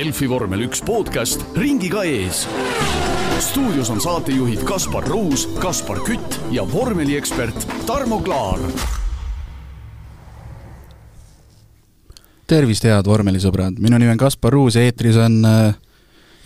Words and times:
Delfi 0.00 0.24
vormel 0.30 0.62
üks 0.64 0.80
podcast 0.80 1.42
ringiga 1.60 2.00
ees. 2.08 2.46
stuudios 3.44 3.90
on 3.92 3.98
saatejuhid 4.00 4.62
Kaspar 4.64 5.04
Ruus, 5.04 5.42
Kaspar 5.60 5.98
Kütt 6.06 6.38
ja 6.54 6.62
vormeliekspert 6.64 7.66
Tarmo 7.84 8.16
Klaar. 8.24 8.62
tervist, 12.48 12.86
head 12.88 13.04
vormelisõbrad, 13.04 13.76
minu 13.76 13.98
nimi 14.00 14.14
on 14.14 14.22
Kaspar 14.22 14.56
Ruus 14.56 14.78
ja 14.78 14.86
eetris 14.88 15.18
on 15.20 15.44
äh, 15.44 15.74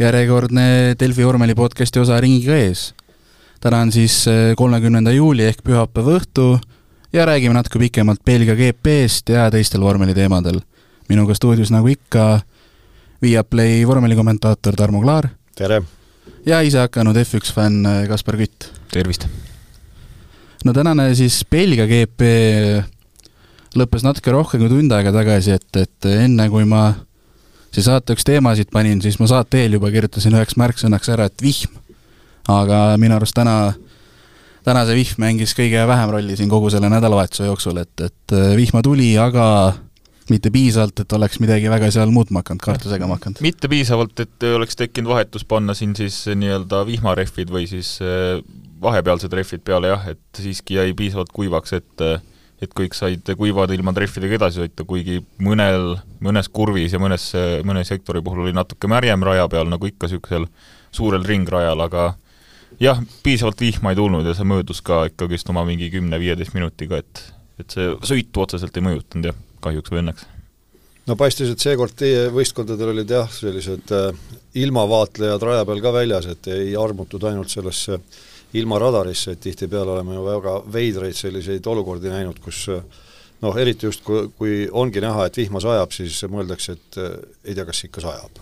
järjekordne 0.02 0.96
Delfi 0.98 1.22
vormeli 1.22 1.54
podcasti 1.54 2.02
osa 2.02 2.18
Ringiga 2.20 2.56
ees. 2.58 2.88
täna 3.60 3.84
on 3.86 3.92
siis 3.94 4.24
äh, 4.26 4.56
kolmekümnenda 4.56 5.12
juuli 5.14 5.46
ehk 5.46 5.62
pühapäeva 5.62 6.16
õhtu 6.18 6.58
ja 7.12 7.28
räägime 7.30 7.54
natuke 7.54 7.78
pikemalt 7.78 8.24
Belgia 8.24 8.58
GP-st 8.58 9.30
ja 9.30 9.46
teistel 9.50 9.86
vormeliteemadel. 9.86 10.58
minuga 11.08 11.34
stuudios 11.34 11.70
nagu 11.70 11.86
ikka 11.86 12.40
Viaplay 13.24 13.86
vormelikommentaator 13.88 14.76
Tarmo 14.76 15.00
Klaar. 15.00 15.30
tere! 15.56 15.80
ja 16.46 16.58
ise 16.60 16.82
hakanud 16.82 17.16
F1 17.16 17.54
fänn 17.56 17.86
äh, 17.88 18.02
Kaspar 18.08 18.36
Kütt. 18.36 18.68
tervist! 18.92 19.24
no 20.64 20.72
tänane 20.76 21.06
siis 21.16 21.38
Belgia 21.50 21.86
GP 21.88 22.28
lõppes 23.80 24.04
natuke 24.04 24.34
rohkem 24.34 24.60
kui 24.60 24.68
tund 24.68 24.92
aega 24.92 25.12
tagasi, 25.14 25.56
et, 25.56 25.80
et 25.80 26.08
enne 26.10 26.50
kui 26.52 26.66
ma 26.68 26.90
siia 27.72 27.86
saateks 27.88 28.28
teemasid 28.28 28.68
panin, 28.74 29.00
siis 29.00 29.16
ma 29.22 29.30
saate 29.30 29.64
eel 29.64 29.78
juba 29.78 29.88
kirjutasin 29.94 30.36
üheks 30.36 30.58
märksõnaks 30.60 31.10
ära, 31.16 31.30
et 31.30 31.42
vihm. 31.42 31.80
aga 32.52 32.82
minu 33.00 33.16
arust 33.16 33.34
täna, 33.40 33.72
täna 34.68 34.84
see 34.84 35.00
vihm 35.00 35.24
mängis 35.24 35.56
kõige 35.56 35.88
vähem 35.88 36.12
rolli 36.12 36.36
siin 36.36 36.52
kogu 36.52 36.68
selle 36.70 36.92
nädalavahetuse 36.92 37.48
jooksul, 37.48 37.80
et, 37.80 38.04
et 38.04 38.38
vihma 38.60 38.84
tuli, 38.84 39.14
aga 39.16 39.46
mitte 40.32 40.50
piisavalt, 40.54 41.04
et 41.04 41.16
oleks 41.16 41.40
midagi 41.42 41.70
väga 41.72 41.90
seal 41.94 42.12
muutma 42.14 42.42
hakanud, 42.44 42.62
kartu 42.64 42.92
segama 42.92 43.18
hakanud. 43.18 43.42
mitte 43.44 43.68
piisavalt, 43.68 44.20
et 44.24 44.46
oleks 44.54 44.78
tekkinud 44.80 45.12
vahetus 45.12 45.44
panna 45.48 45.74
siin 45.76 45.96
siis 45.98 46.22
nii-öelda 46.32 46.84
vihmarehvid 46.88 47.52
või 47.52 47.66
siis 47.70 47.96
eh, 48.04 48.38
vahepealsed 48.84 49.32
rehvid 49.32 49.64
peale 49.64 49.92
jah, 49.92 50.06
et 50.14 50.40
siiski 50.40 50.78
jäi 50.78 50.94
piisavalt 50.96 51.32
kuivaks, 51.34 51.76
et 51.80 52.06
et 52.62 52.72
kõik 52.72 52.94
said 52.96 53.28
kuivade 53.36 53.74
ilma 53.76 53.92
trehvidega 53.92 54.38
edasi 54.38 54.62
sõita, 54.62 54.86
kuigi 54.88 55.18
mõnel, 55.42 55.96
mõnes 56.24 56.48
kurvis 56.48 56.94
ja 56.94 57.00
mõnes, 57.02 57.26
mõne 57.66 57.82
sektori 57.84 58.22
puhul 58.24 58.44
oli 58.46 58.54
natuke 58.56 58.88
märjem 58.88 59.24
raja 59.26 59.48
peal, 59.52 59.68
nagu 59.68 59.88
ikka 59.90 60.08
niisugusel 60.08 60.46
suurel 60.94 61.26
ringrajal, 61.26 61.82
aga 61.84 62.12
jah, 62.80 63.00
piisavalt 63.26 63.60
vihma 63.60 63.92
ei 63.92 63.98
tulnud 63.98 64.26
ja 64.26 64.36
see 64.38 64.48
möödus 64.48 64.80
ka 64.86 65.04
ikkagist 65.10 65.50
oma 65.52 65.66
mingi 65.68 65.90
kümne-viieteist 65.92 66.56
minutiga, 66.56 67.02
et 67.02 67.24
et 67.60 67.70
see 67.70 67.92
sõitu 68.02 68.42
otseselt 68.42 68.74
ei 68.74 68.82
mõjutanud 68.82 69.28
jah, 69.28 69.36
kahjuks 69.64 69.92
või 69.94 70.02
õnneks. 70.04 70.28
no 71.08 71.16
paistis, 71.20 71.50
et 71.50 71.64
seekord 71.64 71.96
teie 71.96 72.28
võistkondadel 72.34 72.92
olid 72.94 73.16
jah, 73.16 73.32
sellised 73.32 73.96
äh, 73.96 74.22
ilmavaatlejad 74.60 75.42
raja 75.50 75.66
peal 75.68 75.82
ka 75.84 75.96
väljas, 75.96 76.30
et 76.30 76.52
ei 76.52 76.76
armutud 76.78 77.24
ainult 77.30 77.52
sellesse 77.52 77.98
äh, 77.98 78.22
ilma 78.58 78.78
radarisse, 78.78 79.34
et 79.34 79.42
tihtipeale 79.42 79.96
oleme 79.96 80.14
ju 80.14 80.24
väga 80.26 80.54
veidraid 80.72 81.16
selliseid 81.18 81.66
olukordi 81.70 82.12
näinud, 82.12 82.38
kus 82.42 82.66
noh, 83.42 83.56
eriti 83.60 83.88
just 83.88 84.04
kui, 84.06 84.28
kui 84.38 84.60
ongi 84.70 85.02
näha, 85.02 85.26
et 85.28 85.40
vihma 85.42 85.62
sajab, 85.62 85.92
siis 85.94 86.20
mõeldakse, 86.30 86.76
et 86.78 87.00
eh, 87.02 87.16
ei 87.50 87.56
tea, 87.56 87.66
kas 87.68 87.82
ikka 87.88 88.04
sajab. 88.04 88.40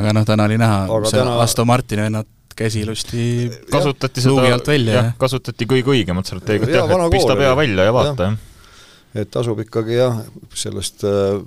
aga 0.00 0.16
noh, 0.16 0.24
täna 0.28 0.48
oli 0.48 0.58
näha, 0.60 0.80
see 1.04 1.20
täna... 1.20 1.36
Aston 1.44 1.68
Martini 1.68 2.06
vennad 2.08 2.32
käsi 2.56 2.80
ilusti 2.86 3.22
kasutati 3.68 4.22
seda, 4.24 4.76
jah, 4.88 5.10
kasutati 5.20 5.68
kõige 5.68 5.92
õigemat 5.92 6.28
strateegiat 6.30 6.72
jah, 6.72 6.92
et 6.96 7.12
pista 7.12 7.36
pea 7.36 7.52
välja 7.58 7.90
ja 7.90 7.92
vaata, 7.92 8.30
jah. 8.30 8.38
Et 9.14 9.30
tasub 9.30 9.60
ikkagi 9.62 10.00
jah, 10.00 10.22
sellest 10.54 11.04
äh, 11.04 11.42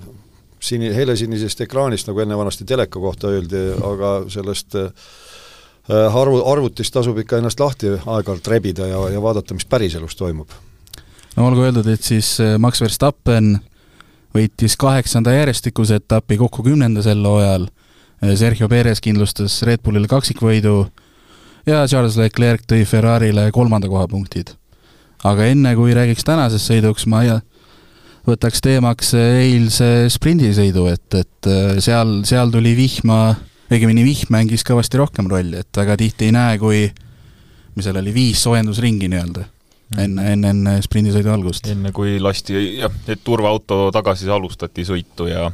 sini, 0.59 0.93
helesinisest 0.95 1.61
ekraanist, 1.65 2.07
nagu 2.07 2.21
enne 2.23 2.37
vanasti 2.37 2.65
teleka 2.65 2.99
kohta 2.99 3.33
öeldi, 3.33 3.65
aga 3.85 4.13
sellest 4.31 4.75
äh, 4.79 4.91
Äh, 5.89 6.15
arvu, 6.15 6.43
arvutist 6.45 6.93
tasub 6.93 7.17
ikka 7.17 7.39
ennast 7.39 7.57
lahti 7.57 7.89
aeg-ajalt 7.97 8.47
rebida 8.51 8.85
ja, 8.85 8.99
ja 9.09 9.21
vaadata, 9.23 9.55
mis 9.57 9.65
päriselus 9.65 10.13
toimub. 10.19 10.51
no 11.33 11.47
olgu 11.47 11.63
öeldud, 11.65 11.87
et 11.89 12.05
siis 12.05 12.35
äh, 12.43 12.59
Max 12.61 12.81
Verstappen 12.83 13.55
võitis 14.35 14.75
kaheksanda 14.77 15.33
järjestikuse 15.33 15.97
etapi, 15.97 16.37
kokku 16.37 16.61
kümnenda 16.67 17.01
sel 17.01 17.25
hooajal, 17.25 17.65
äh, 18.21 18.35
Sergio 18.37 18.69
Perez 18.69 19.01
kindlustas 19.01 19.63
Red 19.65 19.81
Bullile 19.81 20.05
kaksikvõidu 20.11 20.75
ja 21.65 21.81
Charles 21.87 22.19
Leclerc 22.21 22.69
tõi 22.69 22.85
Ferrarile 22.85 23.49
kolmanda 23.51 23.89
koha 23.89 24.05
punktid. 24.07 24.53
aga 25.23 25.49
enne, 25.49 25.73
kui 25.75 25.97
räägiks 25.97 26.23
tänasest 26.23 26.69
sõiduks, 26.69 27.09
ma 27.09 27.23
ja 27.23 27.41
võtaks 28.27 28.63
teemaks 28.65 29.13
eilse 29.17 30.09
sprindisõidu, 30.11 30.87
et, 30.91 31.19
et 31.21 31.51
seal, 31.83 32.19
seal 32.27 32.51
tuli 32.53 32.75
vihma 32.77 33.21
õigemini 33.69 34.03
vihm 34.05 34.33
mängis 34.33 34.65
kõvasti 34.65 34.99
rohkem 34.99 35.29
rolli, 35.29 35.61
et 35.61 35.77
väga 35.77 35.97
tihti 35.99 36.29
ei 36.29 36.35
näe, 36.35 36.57
kui 36.61 36.87
mis 37.75 37.85
seal 37.85 37.99
oli, 38.01 38.13
viis 38.13 38.41
soojendusringi 38.43 39.09
nii-öelda 39.11 39.45
mm. 39.45 40.03
enne, 40.03 40.27
enne, 40.33 40.53
enne 40.55 40.75
sprindisõidu 40.85 41.31
algust. 41.33 41.69
enne 41.69 41.93
kui 41.95 42.17
lasti, 42.21 42.57
jah, 42.81 42.93
et 43.07 43.23
turvaauto 43.25 43.87
tagasi 43.95 44.29
alustati 44.33 44.85
sõitu 44.87 45.29
ja 45.29 45.49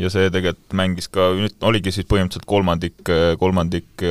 ja 0.00 0.08
see 0.08 0.30
tegelikult 0.32 0.76
mängis 0.80 1.10
ka, 1.12 1.30
nüüd 1.36 1.58
oligi 1.68 1.92
siis 1.92 2.06
põhimõtteliselt 2.08 2.48
kolmandik, 2.48 3.02
kolmandik 3.38 4.06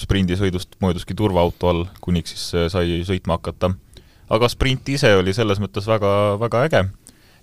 sprindisõidust 0.00 0.76
mööduski 0.84 1.16
turvaauto 1.16 1.70
all, 1.70 1.86
kuniks 2.04 2.34
siis 2.34 2.72
sai 2.74 3.00
sõitma 3.08 3.38
hakata. 3.38 3.72
aga 4.28 4.48
sprint 4.52 4.92
ise 4.92 5.14
oli 5.16 5.32
selles 5.32 5.58
mõttes 5.58 5.88
väga, 5.88 6.36
väga 6.40 6.64
äge 6.68 6.82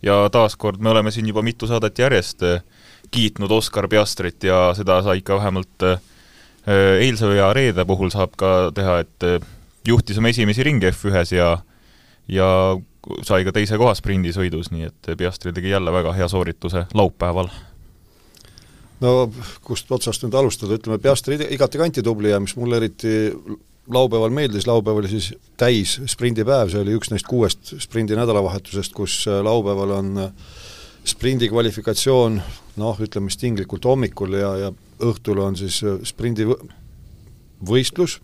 ja 0.04 0.30
taaskord 0.32 0.80
me 0.80 0.90
oleme 0.90 1.12
siin 1.12 1.28
juba 1.28 1.42
mitu 1.42 1.68
saadet 1.68 2.00
järjest 2.00 2.44
äh, 2.44 2.64
kiitnud 3.12 3.52
Oscar 3.52 3.88
Piastrit 3.88 4.44
ja 4.44 4.74
seda 4.78 5.02
sai 5.04 5.22
ka 5.22 5.38
vähemalt 5.40 5.84
äh, 5.84 6.02
eilse 7.00 7.30
ja 7.36 7.54
reede 7.54 7.86
puhul 7.86 8.12
saab 8.14 8.36
ka 8.38 8.72
teha, 8.76 9.00
et 9.06 9.28
äh, 9.28 9.40
juhtis 9.88 10.20
oma 10.20 10.34
esimesi 10.34 10.64
ringe 10.64 10.92
F1-s 10.92 11.34
ja 11.38 11.58
ja 12.28 12.50
sai 13.24 13.46
ka 13.48 13.54
teise 13.56 13.78
koha 13.80 13.94
sprindisõidus, 13.96 14.72
nii 14.74 14.90
et 14.90 15.10
Piastri 15.18 15.54
tegi 15.56 15.72
jälle 15.72 15.94
väga 15.96 16.12
hea 16.14 16.28
soorituse 16.28 16.86
laupäeval. 16.94 17.50
no 19.00 19.32
kust 19.64 19.92
otsast 19.92 20.24
nüüd 20.26 20.36
alustada, 20.36 20.76
ütleme 20.76 21.00
Piastri 21.00 21.40
igati 21.50 21.78
kanti 21.78 22.04
tubli 22.04 22.34
ja 22.34 22.40
mis 22.44 22.56
mulle 22.60 22.82
eriti 22.82 23.32
laupäeval 23.94 24.34
meeldis, 24.36 24.68
laupäev 24.68 25.02
oli 25.02 25.12
siis 25.12 25.32
täis 25.58 25.98
sprindipäev, 26.12 26.72
see 26.72 26.82
oli 26.84 26.96
üks 26.98 27.12
neist 27.12 27.28
kuuest 27.30 27.76
sprindi 27.84 28.18
nädalavahetusest, 28.20 28.96
kus 28.98 29.22
äh, 29.30 29.40
laupäeval 29.46 29.96
on 29.98 30.14
sprindi 31.08 31.50
kvalifikatsioon 31.50 32.42
noh, 32.82 33.00
ütleme 33.04 33.32
siis 33.32 33.42
tinglikult 33.42 33.88
hommikul 33.88 34.38
ja, 34.40 34.52
ja 34.66 34.72
õhtul 35.08 35.42
on 35.44 35.58
siis 35.60 35.80
äh, 35.86 36.00
sprindi 36.08 36.48
võistlus, 37.68 38.20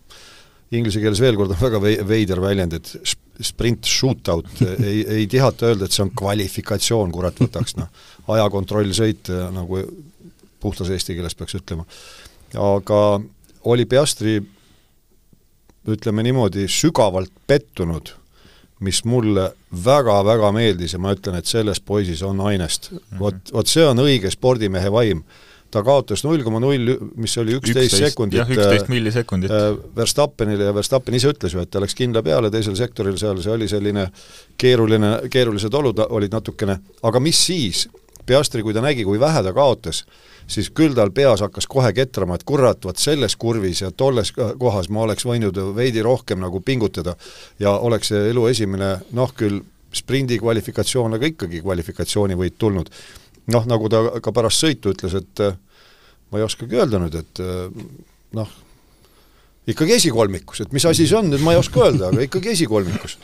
inglise 0.73 1.02
keeles 1.02 1.22
veel 1.22 1.38
kord 1.40 1.53
on 1.53 1.62
väga 1.62 1.81
veider 2.07 2.41
väljend, 2.44 2.75
et 2.78 3.16
sprint 3.44 3.88
shootout 3.90 4.50
ei, 4.90 5.03
ei 5.19 5.28
tihata 5.31 5.72
öelda, 5.72 5.88
et 5.88 5.96
see 5.96 6.06
on 6.06 6.13
kvalifikatsioon, 6.18 7.13
kurat 7.13 7.40
võtaks 7.41 7.78
noh, 7.79 7.91
ajakontrollsõit, 8.35 9.31
äh, 9.34 9.47
nagu 9.53 9.84
puhtas 10.63 10.91
eesti 10.94 11.16
keeles 11.18 11.35
peaks 11.35 11.57
ütlema. 11.59 11.84
aga 12.56 13.00
oli 13.72 13.85
Piastri 13.90 14.38
ütleme 15.88 16.23
niimoodi, 16.23 16.67
sügavalt 16.71 17.31
pettunud 17.47 18.13
mis 18.83 19.03
mulle 19.07 19.47
väga-väga 19.85 20.51
meeldis 20.55 20.95
ja 20.95 20.99
ma 21.01 21.13
ütlen, 21.16 21.38
et 21.39 21.49
selles 21.49 21.79
poisis 21.83 22.23
on 22.25 22.41
ainest 22.44 22.91
mm 22.91 22.97
-hmm.. 22.97 23.19
vot, 23.19 23.53
vot 23.53 23.67
see 23.67 23.85
on 23.88 24.03
õige 24.03 24.31
spordimehe 24.31 24.91
vaim. 24.91 25.23
ta 25.73 25.81
kaotas 25.81 26.22
null 26.22 26.43
koma 26.45 26.59
null, 26.61 26.91
mis 27.17 27.33
oli 27.41 27.55
üksteist 27.57 27.95
sekundit 27.97 28.38
jah, 28.38 28.49
üksteist 28.49 28.91
millisekundit 28.93 29.51
äh,. 29.51 29.77
Verstappenile 29.95 30.67
ja 30.67 30.73
Verstappen 30.75 31.16
ise 31.17 31.31
ütles 31.33 31.55
ju, 31.55 31.63
et 31.66 31.72
ta 31.72 31.81
läks 31.81 31.95
kindla 31.97 32.22
peale 32.22 32.51
teisel 32.53 32.75
sektoril 32.77 33.17
seal, 33.17 33.41
see 33.41 33.51
oli 33.51 33.67
selline 33.67 34.03
keeruline, 34.57 35.16
keerulised 35.33 35.73
olud 35.73 36.03
olid 36.09 36.31
natukene, 36.31 36.77
aga 37.01 37.19
mis 37.19 37.45
siis, 37.45 37.88
Piastri, 38.25 38.61
kui 38.63 38.73
ta 38.73 38.81
nägi, 38.81 39.03
kui 39.03 39.19
vähe 39.19 39.41
ta 39.43 39.52
kaotas, 39.53 40.05
siis 40.47 40.69
küll 40.75 40.95
tal 40.95 41.11
peas 41.16 41.41
hakkas 41.43 41.67
kohe 41.69 41.93
ketrama, 41.95 42.35
et 42.35 42.45
kurat, 42.47 42.85
vot 42.85 42.99
selles 42.99 43.35
kurvis 43.40 43.81
ja 43.81 43.91
tolles 43.91 44.34
kohas 44.34 44.90
ma 44.90 45.05
oleks 45.07 45.25
võinud 45.28 45.57
veidi 45.75 46.03
rohkem 46.03 46.41
nagu 46.43 46.61
pingutada 46.61 47.16
ja 47.59 47.78
oleks 47.78 48.11
see 48.13 48.29
elu 48.31 48.47
esimene 48.51 48.95
noh, 49.11 49.34
küll 49.37 49.61
sprindi 49.93 50.40
kvalifikatsioon, 50.41 51.17
aga 51.17 51.29
ikkagi 51.29 51.61
kvalifikatsioonivõit 51.61 52.57
tulnud. 52.57 52.90
noh, 53.53 53.66
nagu 53.67 53.90
ta 53.91 54.03
ka 54.23 54.31
pärast 54.31 54.63
sõitu 54.63 54.93
ütles, 54.93 55.13
et 55.19 55.41
ma 56.31 56.40
ei 56.40 56.46
oskagi 56.46 56.79
öelda 56.79 57.01
nüüd, 57.03 57.17
et 57.19 57.41
noh, 58.34 58.53
ikkagi 59.67 59.97
esikolmikus, 59.99 60.63
et 60.63 60.75
mis 60.75 60.85
asi 60.85 61.07
see 61.07 61.17
on, 61.17 61.29
nüüd 61.31 61.43
ma 61.43 61.53
ei 61.53 61.59
oska 61.59 61.85
öelda, 61.85 62.09
aga 62.11 62.23
ikkagi 62.25 62.53
esikolmikus. 62.55 63.17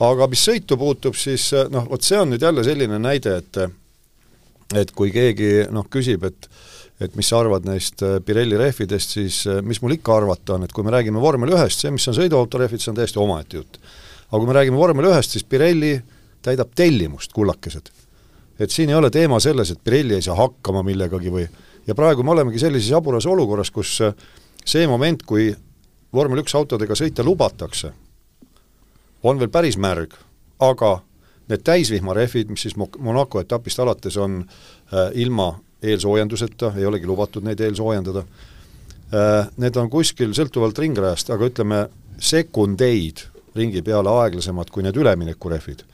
aga 0.00 0.26
mis 0.28 0.42
sõitu 0.44 0.76
puutub, 0.76 1.14
siis 1.16 1.50
noh, 1.72 1.86
vot 1.88 2.02
see 2.02 2.18
on 2.20 2.32
nüüd 2.34 2.42
jälle 2.42 2.64
selline 2.64 2.98
näide, 3.00 3.36
et 3.40 3.60
et 4.74 4.90
kui 4.96 5.12
keegi 5.14 5.68
noh, 5.70 5.86
küsib, 5.90 6.26
et 6.26 6.50
et 6.96 7.12
mis 7.12 7.28
sa 7.28 7.42
arvad 7.42 7.66
neist 7.68 8.00
äh, 8.00 8.18
Pirelli 8.24 8.56
rehvidest, 8.56 9.10
siis 9.18 9.42
äh, 9.50 9.60
mis 9.60 9.82
mul 9.84 9.92
ikka 9.98 10.14
arvata 10.16 10.54
on, 10.54 10.64
et 10.64 10.72
kui 10.72 10.84
me 10.84 10.94
räägime 10.94 11.20
vormel 11.20 11.52
ühest, 11.52 11.82
see, 11.82 11.90
mis 11.92 12.06
on 12.08 12.16
sõiduauto 12.16 12.60
rehvid, 12.62 12.80
see 12.80 12.88
on 12.88 12.96
täiesti 12.96 13.20
omaette 13.20 13.58
jutt. 13.58 13.76
aga 14.30 14.38
kui 14.40 14.48
me 14.48 14.56
räägime 14.56 14.80
vormel 14.80 15.10
ühest, 15.10 15.36
siis 15.36 15.44
Pirelli 15.44 15.98
täidab 16.46 16.72
tellimust, 16.74 17.34
kullakesed. 17.36 17.90
et 18.58 18.72
siin 18.72 18.88
ei 18.88 18.96
ole 18.96 19.10
teema 19.12 19.40
selles, 19.44 19.70
et 19.70 19.82
Pirelli 19.84 20.16
ei 20.16 20.24
saa 20.24 20.38
hakkama 20.40 20.82
millegagi 20.86 21.32
või 21.32 21.44
ja 21.86 21.94
praegu 21.94 22.24
me 22.24 22.32
olemegi 22.32 22.64
sellises 22.64 22.90
jaburas 22.90 23.26
olukorras, 23.28 23.70
kus 23.70 23.98
see 24.64 24.86
moment, 24.88 25.22
kui 25.22 25.50
vormel 26.16 26.40
üks 26.40 26.56
autodega 26.56 26.96
sõita 26.96 27.24
lubatakse, 27.26 27.92
on 29.22 29.38
veel 29.38 29.52
päris 29.52 29.76
märg, 29.76 30.16
aga 30.64 31.00
need 31.48 31.62
täisvihmarehvid, 31.66 32.50
mis 32.50 32.66
siis 32.66 32.76
Monaco 32.76 33.40
etapist 33.40 33.80
alates 33.80 34.16
on 34.16 34.40
äh, 34.42 35.10
ilma 35.14 35.52
eelsoojenduseta, 35.82 36.72
ei 36.76 36.86
olegi 36.86 37.06
lubatud 37.06 37.44
neid 37.46 37.60
eelsoojendada 37.60 38.24
äh,, 38.24 39.48
need 39.56 39.76
on 39.76 39.90
kuskil 39.90 40.34
sõltuvalt 40.34 40.78
ringrajast, 40.78 41.30
aga 41.30 41.50
ütleme, 41.50 41.86
sekundeid 42.18 43.26
ringi 43.56 43.82
peale 43.84 44.12
aeglasemad 44.22 44.70
kui 44.72 44.84
need 44.84 44.96
üleminekurehvid. 44.96 45.84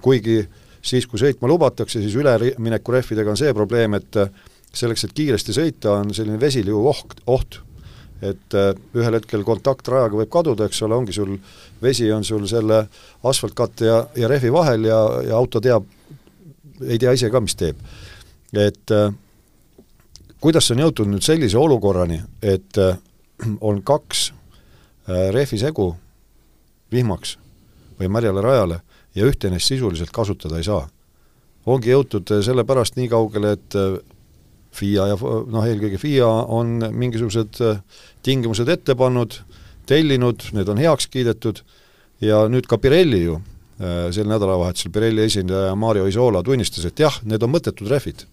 kuigi 0.00 0.40
siis, 0.82 1.06
kui 1.06 1.20
sõitma 1.20 1.48
lubatakse, 1.48 2.00
siis 2.02 2.14
üleminekurehvidega 2.16 3.32
on 3.32 3.38
see 3.40 3.54
probleem, 3.54 3.96
et 3.98 4.18
selleks, 4.76 5.06
et 5.06 5.14
kiiresti 5.16 5.54
sõita, 5.56 5.96
on 6.00 6.12
selline 6.14 6.40
vesiliu 6.40 6.82
oht, 6.86 7.20
oht 7.26 7.60
et 8.24 8.54
äh, 8.56 8.72
ühel 8.96 9.18
hetkel 9.18 9.44
kontaktrajaga 9.44 10.16
võib 10.22 10.30
kaduda, 10.32 10.68
eks 10.68 10.80
ole, 10.86 10.96
ongi 10.96 11.12
sul, 11.12 11.36
vesi 11.82 12.08
on 12.12 12.24
sul 12.24 12.46
selle 12.48 12.86
asfaltkatte 13.26 13.86
ja, 13.88 13.98
ja 14.16 14.30
rehvi 14.30 14.52
vahel 14.52 14.88
ja, 14.88 15.00
ja 15.28 15.36
auto 15.36 15.60
teab, 15.60 15.84
ei 16.86 16.98
tea 17.00 17.12
ise 17.16 17.30
ka, 17.32 17.40
mis 17.44 17.56
teeb. 17.58 17.76
et 18.56 18.94
äh, 18.94 19.12
kuidas 20.40 20.70
on 20.72 20.80
jõutud 20.80 21.10
nüüd 21.10 21.24
sellise 21.26 21.58
olukorrani, 21.60 22.22
et 22.42 22.80
äh, 22.80 22.96
on 23.60 23.82
kaks 23.84 24.30
äh, 24.30 25.28
rehvisegu 25.34 25.92
vihmaks 26.92 27.36
või 28.00 28.08
märjale 28.12 28.44
rajale 28.44 28.80
ja 29.16 29.28
ühte 29.28 29.50
neist 29.50 29.68
sisuliselt 29.68 30.12
kasutada 30.12 30.56
ei 30.56 30.64
saa. 30.64 30.88
ongi 31.66 31.90
jõutud 31.90 32.30
sellepärast 32.46 32.96
nii 32.96 33.08
kaugele, 33.10 33.52
et 33.56 33.74
FIA 34.76 35.08
ja 35.12 35.16
noh, 35.18 35.64
eelkõige 35.64 35.98
FIA 36.00 36.28
on 36.52 36.78
mingisugused 36.92 37.60
äh, 37.64 37.80
tingimused 38.26 38.68
ette 38.72 38.96
pannud, 38.98 39.40
tellinud, 39.86 40.48
need 40.56 40.70
on 40.72 40.80
heaks 40.82 41.08
kiidetud 41.12 41.62
ja 42.24 42.44
nüüd 42.50 42.68
ka 42.68 42.78
Pirelli 42.82 43.22
ju 43.24 43.38
äh, 43.38 44.08
sel 44.14 44.28
nädalavahetusel 44.30 44.92
Pirelli 44.94 45.26
esindaja 45.26 45.74
Mario 45.78 46.06
Isola 46.10 46.42
tunnistas, 46.46 46.88
et 46.88 47.00
jah, 47.00 47.20
need 47.24 47.42
on 47.42 47.54
mõttetud 47.54 47.90
rehvid. 47.90 48.26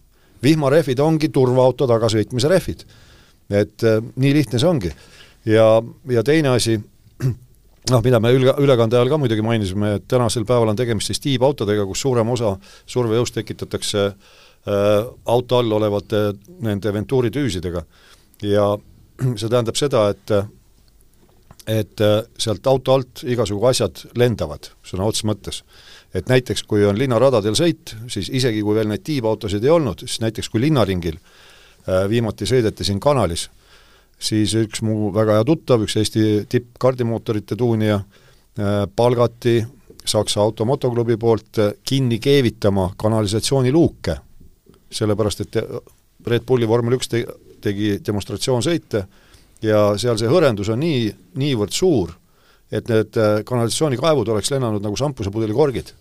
vihmarehvid 0.43 0.99
ongi 0.99 1.29
turvaauto 1.31 1.87
tagasõitmise 1.87 2.49
rehvid. 2.51 2.85
et 3.49 3.83
äh, 3.83 4.01
nii 4.15 4.33
lihtne 4.33 4.59
see 4.59 4.69
ongi. 4.69 4.93
ja, 5.45 5.81
ja 6.09 6.23
teine 6.23 6.55
asi, 6.57 6.79
noh, 7.91 8.03
mida 8.03 8.19
me 8.19 8.31
üle, 8.33 8.55
ülekande 8.59 8.97
ajal 8.97 9.09
ka 9.09 9.17
muidugi 9.17 9.41
mainisime, 9.41 9.95
et 9.95 10.07
tänasel 10.07 10.45
päeval 10.45 10.73
on 10.73 10.79
tegemist 10.79 11.07
siis 11.07 11.19
tiibautodega, 11.19 11.85
kus 11.85 12.01
suurem 12.01 12.29
osa 12.29 12.57
survejõust 12.85 13.35
tekitatakse 13.35 14.05
äh, 14.07 14.41
auto 14.65 15.57
all 15.59 15.71
olevate 15.75 16.19
nende 16.63 16.93
Venturi 16.95 17.31
tüüsidega. 17.35 17.81
ja 18.47 18.77
see 19.39 19.49
tähendab 19.49 19.75
seda, 19.75 20.05
et 20.13 20.31
et 21.67 22.01
äh, 22.01 22.21
sealt 22.37 22.67
auto 22.67 22.93
alt 22.93 23.23
igasugu 23.23 23.67
asjad 23.69 24.03
lendavad 24.19 24.69
sõna 24.83 25.07
otseses 25.07 25.27
mõttes. 25.27 25.61
et 26.13 26.27
näiteks, 26.29 26.63
kui 26.69 26.83
on 26.85 26.97
linnaradadel 26.97 27.55
sõit, 27.57 27.95
siis 28.07 28.29
isegi 28.29 28.61
kui 28.61 28.75
veel 28.75 28.87
neid 28.87 29.01
tiibautosid 29.03 29.63
ei 29.63 29.71
olnud, 29.73 30.03
siis 30.03 30.19
näiteks 30.21 30.49
kui 30.49 30.61
linnaringil 30.61 31.15
äh, 31.17 32.03
viimati 32.09 32.45
sõideti 32.45 32.83
siin 32.83 32.99
kanalis, 32.99 33.49
siis 34.19 34.53
üks 34.59 34.83
mu 34.83 35.13
väga 35.13 35.39
hea 35.39 35.47
tuttav, 35.47 35.87
üks 35.87 35.95
Eesti 35.97 36.45
tippkardimootorite 36.49 37.55
tuunija, 37.59 38.03
palgati 38.95 39.63
Saksa 40.05 40.43
Auto 40.43 40.65
Motoklubi 40.69 41.15
poolt 41.17 41.57
kinni 41.81 42.19
keevitama 42.21 42.91
kanalisatsiooniluuke 43.01 44.15
sellepärast 44.93 45.41
et 45.45 45.59
Red 46.27 46.45
Bulli 46.47 46.67
vormel 46.69 46.97
üks 46.97 47.09
te-, 47.11 47.25
tegi 47.63 47.97
demonstratsioonsõite 48.05 49.05
ja 49.63 49.83
seal 49.99 50.19
see 50.19 50.31
hõrendus 50.31 50.71
on 50.73 50.81
nii, 50.83 51.07
niivõrd 51.39 51.75
suur, 51.75 52.13
et 52.73 52.89
need 52.91 53.19
äh, 53.19 53.41
kanalisatsioonikaevud 53.47 54.31
oleks 54.33 54.51
lennanud 54.53 54.83
nagu 54.83 54.97
šampusepudeli 54.99 55.55
korgid 55.55 55.93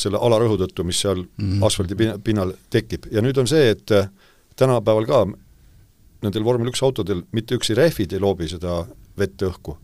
selle 0.00 0.20
alarõhu 0.22 0.56
tõttu, 0.62 0.84
mis 0.86 1.00
seal 1.02 1.18
mm 1.20 1.28
-hmm. 1.36 1.66
asfaldi 1.66 2.18
pinnal 2.24 2.54
tekib. 2.70 3.06
ja 3.12 3.20
nüüd 3.20 3.38
on 3.38 3.48
see, 3.48 3.70
et 3.70 3.90
äh, 3.90 4.08
tänapäeval 4.56 5.06
ka 5.06 5.26
nendel 6.22 6.44
vormel 6.44 6.68
üks 6.68 6.82
autodel 6.82 7.22
mitte 7.32 7.54
üksi 7.54 7.74
rehvid 7.74 8.12
ei 8.12 8.20
loobi 8.20 8.48
seda 8.48 8.86
vett 9.18 9.42
õhku, 9.42 9.76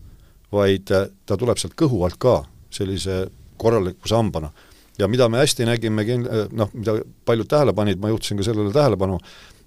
vaid 0.51 0.91
äh, 0.91 1.09
ta 1.25 1.37
tuleb 1.37 1.57
sealt 1.57 1.75
kõhu 1.75 2.03
alt 2.05 2.17
ka 2.17 2.43
sellise 2.69 3.27
korraliku 3.57 4.07
sambana 4.07 4.51
ja 4.99 5.07
mida 5.07 5.29
me 5.29 5.41
hästi 5.43 5.67
nägime, 5.67 6.05
noh, 6.51 6.71
mida 6.73 6.97
paljud 7.25 7.49
tähele 7.49 7.73
panid, 7.77 8.01
ma 8.01 8.09
juhtisin 8.09 8.39
ka 8.39 8.47
sellele 8.47 8.73
tähelepanu, 8.75 9.19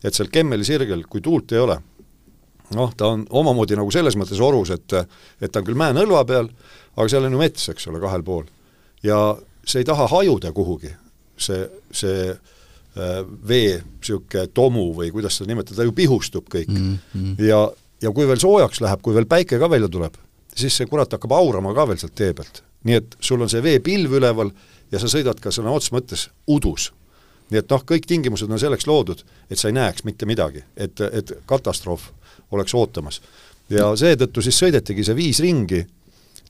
et 0.05 0.17
seal 0.17 0.31
Kemmeli 0.33 0.67
sirgel, 0.67 1.05
kui 1.11 1.23
tuult 1.25 1.53
ei 1.53 1.63
ole, 1.63 1.77
noh, 2.77 2.95
ta 2.97 3.11
on 3.15 3.27
omamoodi 3.43 3.79
nagu 3.79 3.93
selles 3.95 4.17
mõttes 4.19 4.41
orus, 4.43 4.73
et 4.75 4.97
et 5.41 5.51
ta 5.51 5.61
on 5.61 5.67
küll 5.67 5.79
mäenõlva 5.79 6.25
peal, 6.27 6.51
aga 6.97 7.09
seal 7.09 7.29
on 7.29 7.37
ju 7.37 7.43
mets, 7.43 7.69
eks 7.73 7.89
ole, 7.91 8.01
kahel 8.03 8.25
pool. 8.27 8.49
ja 9.03 9.21
see 9.65 9.81
ei 9.81 9.89
taha 9.89 10.07
hajuda 10.11 10.53
kuhugi, 10.53 10.91
see, 11.41 11.61
see 11.93 12.31
äh, 12.31 13.21
vee 13.49 13.79
niisugune 13.79 14.49
tomu 14.55 14.91
või 14.97 15.13
kuidas 15.15 15.39
seda 15.39 15.53
nimetada, 15.53 15.81
ta 15.81 15.87
ju 15.89 15.95
pihustub 15.97 16.49
kõik 16.53 16.73
mm. 16.73 16.99
-hmm. 17.15 17.45
ja, 17.47 17.61
ja 18.03 18.13
kui 18.13 18.27
veel 18.29 18.41
soojaks 18.41 18.81
läheb, 18.81 19.03
kui 19.03 19.15
veel 19.15 19.29
päike 19.31 19.59
ka 19.59 19.71
välja 19.71 19.89
tuleb, 19.89 20.19
siis 20.57 20.77
see 20.77 20.91
kurat 20.91 21.13
hakkab 21.13 21.33
aurama 21.33 21.75
ka 21.75 21.87
veel 21.89 22.01
sealt 22.03 22.15
tee 22.15 22.35
pealt. 22.35 22.63
nii 22.85 22.97
et 22.97 23.17
sul 23.21 23.41
on 23.41 23.49
see 23.49 23.63
veepilv 23.63 24.19
üleval 24.21 24.53
ja 24.93 25.01
sa 25.01 25.11
sõidad 25.11 25.41
ka 25.43 25.53
sõna 25.55 25.73
otseses 25.75 25.95
mõttes 25.95 26.27
udus. 26.51 26.91
nii 27.51 27.59
et 27.59 27.71
noh, 27.71 27.83
kõik 27.83 28.07
tingimused 28.07 28.51
on 28.51 28.61
selleks 28.63 28.87
loodud, 28.87 29.25
et 29.51 29.59
sa 29.59 29.69
ei 29.69 29.75
näeks 29.75 30.05
mitte 30.07 30.27
midagi, 30.27 30.63
et, 30.77 31.01
et 31.01 31.33
katastroof 31.47 32.11
oleks 32.51 32.75
ootamas. 32.75 33.21
ja 33.71 33.91
seetõttu 33.97 34.43
siis 34.43 34.59
sõidetigi 34.59 35.05
see 35.05 35.17
viis 35.17 35.41
ringi 35.41 35.87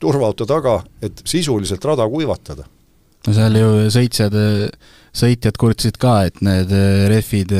turvaauto 0.00 0.46
taga, 0.46 0.82
et 1.02 1.22
sisuliselt 1.24 1.84
rada 1.84 2.08
kuivatada. 2.08 2.64
no 3.26 3.32
seal 3.36 3.56
ju 3.56 3.70
sõitjad, 3.92 4.36
sõitjad 5.12 5.56
kurtsid 5.56 5.96
ka, 6.00 6.24
et 6.24 6.40
need 6.40 6.72
rehvid 7.08 7.52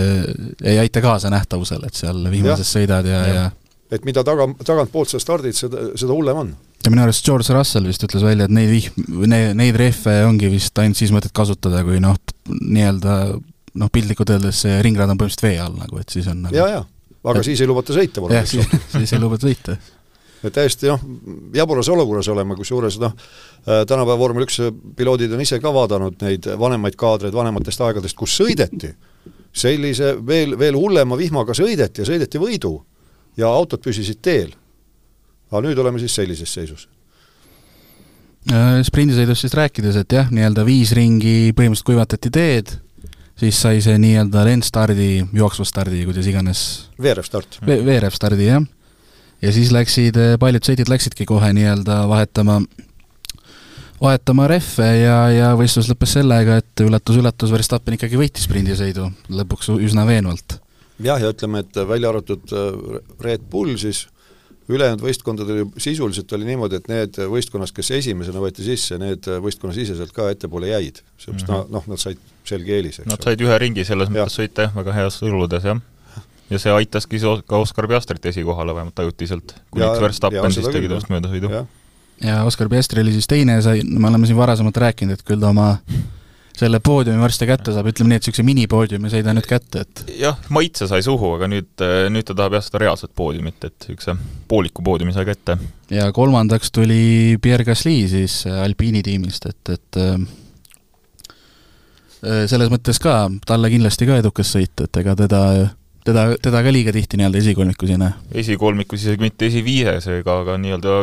ei 0.63 0.79
aita 0.79 1.01
kaasa 1.01 1.31
nähtavusele, 1.31 1.87
et 1.87 1.95
seal 1.95 2.25
vihmases 2.31 2.69
ja, 2.69 2.73
sõidad 2.79 3.09
ja, 3.09 3.27
ja, 3.27 3.35
ja 3.35 3.51
et 3.91 4.05
mida 4.07 4.23
taga, 4.25 4.47
tagantpoolt 4.65 5.11
sa 5.11 5.19
stardid, 5.19 5.57
seda, 5.57 5.91
seda 5.99 6.15
hullem 6.15 6.45
on 6.45 6.53
ja 6.85 6.93
minu 6.93 7.05
arust 7.05 7.27
George 7.27 7.55
Russell 7.55 7.89
vist 7.89 8.05
ütles 8.07 8.25
välja, 8.25 8.47
et 8.49 8.55
neid 8.55 8.71
vihm-, 8.73 9.27
neid, 9.29 9.53
neid 9.59 9.79
rehve 9.79 10.17
ongi 10.27 10.51
vist 10.53 10.79
ainult 10.81 11.01
siis 11.01 11.13
mõtet 11.15 11.35
kasutada, 11.37 11.83
kui 11.87 12.01
noh, 12.03 12.17
nii-öelda 12.49 13.17
noh, 13.81 13.93
piltlikult 13.93 14.33
öeldes 14.35 14.65
see 14.65 14.81
ringrada 14.85 15.15
on 15.15 15.21
põhimõtteliselt 15.21 15.47
vee 15.47 15.61
all 15.63 15.77
nagu, 15.79 16.01
et 16.01 16.13
siis 16.13 16.29
on 16.31 16.45
nagu 16.47 16.57
jaa, 16.57 16.69
jaa, 16.79 16.85
aga 17.23 17.41
et... 17.43 17.49
siis 17.51 17.63
ei 17.63 17.71
lubata 17.71 17.97
sõita 17.97 18.25
jah, 18.33 18.47
siis, 18.49 18.71
siis 18.97 19.15
ei 19.17 19.23
lubata 19.23 19.47
sõita. 19.49 19.77
et 20.49 20.57
täiesti 20.57 20.89
noh, 20.89 21.05
jaburas 21.55 21.91
olukorras 21.93 22.31
oleme, 22.33 22.57
kusjuures 22.59 22.97
noh, 23.03 23.15
äh, 23.67 23.85
tänapäeva 23.89 24.19
vormel 24.21 24.49
üks 24.49 24.63
piloodid 24.97 25.37
on 25.37 25.45
ise 25.45 25.61
ka 25.61 25.73
vaadanud 25.75 26.17
neid 26.25 26.49
vanemaid 26.59 26.97
kaadreid 27.01 27.37
vanematest 27.37 27.85
aegadest, 27.87 28.17
kus 28.19 28.39
sõideti. 28.41 28.95
Sellise 29.51 30.15
veel, 30.23 30.55
veel 30.59 30.77
hullema 30.79 31.17
vihmaga 31.19 31.57
sõideti 31.59 32.05
ja 32.05 32.07
sõideti 32.07 32.39
võidu. 32.39 32.77
Ja 33.39 33.51
autod 33.51 33.83
püsisid 33.83 34.21
teel 34.23 34.53
aga 35.51 35.63
nüüd 35.67 35.79
oleme 35.83 36.01
siis 36.03 36.15
sellises 36.15 36.53
seisus 36.55 36.87
äh, 38.51 38.81
sprindisõidust 38.87 39.47
siis 39.47 39.57
rääkides, 39.59 39.99
et 40.01 40.19
jah, 40.19 40.31
nii-öelda 40.33 40.65
viis 40.69 40.95
ringi 40.97 41.53
põhimõtteliselt 41.57 41.89
kuivatati 41.91 42.33
teed, 42.35 42.75
siis 43.41 43.61
sai 43.61 43.81
see 43.85 43.97
nii-öelda 44.01 44.45
lendstardi, 44.49 45.11
jooksva 45.37 45.67
stardi, 45.69 46.05
kuidas 46.09 46.29
iganes 46.31 46.67
veerev 47.01 47.27
start 47.27 47.61
Ve. 47.67 47.81
veerev 47.87 48.15
stardi, 48.17 48.51
jah. 48.51 48.69
ja 49.43 49.57
siis 49.57 49.73
läksid, 49.75 50.21
äh, 50.21 50.37
paljud 50.41 50.67
sõitjad 50.67 50.93
läksidki 50.93 51.27
kohe 51.29 51.53
nii-öelda 51.57 52.03
vahetama, 52.11 52.61
vahetama 54.01 54.49
rehve 54.51 54.89
ja, 55.03 55.19
ja 55.35 55.53
võistlus 55.59 55.91
lõppes 55.93 56.17
sellega, 56.19 56.61
et 56.63 56.85
üllatus-üllatus, 56.87 57.53
Verstappen 57.53 57.99
ikkagi 57.99 58.21
võitis 58.21 58.49
sprindisõidu 58.49 59.11
lõpuks 59.43 59.73
üsna 59.77 60.07
veenvalt. 60.09 60.61
jah, 61.01 61.21
ja 61.21 61.35
ütleme, 61.35 61.65
et 61.67 61.85
välja 61.89 62.15
arvatud 62.15 62.57
äh, 62.57 63.05
Red 63.21 63.45
Bull 63.51 63.77
siis 63.81 64.07
ülejäänud 64.71 65.03
võistkondadel 65.05 65.63
ju 65.63 65.69
sisuliselt 65.81 66.33
oli 66.37 66.49
niimoodi, 66.49 66.81
et 66.81 66.89
need 66.91 67.19
võistkonnast, 67.33 67.75
kes 67.77 67.91
esimesena 67.99 68.43
võeti 68.43 68.65
sisse, 68.67 68.99
need 69.01 69.27
võistkonnasiseselt 69.45 70.13
ka 70.17 70.31
ettepoole 70.33 70.71
jäid. 70.71 71.03
seepärast 71.19 71.49
mm 71.49 71.55
-hmm. 71.55 71.73
noh, 71.77 71.89
nad 71.91 72.03
said 72.03 72.21
selge 72.45 72.77
eelise, 72.77 73.03
eks 73.03 73.11
Nad 73.11 73.25
said 73.25 73.41
ühe 73.41 73.59
ringi 73.59 73.85
selles 73.85 74.13
mõttes 74.13 74.39
sõita 74.41 74.69
jah, 74.69 74.77
väga 74.77 74.93
heas 74.93 75.23
oludes, 75.23 75.65
jah. 75.65 75.81
ja 76.51 76.59
see 76.59 76.73
aitaski 76.73 77.21
ka 77.47 77.59
Oskar 77.59 77.89
Piastrit 77.89 78.27
esikohale 78.27 78.75
vähemalt 78.75 78.99
ajutiselt, 78.99 79.55
kuniks 79.71 80.01
Verstappen 80.01 80.53
siis 80.53 80.69
tegi 80.69 80.89
temast 80.89 81.11
möödasõidu. 81.11 81.67
ja 82.25 82.45
Oskar 82.45 82.69
Piastri 82.69 83.03
oli 83.03 83.13
siis 83.13 83.27
teine, 83.27 83.63
sai, 83.63 83.83
me 83.85 84.09
oleme 84.09 84.27
siin 84.27 84.37
varasemalt 84.37 84.77
rääkinud, 84.77 85.19
et 85.19 85.23
küll 85.27 85.41
ta 85.41 85.49
oma 85.49 85.79
selle 86.61 86.81
poodiumi 86.85 87.23
varsti 87.23 87.49
kätte 87.49 87.73
saab, 87.75 87.89
ütleme 87.91 88.13
nii, 88.13 88.19
et 88.21 88.27
niisuguse 88.27 88.45
minipoodiumi 88.47 89.11
sai 89.13 89.23
ta 89.25 89.33
nüüd 89.37 89.49
kätte, 89.49 89.85
et 89.87 90.03
jah, 90.21 90.37
maitse 90.53 90.89
sai 90.91 91.03
suhu, 91.07 91.33
aga 91.39 91.49
nüüd, 91.51 91.71
nüüd 92.13 92.27
ta 92.29 92.37
tahab 92.37 92.59
jah, 92.59 92.67
seda 92.67 92.83
reaalset 92.85 93.13
poodiumit, 93.17 93.65
et 93.65 93.89
niisuguse 93.89 94.17
pooliku 94.51 94.85
poodiumi 94.87 95.15
sai 95.17 95.25
kätte. 95.29 95.57
ja 95.95 96.11
kolmandaks 96.17 96.73
tuli 96.77 97.39
Pierre 97.43 97.65
Gasly 97.69 98.05
siis 98.13 98.43
Alpiini 98.51 99.03
tiimist, 99.07 99.49
et, 99.49 99.75
et 99.77 100.01
äh, 100.05 100.21
selles 102.21 102.69
mõttes 102.73 103.01
ka, 103.01 103.23
talle 103.49 103.73
kindlasti 103.73 104.09
ka 104.09 104.21
edukas 104.21 104.53
sõit, 104.57 104.77
et 104.85 105.01
ega 105.01 105.17
teda 105.17 105.45
teda, 106.05 106.27
teda 106.43 106.63
ka 106.65 106.73
liiga 106.73 106.93
tihti 106.95 107.19
nii-öelda 107.21 107.41
esikolmikus 107.41 107.91
ei 107.93 107.99
näe? 108.01 108.13
esikolmikus 108.43 109.05
isegi 109.05 109.25
mitte 109.25 109.49
esiviiesega, 109.51 110.39
aga 110.45 110.57
nii-öelda 110.61 110.97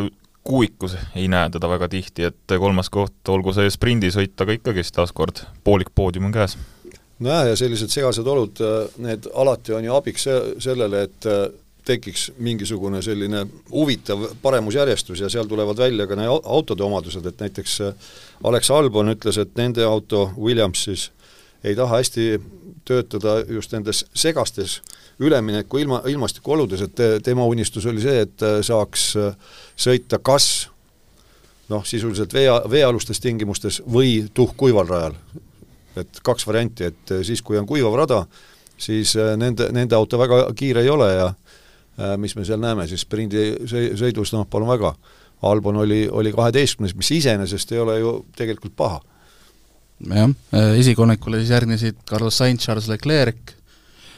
kuuikus 0.47 0.95
ei 1.15 1.27
näe 1.27 1.49
teda 1.51 1.69
väga 1.69 1.89
tihti, 1.91 2.29
et 2.31 2.55
kolmas 2.59 2.89
koht, 2.93 3.19
olgu 3.27 3.53
see 3.55 3.69
sprindisõit, 3.73 4.35
aga 4.39 4.55
ikkagist 4.55 4.95
taaskord 4.95 5.43
poolik 5.67 5.91
poodium 5.95 6.29
on 6.29 6.35
käes. 6.35 6.57
nojah, 7.19 7.47
ja 7.51 7.55
sellised 7.59 7.91
segased 7.91 8.27
olud, 8.27 8.61
need 9.03 9.27
alati 9.33 9.75
on 9.75 9.87
ju 9.87 9.95
abiks 9.95 10.27
sellele, 10.63 11.07
et 11.09 11.29
tekiks 11.87 12.31
mingisugune 12.43 13.01
selline 13.01 13.45
huvitav 13.71 14.25
paremusjärjestus 14.41 15.23
ja 15.23 15.29
seal 15.29 15.47
tulevad 15.47 15.77
välja 15.77 16.07
ka 16.07 16.15
need 16.19 16.29
autode 16.43 16.83
omadused, 16.83 17.25
et 17.25 17.43
näiteks 17.43 17.77
Alex 18.43 18.71
Albon 18.71 19.13
ütles, 19.15 19.39
et 19.41 19.55
nende 19.59 19.85
auto, 19.87 20.29
Williams 20.37 20.83
siis, 20.87 21.09
ei 21.63 21.75
taha 21.75 21.99
hästi 21.99 22.27
töötada 22.87 23.39
just 23.49 23.71
nendes 23.75 24.05
segastes 24.15 24.81
ülemineku 25.19 25.77
ilma, 25.81 26.01
ilmastikuoludes, 26.07 26.81
et 26.81 27.01
tema 27.25 27.45
unistus 27.49 27.85
oli 27.89 28.01
see, 28.03 28.21
et 28.27 28.43
saaks 28.65 29.09
sõita 29.77 30.19
kas 30.21 30.67
noh, 31.71 31.85
sisuliselt 31.85 32.33
vee, 32.33 32.47
veealustes 32.69 33.19
tingimustes 33.23 33.81
või 33.91 34.27
tuhkuival 34.33 34.87
rajal. 34.87 35.17
et 35.97 36.19
kaks 36.23 36.45
varianti, 36.47 36.91
et 36.91 37.13
siis, 37.25 37.41
kui 37.41 37.57
on 37.57 37.65
kuivav 37.65 37.95
rada, 37.97 38.25
siis 38.77 39.15
nende, 39.37 39.71
nende 39.73 39.95
auto 39.95 40.19
väga 40.21 40.43
kiire 40.55 40.83
ei 40.85 40.89
ole 40.93 41.07
ja 41.13 41.31
mis 42.17 42.35
me 42.37 42.45
seal 42.45 42.61
näeme 42.61 42.85
siis 42.87 43.01
sprindi 43.01 43.55
sõidus, 43.97 44.33
noh 44.33 44.45
palun 44.49 44.69
väga, 44.69 44.93
Albon 45.41 45.77
oli, 45.81 46.07
oli 46.09 46.31
kaheteistkümnes, 46.33 46.95
mis 46.97 47.11
iseenesest 47.11 47.71
ei 47.71 47.79
ole 47.81 47.99
ju 47.99 48.11
tegelikult 48.37 48.75
paha 48.77 49.01
jah, 50.05 50.29
esikolmikule 50.77 51.41
siis 51.41 51.53
järgnesid 51.55 52.03
Carlos 52.09 52.37
Sainz, 52.37 52.61
Charles 52.65 52.87
Leclerc, 52.89 53.53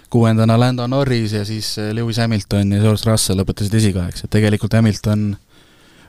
kuuendana 0.10 0.58
Lando 0.60 0.88
Norris 0.88 1.34
ja 1.34 1.46
siis 1.46 1.76
Lewis 1.94 2.18
Hamilton 2.18 2.72
ja 2.74 2.82
George 2.82 3.06
Russell 3.06 3.40
lõpetasid 3.42 3.76
esikaheks, 3.78 4.26
et 4.26 4.34
tegelikult 4.34 4.74
Hamilton 4.74 5.36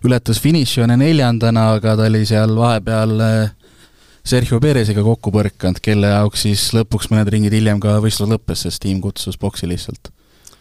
ületas 0.05 0.41
finišijoone 0.41 0.97
neljandana, 1.01 1.71
aga 1.77 1.97
ta 1.99 2.07
oli 2.09 2.23
seal 2.29 2.55
vahepeal 2.57 3.25
eh, 3.25 3.51
Sergio 4.25 4.61
Perez'iga 4.61 5.05
kokku 5.05 5.33
põrkanud, 5.35 5.81
kelle 5.85 6.13
jaoks 6.13 6.47
siis 6.47 6.71
lõpuks 6.77 7.11
mõned 7.13 7.29
ringid 7.33 7.57
hiljem 7.57 7.81
ka 7.81 7.99
võistlus 8.05 8.31
lõppes, 8.33 8.65
sest 8.67 8.83
tiim 8.85 9.01
kutsus 9.05 9.39
boksi 9.41 9.69
lihtsalt. 9.69 10.13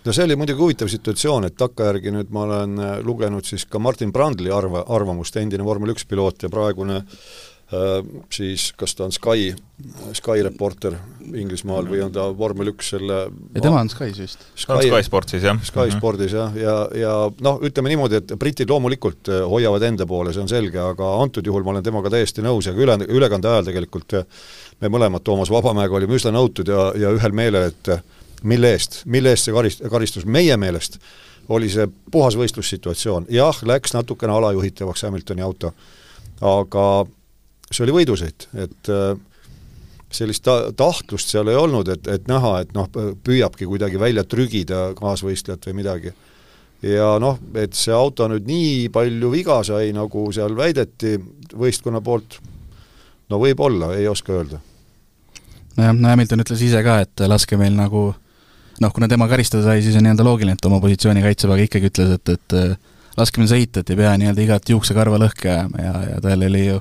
no 0.06 0.16
see 0.16 0.26
oli 0.28 0.36
muidugi 0.40 0.64
huvitav 0.64 0.92
situatsioon, 0.92 1.48
et 1.48 1.58
takkajärgi 1.60 2.16
nüüd 2.16 2.34
ma 2.36 2.48
olen 2.48 2.80
eh, 2.80 2.98
lugenud 3.06 3.46
siis 3.48 3.66
ka 3.66 3.80
Martin 3.80 4.12
Brandli 4.16 4.52
arva, 4.52 4.84
arvamust, 4.88 5.40
endine 5.40 5.64
vormel 5.64 5.96
üks 5.96 6.08
piloot 6.08 6.44
ja 6.44 6.52
praegune 6.52 7.04
Äh, 7.04 7.59
siis 8.34 8.72
kas 8.78 8.96
ta 8.98 9.06
on 9.06 9.12
Sky, 9.14 9.52
Sky 10.18 10.42
reporter 10.42 10.96
Inglismaal 11.38 11.86
või 11.86 12.00
on 12.02 12.14
ta 12.14 12.24
vormel 12.34 12.72
üks 12.72 12.90
selle 12.96 13.20
ja 13.30 13.62
tema 13.62 13.84
on 13.84 13.92
Skys 13.92 14.22
vist. 14.24 14.46
Sky, 14.56 14.80
Sky 14.88 15.04
Sportsis, 15.06 15.46
jah. 15.46 15.60
Sky 15.62 15.84
-hmm. 15.84 15.98
Spordis, 15.98 16.34
jah, 16.34 16.56
ja, 16.58 16.64
ja, 16.64 17.02
ja 17.02 17.12
noh, 17.46 17.60
ütleme 17.62 17.94
niimoodi, 17.94 18.24
et 18.24 18.34
britid 18.42 18.70
loomulikult 18.70 19.30
äh, 19.30 19.44
hoiavad 19.46 19.86
enda 19.86 20.08
poole, 20.10 20.34
see 20.34 20.42
on 20.42 20.50
selge, 20.50 20.80
aga 20.82 21.12
antud 21.22 21.46
juhul 21.46 21.64
ma 21.64 21.76
olen 21.76 21.86
temaga 21.86 22.10
täiesti 22.10 22.42
nõus 22.42 22.66
ja 22.66 22.74
ka 22.74 22.82
üle, 22.82 22.98
ülekande 23.08 23.48
ajal 23.48 23.70
tegelikult 23.70 24.18
äh, 24.18 24.26
me 24.82 24.90
mõlemad 24.90 25.22
Toomas 25.24 25.52
Vabamäega 25.54 25.96
olime 25.96 26.18
üsna 26.18 26.34
nõutud 26.34 26.68
ja, 26.68 26.90
ja 26.98 27.14
ühel 27.14 27.32
meelel, 27.32 27.70
et 27.70 27.92
mille 28.44 28.74
eest, 28.74 29.04
mille 29.06 29.30
eest 29.30 29.46
see 29.46 29.54
karist-, 29.54 29.86
karistus 29.90 30.26
meie 30.26 30.58
meelest 30.58 30.98
oli 31.50 31.70
see 31.70 31.86
puhas 32.12 32.34
võistlussituatsioon, 32.38 33.30
jah, 33.34 33.62
läks 33.66 33.94
natukene 33.94 34.34
alajuhitavaks 34.34 35.06
Hamiltoni 35.06 35.42
auto, 35.42 35.74
aga 36.42 37.06
see 37.70 37.86
oli 37.86 37.96
võidusõit, 38.00 38.48
et 38.58 38.92
äh, 38.94 39.18
sellist 40.12 40.44
ta-, 40.46 40.72
tahtlust 40.76 41.32
seal 41.32 41.52
ei 41.52 41.58
olnud, 41.60 41.90
et, 41.94 42.08
et 42.10 42.30
näha, 42.30 42.56
et 42.64 42.74
noh, 42.78 42.90
püüabki 43.26 43.68
kuidagi 43.70 44.00
välja 44.02 44.26
trügida 44.26 44.90
kaasvõistlejat 44.98 45.70
või 45.70 45.80
midagi. 45.82 46.14
ja 46.82 47.12
noh, 47.22 47.38
et 47.60 47.76
see 47.78 47.94
auto 47.94 48.28
nüüd 48.32 48.48
nii 48.48 48.90
palju 48.94 49.32
viga 49.34 49.62
sai, 49.64 49.92
nagu 49.94 50.30
seal 50.34 50.56
väideti 50.58 51.18
võistkonna 51.54 52.02
poolt, 52.02 52.40
no 53.30 53.40
võib-olla, 53.42 53.94
ei 53.98 54.08
oska 54.08 54.34
öelda. 54.34 54.62
nojah, 55.78 55.94
no 55.94 56.10
Hamilton 56.10 56.46
ütles 56.46 56.66
ise 56.66 56.84
ka, 56.84 57.00
et 57.06 57.28
laske 57.28 57.58
meil 57.58 57.76
nagu 57.78 58.14
noh, 58.80 58.94
kuna 58.96 59.08
tema 59.12 59.28
karistada 59.28 59.64
sai, 59.68 59.84
siis 59.84 59.98
on 60.00 60.08
nii-öelda 60.08 60.26
loogiline, 60.26 60.58
et 60.58 60.66
oma 60.66 60.80
positsiooni 60.82 61.22
kaitseb, 61.22 61.52
aga 61.54 61.68
ikkagi 61.68 61.92
ütles, 61.92 62.16
et, 62.18 62.34
et 62.34 63.20
laske 63.20 63.42
meil 63.42 63.52
sõita, 63.52 63.84
et 63.84 63.92
ei 63.92 64.00
pea 64.00 64.16
nii-öelda 64.18 64.46
igat 64.46 64.72
juuksekarva 64.74 65.20
lõhki 65.22 65.52
ajama 65.52 65.84
ja, 65.84 65.94
ja 66.14 66.24
tal 66.24 66.48
oli 66.48 66.66
ju 66.66 66.80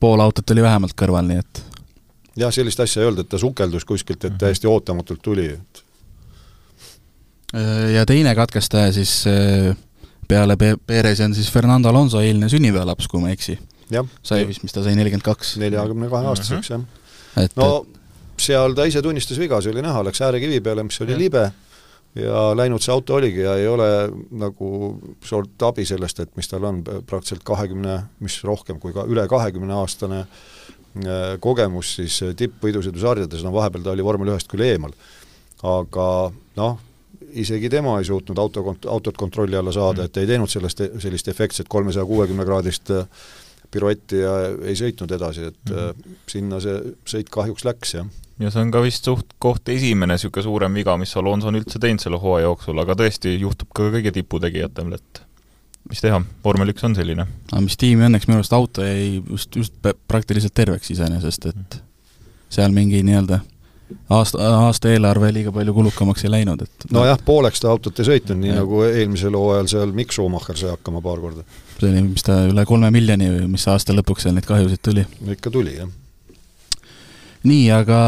pool 0.00 0.20
autot 0.20 0.50
oli 0.54 0.62
vähemalt 0.62 0.94
kõrval, 0.98 1.26
nii 1.28 1.42
et 1.42 1.62
jah, 2.38 2.52
sellist 2.54 2.80
asja 2.80 3.02
ei 3.02 3.10
olnud, 3.10 3.24
et 3.24 3.30
ta 3.32 3.40
sukeldus 3.40 3.84
kuskilt, 3.88 4.24
et 4.24 4.32
mhm. 4.32 4.40
täiesti 4.44 4.70
ootamatult 4.70 5.22
tuli, 5.22 5.50
et 5.56 5.84
ja 7.94 8.04
teine 8.06 8.34
katkestaja 8.36 8.92
siis 8.92 9.22
äh, 9.26 9.76
peale 10.28 10.56
Pe-, 10.56 10.76
Perezi 10.86 11.24
on 11.24 11.34
siis 11.34 11.50
Fernando 11.52 11.88
Alonso 11.88 12.20
eilne 12.20 12.48
sünnipäevalaps, 12.48 13.08
kui 13.08 13.22
ma 13.22 13.30
ei 13.30 13.38
eksi. 13.38 13.58
sai 14.22 14.46
vist, 14.48 14.62
mis 14.62 14.72
ta 14.72 14.82
sai, 14.84 14.94
nelikümmend 14.98 15.24
kaks? 15.24 15.56
neljakümne 15.62 16.10
kahe 16.12 16.28
aastaseks, 16.28 16.74
jah. 16.74 16.82
no 17.56 17.86
seal 18.38 18.76
ta 18.76 18.84
ise 18.88 19.02
tunnistas 19.02 19.38
viga, 19.40 19.60
see 19.62 19.72
oli 19.72 19.82
näha, 19.82 20.04
läks 20.06 20.20
äärekivi 20.22 20.60
peale, 20.64 20.84
mis 20.86 21.00
oli 21.02 21.16
ja. 21.16 21.18
libe, 21.18 21.44
ja 22.16 22.56
läinud 22.56 22.82
see 22.82 22.92
auto 22.92 23.18
oligi 23.18 23.42
ja 23.44 23.54
ei 23.58 23.66
ole 23.68 23.88
nagu 24.40 24.70
suurt 25.24 25.62
abi 25.68 25.84
sellest, 25.88 26.20
et 26.24 26.34
mis 26.36 26.48
tal 26.48 26.64
on 26.68 26.82
praktiliselt 26.82 27.44
kahekümne, 27.46 27.98
mis 28.24 28.40
rohkem 28.44 28.80
kui 28.80 28.94
ka 28.96 29.04
üle 29.10 29.26
kahekümne 29.28 29.76
aastane 29.78 30.24
äh, 30.24 31.36
kogemus 31.40 31.94
siis 31.98 32.20
tippvõidusõidusarjades, 32.38 33.44
no 33.44 33.52
vahepeal 33.54 33.86
ta 33.86 33.94
oli 33.94 34.06
vormel 34.06 34.32
ühest 34.34 34.50
küll 34.50 34.66
eemal. 34.66 34.94
aga 35.62 36.06
noh, 36.56 36.78
isegi 37.34 37.68
tema 37.68 37.96
ei 37.98 38.06
suutnud 38.06 38.38
auto, 38.38 38.62
autot 38.86 39.16
kontrolli 39.16 39.56
alla 39.58 39.72
saada, 39.74 40.04
et 40.06 40.16
ei 40.16 40.26
teinud 40.26 40.50
sellest, 40.50 40.82
sellist 41.02 41.28
efektset 41.28 41.68
kolmesaja 41.68 42.06
kuuekümne 42.06 42.46
kraadist 42.46 42.90
äh, 42.94 43.04
piruetti 43.70 44.22
ja 44.22 44.38
ei 44.64 44.78
sõitnud 44.78 45.12
edasi, 45.12 45.50
et 45.52 45.70
mm 45.70 45.76
-hmm. 45.76 46.16
sinna 46.26 46.60
see 46.60 46.80
sõit 47.04 47.28
kahjuks 47.30 47.64
läks, 47.68 47.94
jah 47.94 48.08
ja 48.38 48.50
see 48.52 48.62
on 48.62 48.72
ka 48.74 48.82
vist 48.84 49.08
suht 49.08 49.34
koht 49.42 49.68
esimene 49.72 50.16
niisugune 50.16 50.46
suurem 50.46 50.78
viga, 50.78 50.96
mis 51.00 51.14
Alonso 51.18 51.50
on 51.50 51.58
üldse 51.58 51.80
teinud 51.82 52.02
selle 52.02 52.20
hooaja 52.22 52.46
jooksul, 52.46 52.78
aga 52.82 52.96
tõesti 52.98 53.34
juhtub 53.38 53.72
ka 53.74 53.90
kõige 53.94 54.14
tiputegijatel, 54.14 54.94
et 54.98 55.22
mis 55.88 56.02
teha, 56.04 56.20
vormel 56.44 56.72
üks 56.74 56.86
on 56.86 56.96
selline. 56.98 57.26
aga 57.50 57.62
mis 57.64 57.78
tiimi 57.80 58.06
õnneks 58.08 58.28
minu 58.28 58.40
arust 58.40 58.56
auto 58.56 58.86
jäi 58.86 59.18
just, 59.18 59.56
just 59.56 59.92
praktiliselt 60.10 60.54
terveks 60.54 60.90
iseenesest, 60.94 61.50
et 61.50 61.78
seal 62.52 62.74
mingi 62.74 63.02
nii-öelda 63.06 63.40
aasta, 64.14 64.50
aasta 64.62 64.92
eelarve 64.92 65.32
liiga 65.34 65.52
palju 65.52 65.74
kulukamaks 65.74 66.26
ei 66.26 66.32
läinud, 66.36 66.62
et 66.62 66.90
nojah, 66.94 67.18
pooleks 67.24 67.64
ta 67.64 67.72
autot 67.72 67.98
ei 67.98 68.10
sõitnud, 68.12 68.38
nii 68.42 68.52
ja. 68.52 68.58
nagu 68.62 68.82
eelmisel 68.86 69.38
hooajal 69.38 69.70
seal 69.74 69.94
Mikk 69.96 70.14
Schumacher 70.14 70.60
sai 70.60 70.74
hakkama 70.76 71.02
paar 71.04 71.22
korda. 71.24 71.46
see 71.78 71.88
oli, 71.90 72.04
mis 72.12 72.26
ta, 72.26 72.42
üle 72.50 72.66
kolme 72.68 72.92
miljoni 72.94 73.32
või 73.34 73.54
mis 73.56 73.66
aasta 73.72 73.96
lõpuks 73.96 74.28
seal 74.28 74.36
neid 74.38 74.46
kahjusid 74.48 74.84
tuli? 74.84 75.08
ikka 75.34 75.50
tuli, 75.54 75.80
jah 75.80 75.96
nii, 77.46 77.64
aga 77.74 77.98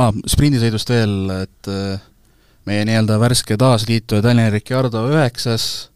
ah, 0.00 0.12
sprindisõidust 0.30 0.92
veel, 0.92 1.16
et 1.44 1.70
äh, 1.70 2.02
meie 2.68 2.84
nii-öelda 2.88 3.18
värske 3.20 3.58
taasliituja 3.60 4.24
Daniel 4.24 4.54
Ricciardo 4.54 5.04
üheksas, 5.12 5.90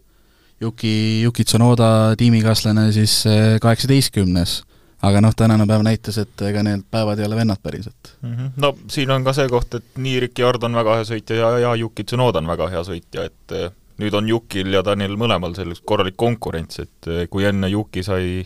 Yuki, 0.61 1.23
Yuki 1.23 1.47
Tsunoda 1.47 2.17
tiimikaaslane 2.19 2.91
siis 2.93 3.23
äh, 3.27 3.57
kaheksateistkümnes. 3.63 4.63
aga 4.99 5.21
noh, 5.23 5.31
tänane 5.31 5.63
päev 5.71 5.85
näitas, 5.87 6.17
et 6.19 6.43
ega 6.43 6.63
need 6.67 6.81
päevad 6.91 7.21
ei 7.21 7.27
ole 7.29 7.37
vennad 7.39 7.61
päriselt 7.63 8.17
mm. 8.21 8.33
-hmm. 8.35 8.51
No 8.57 8.75
siin 8.91 9.11
on 9.11 9.25
ka 9.25 9.33
see 9.33 9.49
koht, 9.49 9.75
et 9.75 9.85
nii 9.97 10.21
Ricciardo 10.21 10.67
on 10.67 10.75
väga 10.75 10.97
hea 10.97 11.05
sõitja 11.05 11.37
ja, 11.37 11.59
ja 11.59 11.75
Yuki 11.75 12.05
Tsunoda 12.05 12.39
on 12.39 12.47
väga 12.47 12.69
hea 12.69 12.83
sõitja, 12.83 13.25
et 13.25 13.55
äh, 13.55 13.71
nüüd 13.99 14.15
on 14.15 14.29
Yukil 14.29 14.73
ja 14.73 14.83
Daniel 14.85 15.17
mõlemal 15.17 15.55
selleks 15.55 15.81
korralik 15.85 16.17
konkurents, 16.17 16.79
et 16.79 17.31
kui 17.31 17.45
enne 17.45 17.69
Yuki 17.69 18.03
sai 18.03 18.45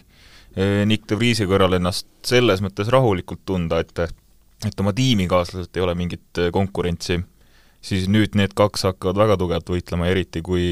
Nick 0.56 1.06
de 1.08 1.16
Vriesi 1.16 1.46
kõrval 1.48 1.78
ennast 1.78 2.06
selles 2.28 2.60
mõttes 2.60 2.90
rahulikult 2.92 3.40
tunda, 3.48 3.78
et 3.80 3.92
et 4.66 4.80
oma 4.80 4.92
tiimikaaslased 4.94 5.76
ei 5.76 5.82
ole 5.84 5.94
mingit 5.98 6.38
äh, 6.38 6.50
konkurentsi, 6.54 7.20
siis 7.82 8.08
nüüd 8.10 8.36
need 8.38 8.54
kaks 8.58 8.86
hakkavad 8.88 9.18
väga 9.18 9.38
tugevalt 9.40 9.72
võitlema, 9.74 10.08
eriti 10.10 10.42
kui 10.44 10.66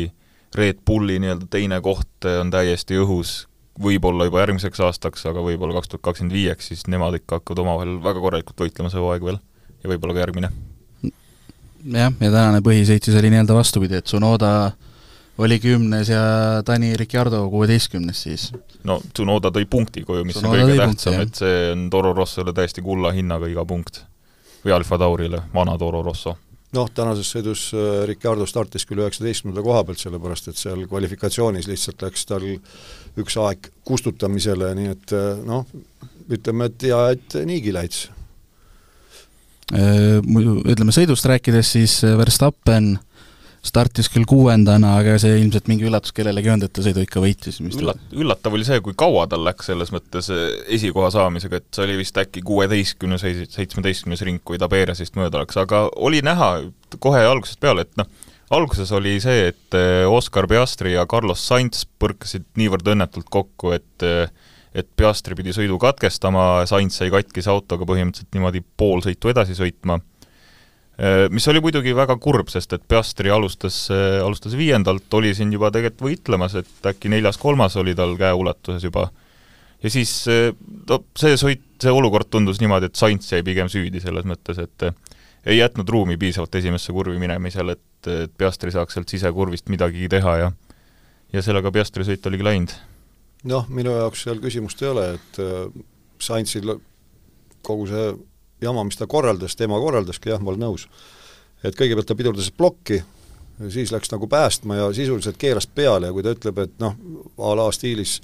Red 0.55 0.83
Bulli 0.87 1.19
nii-öelda 1.23 1.49
teine 1.51 1.81
koht 1.85 2.27
äh, 2.29 2.41
on 2.43 2.53
täiesti 2.55 2.99
õhus, 3.01 3.45
võib-olla 3.81 4.27
juba 4.29 4.43
järgmiseks 4.45 4.83
aastaks, 4.87 5.25
aga 5.31 5.43
võib-olla 5.45 5.79
kaks 5.79 5.93
tuhat 5.93 6.05
kakskümmend 6.09 6.37
viieks, 6.37 6.71
siis 6.71 6.87
nemad 6.91 7.17
ikka 7.19 7.41
hakkavad 7.41 7.65
omavahel 7.65 7.97
väga 8.05 8.23
korralikult 8.23 8.67
võitlema 8.67 8.93
see 8.93 9.03
hooaeg 9.03 9.27
veel 9.27 9.41
ja 9.83 9.93
võib-olla 9.93 10.17
ka 10.17 10.25
järgmine. 10.27 10.53
jah, 11.03 12.13
ja 12.13 12.31
tänane 12.31 12.63
põhisõit 12.67 13.07
siis 13.07 13.19
oli 13.19 13.33
nii-öelda 13.33 13.57
vastupidi, 13.57 13.99
et 13.99 14.11
Tsunoda 14.11 14.73
oli 15.39 15.59
kümnes 15.61 16.09
ja 16.09 16.21
Dani 16.67 16.97
Ricciardo 16.97 17.51
kuueteistkümnes 17.51 18.23
siis. 18.23 18.51
no 18.85 19.01
Tsunoda 19.13 19.53
tõi 19.55 19.67
punkti 19.71 20.05
koju, 20.05 20.25
mis 20.25 20.37
Tsunoda 20.37 20.63
on 20.63 20.71
kõige 20.71 20.85
tähtsam, 20.85 21.19
et 21.25 21.41
see 21.41 21.57
on 21.73 21.89
Toro 21.93 22.13
Rossole 22.17 22.55
täiesti 22.57 22.85
kulla 22.85 23.13
hinnaga 23.17 23.49
iga 23.51 23.65
punkt. 23.65 24.05
või 24.65 24.75
Alfa 24.77 24.99
Taurile, 24.99 25.43
vana 25.55 25.79
Toro 25.79 26.03
Rosso. 26.03 26.37
noh, 26.77 26.91
tänases 26.95 27.33
sõidus 27.33 27.71
äh, 27.75 28.05
Ricciardo 28.07 28.47
startis 28.47 28.87
küll 28.87 29.03
üheksateistkümnenda 29.03 29.63
koha 29.63 29.85
pealt, 29.85 29.99
sellepärast 29.99 30.49
et 30.49 30.57
seal 30.61 30.87
kvalifikatsioonis 30.87 31.67
lihtsalt 31.67 32.03
läks 32.03 32.27
tal 32.27 32.47
üks 33.19 33.37
aeg 33.37 33.73
kustutamisele, 33.85 34.75
nii 34.75 34.95
et 34.95 35.13
äh, 35.17 35.45
noh, 35.47 35.67
ütleme, 36.31 36.71
et 36.71 36.89
hea, 36.91 37.05
et 37.17 37.43
niigi 37.47 37.75
läits 37.75 38.09
muidu 40.27 40.57
ütleme 40.67 40.91
sõidust 40.91 41.27
rääkides, 41.31 41.69
siis 41.77 41.93
Verstappen 42.19 42.97
startis 43.65 44.09
küll 44.09 44.25
kuuendana, 44.29 44.95
aga 45.01 45.19
see 45.21 45.37
ilmselt 45.43 45.69
mingi 45.69 45.85
üllatus 45.89 46.15
kellelegi 46.17 46.49
ei 46.49 46.55
olnud, 46.55 46.69
et 46.71 46.75
ta 46.77 46.85
sõidu 46.85 47.03
ikka 47.05 47.21
võitis. 47.23 47.61
Üllat-, 47.61 48.01
üllatav 48.17 48.57
oli 48.57 48.65
see, 48.67 48.81
kui 48.85 48.97
kaua 48.99 49.27
tal 49.31 49.45
läks 49.45 49.69
selles 49.69 49.93
mõttes 49.93 50.31
esikoha 50.33 51.11
saamisega, 51.13 51.61
et 51.61 51.69
see 51.77 51.85
oli 51.85 51.99
vist 52.01 52.17
äkki 52.21 52.43
kuueteistkümnes 52.47 53.27
seitsmeteistkümnes 53.53 54.25
ring, 54.27 54.41
kui 54.45 54.61
ta 54.61 54.69
Perezist 54.73 55.19
mööda 55.21 55.43
läks, 55.43 55.61
aga 55.61 55.87
oli 56.01 56.23
näha 56.25 56.53
kohe 56.99 57.21
algusest 57.27 57.61
peale, 57.61 57.85
et 57.85 58.01
noh, 58.01 58.09
alguses 58.57 58.91
oli 58.97 59.19
see, 59.23 59.51
et 59.53 59.81
Oscar 60.09 60.49
Piastri 60.51 60.97
ja 60.97 61.05
Carlos 61.11 61.45
Sainz 61.47 61.85
põrkasid 62.01 62.49
niivõrd 62.61 62.89
õnnetult 62.95 63.29
kokku, 63.31 63.77
et 63.77 64.09
et 64.71 64.87
Piastri 64.95 65.35
pidi 65.35 65.51
sõidu 65.51 65.81
katkestama, 65.83 66.63
Sainz 66.71 66.95
sai 67.01 67.11
katkise 67.11 67.51
autoga 67.51 67.87
põhimõtteliselt 67.91 68.37
niimoodi 68.37 68.63
pool 68.79 69.03
sõitu 69.03 69.33
edasi 69.33 69.57
sõitma, 69.59 69.97
mis 71.33 71.47
oli 71.49 71.63
muidugi 71.65 71.95
väga 71.97 72.17
kurb, 72.21 72.51
sest 72.53 72.75
et 72.77 72.83
Piastri 72.89 73.31
alustas, 73.33 73.83
äh, 73.95 74.19
alustas 74.25 74.57
viiendalt, 74.59 75.09
oli 75.17 75.33
siin 75.37 75.53
juba 75.55 75.71
tegelikult 75.73 76.09
võitlemas, 76.11 76.57
et 76.61 76.91
äkki 76.93 77.13
neljas-kolmas 77.13 77.77
oli 77.81 77.95
tal 77.97 78.17
käeulatuses 78.21 78.85
juba. 78.85 79.09
ja 79.83 79.91
siis 79.91 80.13
äh, 80.29 80.51
no 80.89 81.03
see 81.17 81.39
sõit, 81.41 81.65
see 81.81 81.93
olukord 81.93 82.29
tundus 82.31 82.61
niimoodi, 82.61 82.91
et 82.91 83.01
Sainz 83.01 83.33
jäi 83.33 83.43
pigem 83.47 83.69
süüdi 83.73 84.01
selles 84.01 84.29
mõttes, 84.29 84.61
et 84.61 84.91
ei 85.47 85.57
jätnud 85.57 85.89
ruumi 85.89 86.19
piisavalt 86.21 86.55
esimesse 86.61 86.93
kurvi 86.93 87.19
minemisel, 87.19 87.73
et, 87.77 88.07
et 88.07 88.33
Piastri 88.37 88.73
saaks 88.75 88.99
sealt 88.99 89.09
sisekurvist 89.09 89.73
midagigi 89.73 90.09
teha 90.09 90.37
ja 90.37 90.53
ja 91.33 91.43
sellega 91.43 91.71
Piastri 91.71 92.05
sõit 92.05 92.27
oligi 92.27 92.45
läinud 92.45 92.75
noh, 93.49 93.69
minu 93.73 93.95
jaoks 93.97 94.27
seal 94.27 94.41
küsimust 94.43 94.83
ei 94.83 94.91
ole, 94.91 95.07
et 95.17 95.41
äh, 95.41 95.85
Saintsil 96.21 96.75
kogu 97.65 97.87
see 97.89 98.11
jama, 98.63 98.85
mis 98.85 98.99
ta 98.99 99.09
korraldas, 99.11 99.57
tema 99.57 99.79
korraldaski, 99.81 100.33
jah, 100.33 100.43
ma 100.43 100.53
olen 100.53 100.67
nõus. 100.67 100.89
et 101.65 101.77
kõigepealt 101.77 102.09
ta 102.09 102.17
pidurdas 102.17 102.51
plokki, 102.51 103.03
siis 103.69 103.93
läks 103.93 104.13
nagu 104.13 104.27
päästma 104.27 104.77
ja 104.77 104.93
sisuliselt 104.97 105.37
keeras 105.37 105.67
peale 105.67 106.09
ja 106.09 106.13
kui 106.13 106.25
ta 106.25 106.33
ütleb, 106.33 106.59
et 106.65 106.79
noh, 106.81 106.97
a 107.39 107.55
la 107.59 107.69
stiilis, 107.73 108.21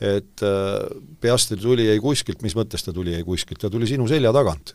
et 0.00 0.42
äh, 0.46 0.78
Piastri 1.20 1.60
tuli 1.60 1.90
ei 1.92 2.00
kuskilt, 2.00 2.40
mis 2.42 2.56
mõttes 2.56 2.84
ta 2.84 2.92
tuli 2.92 3.14
ei 3.14 3.24
kuskilt, 3.24 3.60
ta 3.60 3.70
tuli 3.70 3.86
sinu 3.86 4.08
selja 4.08 4.32
tagant 4.32 4.72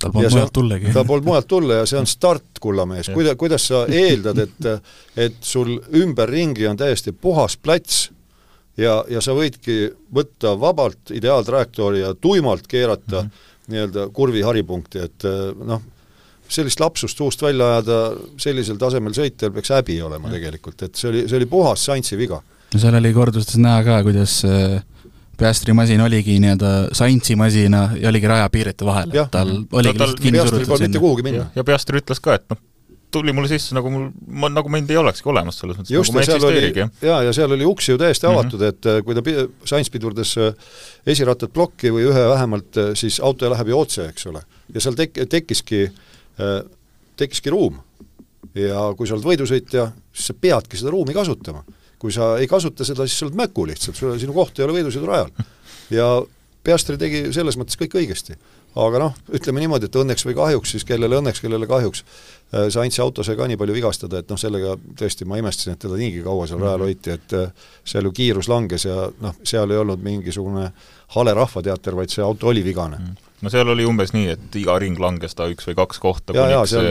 tal 0.00 0.12
polnud 0.12 0.32
mujalt 0.32 0.52
tullagi. 0.52 0.92
tal 0.92 1.06
polnud 1.06 1.28
mujalt 1.28 1.48
tulla 1.48 1.78
ja 1.80 1.86
see 1.88 1.98
on 2.00 2.06
start, 2.10 2.60
kullamees, 2.60 3.08
kuida-, 3.14 3.36
kuidas 3.38 3.68
sa 3.70 3.84
eeldad, 3.88 4.42
et 4.44 4.68
et 5.16 5.38
sul 5.40 5.76
ümberringi 5.94 6.66
on 6.68 6.76
täiesti 6.76 7.12
puhas 7.12 7.56
plats 7.56 8.10
ja, 8.76 9.00
ja 9.08 9.22
sa 9.24 9.34
võidki 9.36 9.92
võtta 10.14 10.54
vabalt 10.60 11.12
ideaaltrajektoori 11.16 12.02
ja 12.04 12.14
tuimalt 12.14 12.66
keerata 12.68 13.22
mm 13.22 13.28
-hmm. 13.28 13.54
Nii-öelda 13.72 14.08
kurvi 14.14 14.42
haripunkti, 14.46 15.04
et 15.08 15.26
eh, 15.28 15.52
noh, 15.66 15.82
sellist 16.48 16.80
lapsust 16.80 17.18
suust 17.18 17.42
välja 17.42 17.72
ajada 17.74 18.00
sellisel 18.42 18.78
tasemel 18.80 19.14
sõitjal 19.16 19.54
peaks 19.54 19.72
häbi 19.74 19.98
olema 20.06 20.30
tegelikult, 20.32 20.86
et 20.86 20.98
see 20.98 21.10
oli, 21.10 21.24
see 21.26 21.40
oli 21.40 21.48
puhas 21.50 21.86
Saintsi 21.88 22.18
viga. 22.18 22.40
no 22.72 22.82
seal 22.82 22.98
oli 22.98 23.12
kordustes 23.16 23.58
näha 23.62 23.82
ka, 23.86 24.02
kuidas 24.06 24.38
äh, 24.46 24.78
Peastri 25.36 25.74
masin 25.76 26.00
oligi 26.00 26.38
nii-öelda 26.40 26.72
Saintsi 26.96 27.36
masina 27.36 27.90
ja 28.00 28.08
oligi 28.08 28.30
rajapiirite 28.30 28.86
vahel, 28.88 29.12
tal 29.30 29.52
oligi 29.72 29.98
lihtsalt 29.98 30.22
kinni 30.22 30.46
surutud 30.46 30.80
sinna. 30.80 31.50
ja 31.56 31.64
Peastri 31.66 32.00
ütles 32.00 32.22
ka, 32.22 32.38
et 32.38 32.46
noh, 32.52 32.62
tuli 33.16 33.32
mulle 33.36 33.48
sisse, 33.50 33.74
nagu 33.76 33.90
mul, 33.92 34.06
ma, 34.42 34.50
nagu 34.52 34.70
mind 34.72 34.90
ei 34.92 34.98
olekski 35.00 35.30
olemas 35.32 35.58
selles 35.60 35.78
mõttes, 35.78 35.92
just, 35.94 36.12
nagu 36.12 36.22
ja 36.22 36.28
seal 36.28 36.46
oli, 36.48 36.84
jaa, 37.08 37.20
ja 37.26 37.32
seal 37.36 37.56
oli 37.56 37.66
uks 37.68 37.88
ju 37.90 37.96
täiesti 38.00 38.28
mhm. 38.28 38.36
avatud 38.36 38.60
mm, 38.60 38.66
-hmm. 38.66 38.76
et 38.76 38.90
äh, 38.92 39.00
kui 39.06 39.16
ta, 39.16 39.46
Sainz 39.72 39.90
pidurdas 39.92 40.36
äh, 40.40 40.52
esirattad 41.14 41.52
plokki 41.54 41.92
või 41.94 42.06
ühe 42.10 42.26
vähemalt, 42.32 42.76
äh, 42.82 42.92
siis 42.98 43.18
auto 43.24 43.50
läheb 43.50 43.72
ju 43.72 43.80
otse, 43.80 44.08
eks 44.12 44.28
ole. 44.30 44.44
ja 44.74 44.84
seal 44.84 44.98
tek-, 44.98 45.24
tekkiski, 45.30 45.86
tekkiski 47.16 47.50
ruum. 47.50 47.80
ja 48.54 48.92
kui 48.96 49.08
sa 49.08 49.16
oled 49.16 49.26
võidusõitja, 49.26 49.90
siis 50.12 50.30
sa 50.32 50.34
peadki 50.40 50.76
seda 50.76 50.90
ruumi 50.94 51.14
kasutama. 51.14 51.64
kui 51.98 52.12
sa 52.12 52.36
ei 52.38 52.46
kasuta 52.46 52.84
seda, 52.84 53.06
siis 53.06 53.18
sa 53.18 53.26
oled 53.26 53.36
mäku 53.36 53.66
lihtsalt, 53.66 53.96
sinu 53.96 54.32
koht 54.36 54.58
ei 54.58 54.64
ole 54.64 54.80
võidusõidurajal. 54.80 55.30
ja 55.90 56.08
Peastri 56.66 56.98
tegi 56.98 57.28
selles 57.34 57.58
mõttes 57.58 57.78
kõik 57.78 57.94
õigesti. 58.00 58.36
Aga 58.76 59.00
noh, 59.00 59.12
ütleme 59.32 59.62
niimoodi, 59.62 59.88
et 59.88 59.96
õnneks 59.96 60.26
või 60.26 60.34
kahjuks 60.36 60.74
siis 60.74 60.84
kellele 60.84 61.20
õnneks, 61.20 61.40
kellele 61.40 61.68
kahjuks, 61.70 62.02
äh, 62.52 62.66
Saintsi 62.74 63.00
auto 63.04 63.24
sai 63.24 63.38
ka 63.38 63.46
nii 63.48 63.56
palju 63.60 63.76
vigastada, 63.76 64.20
et 64.20 64.32
noh, 64.32 64.40
sellega 64.40 64.74
tõesti 64.98 65.28
ma 65.28 65.38
imestasin, 65.40 65.76
et 65.76 65.84
teda 65.86 65.96
niigi 66.00 66.24
kaua 66.26 66.48
seal 66.50 66.60
rajal 66.60 66.84
hoiti, 66.88 67.14
et 67.14 67.36
äh, 67.38 67.70
seal 67.86 68.10
ju 68.10 68.12
kiirus 68.18 68.50
langes 68.52 68.84
ja 68.88 69.06
noh, 69.22 69.38
seal 69.46 69.72
ei 69.72 69.80
olnud 69.80 70.02
mingisugune 70.04 70.68
hale 71.16 71.36
rahvateater, 71.38 71.96
vaid 71.96 72.12
see 72.12 72.26
auto 72.26 72.52
oli 72.52 72.66
vigane. 72.66 73.00
Mm 73.00 73.25
no 73.44 73.52
seal 73.52 73.68
oli 73.68 73.84
umbes 73.88 74.12
nii, 74.14 74.28
et 74.32 74.56
iga 74.60 74.76
ring 74.80 74.98
langes 75.00 75.36
ta 75.36 75.46
üks 75.50 75.68
või 75.68 75.76
kaks 75.78 76.00
kohta. 76.02 76.36
ja, 76.36 76.46
ja 76.52 76.60
seal, 76.68 76.88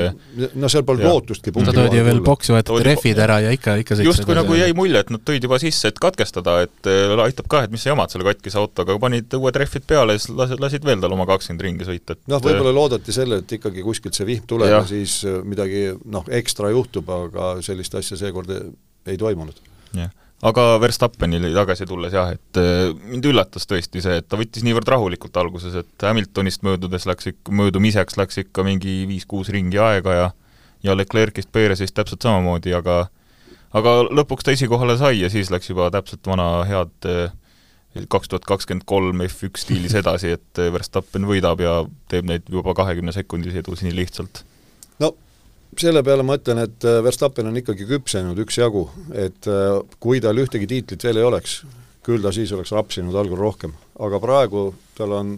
no 0.60 0.70
seal 0.72 0.86
polnud 0.88 1.08
lootustki 1.08 1.54
ta 1.56 1.74
toodi 1.74 2.00
ju 2.00 2.06
veel 2.06 2.22
boksi, 2.26 2.54
võeti 2.56 2.82
rehvid 2.86 3.22
ära 3.26 3.40
ja 3.46 3.54
ikka, 3.56 3.78
ikka 3.82 3.98
justkui 4.06 4.38
nagu 4.38 4.58
jäi 4.58 4.72
mulje, 4.78 5.02
et 5.02 5.14
nad 5.14 5.24
tõid 5.26 5.48
juba 5.48 5.60
sisse, 5.62 5.90
et 5.92 6.02
katkestada, 6.02 6.58
et 6.68 6.92
äh, 6.92 7.14
aitab 7.26 7.50
ka, 7.52 7.64
et 7.66 7.74
mis 7.74 7.86
sa 7.86 7.94
jamad 7.94 8.14
selle 8.14 8.28
katkise 8.28 8.60
autoga, 8.62 8.98
panid 9.02 9.34
uued 9.40 9.62
rehvid 9.62 9.88
peale 9.90 10.18
ja 10.18 10.22
siis 10.22 10.36
lasid, 10.38 10.62
lasid 10.62 10.86
veel 10.88 11.02
tal 11.04 11.16
oma 11.18 11.28
kakskümmend 11.30 11.66
ringi 11.66 11.88
sõita, 11.88 12.18
et 12.18 12.32
noh, 12.32 12.44
võib-olla 12.44 12.76
loodeti 12.76 13.16
selle, 13.16 13.42
et 13.42 13.58
ikkagi 13.58 13.86
kuskilt 13.86 14.18
see 14.18 14.28
vihm 14.30 14.46
tuleb 14.50 14.74
ja, 14.74 14.84
siis 14.90 15.22
äh, 15.26 15.42
midagi 15.46 15.88
noh, 16.06 16.28
ekstra 16.42 16.70
juhtub, 16.76 17.10
aga 17.10 17.56
sellist 17.66 17.98
asja 17.98 18.20
seekord 18.22 18.54
ei 18.54 19.18
toimunud. 19.22 19.58
jah 19.96 20.14
aga 20.44 20.64
Verstappenile 20.82 21.52
tagasi 21.56 21.88
tulles 21.88 22.14
jah, 22.14 22.34
et 22.36 22.60
äh, 22.60 22.90
mind 23.08 23.26
üllatas 23.30 23.68
tõesti 23.70 24.04
see, 24.04 24.20
et 24.20 24.28
ta 24.28 24.40
võttis 24.40 24.66
niivõrd 24.68 24.90
rahulikult 24.92 25.38
alguses, 25.40 25.78
et 25.80 26.08
Hamiltonist 26.08 26.66
möödudes 26.68 27.08
läks 27.08 27.32
ikka, 27.32 27.54
möödumiseks 27.56 28.20
läks 28.20 28.42
ikka 28.44 28.66
mingi 28.68 29.04
viis-kuus 29.10 29.52
ringi 29.56 29.80
aega 29.82 30.18
ja 30.20 30.32
ja 30.86 30.94
Leclerc'ist 30.94 31.50
Perezist 31.52 31.96
täpselt 31.98 32.22
samamoodi, 32.22 32.74
aga 32.78 33.08
aga 33.76 33.96
lõpuks 34.06 34.46
ta 34.46 34.54
esikohale 34.54 34.98
sai 35.00 35.18
ja 35.24 35.32
siis 35.34 35.50
läks 35.54 35.72
juba 35.72 35.88
täpselt 35.94 36.28
vana 36.28 36.50
head 36.68 37.10
äh, 37.10 37.34
kaks 38.12 38.30
tuhat 38.30 38.46
kakskümmend 38.46 38.86
kolm 38.86 39.24
F1 39.24 39.56
stiilis 39.58 39.96
edasi, 39.96 40.36
et 40.36 40.62
Verstappen 40.76 41.26
võidab 41.30 41.64
ja 41.64 41.78
teeb 42.12 42.28
neid 42.28 42.50
juba 42.52 42.76
kahekümne 42.76 43.16
sekundisi 43.16 43.64
edusi 43.64 43.88
nii 43.88 43.96
lihtsalt. 44.04 44.44
no 45.00 45.16
selle 45.82 46.04
peale 46.06 46.24
ma 46.26 46.38
ütlen, 46.40 46.62
et 46.66 46.86
äh, 46.88 47.02
Verstappen 47.04 47.50
on 47.50 47.58
ikkagi 47.60 47.88
küpsenud 47.90 48.40
üksjagu, 48.46 48.86
et 49.14 49.50
äh, 49.52 49.80
kui 50.00 50.22
tal 50.24 50.40
ühtegi 50.42 50.68
tiitlit 50.70 51.04
veel 51.08 51.22
ei 51.22 51.28
oleks, 51.28 51.62
küll 52.06 52.24
ta 52.24 52.34
siis 52.36 52.52
oleks 52.56 52.74
rapsinud 52.76 53.16
algul 53.16 53.40
rohkem. 53.40 53.74
aga 54.00 54.20
praegu 54.20 54.68
tal 54.98 55.16
on, 55.16 55.38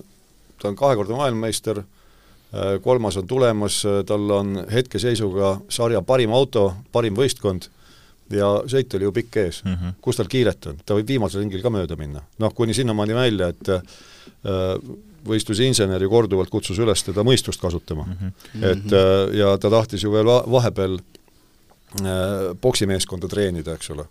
ta 0.61 0.71
on 0.71 0.75
kahekordne 0.75 1.15
maailmameister, 1.15 1.81
äh, 1.83 2.77
kolmas 2.83 3.17
on 3.17 3.27
tulemas, 3.27 3.81
tal 4.05 4.29
on 4.31 4.65
hetkeseisuga 4.71 5.57
sarja 5.69 6.01
parim 6.01 6.33
auto, 6.33 6.73
parim 6.91 7.15
võistkond 7.15 7.69
ja 8.33 8.49
sõit 8.67 8.93
oli 8.97 9.07
ju 9.07 9.13
pikk 9.15 9.37
ees 9.39 9.61
mm. 9.63 9.73
-hmm. 9.73 9.99
kus 10.01 10.17
tal 10.19 10.27
kiiret 10.27 10.65
on? 10.67 10.79
ta 10.85 10.95
võib 10.97 11.07
viimasel 11.07 11.41
ringil 11.41 11.61
ka 11.63 11.71
mööda 11.71 11.95
minna. 11.95 12.21
noh, 12.39 12.53
kuni 12.53 12.73
sinnamaani 12.73 13.15
välja, 13.15 13.47
et 13.47 13.69
äh, 13.69 13.81
võistlusinsener 15.27 16.03
ju 16.03 16.11
korduvalt 16.11 16.51
kutsus 16.53 16.79
üles 16.81 17.03
teda 17.05 17.23
mõistust 17.27 17.61
kasutama 17.61 18.05
mm. 18.05 18.17
-hmm. 18.21 18.69
et 18.71 18.93
äh, 18.93 19.37
ja 19.39 19.57
ta 19.57 19.71
tahtis 19.73 20.03
ju 20.03 20.11
veel 20.13 20.27
vahepeal 20.27 20.99
äh, 20.99 22.53
poksimeeskonda 22.61 23.27
treenida, 23.27 23.73
eks 23.73 23.89
ole. 23.95 24.07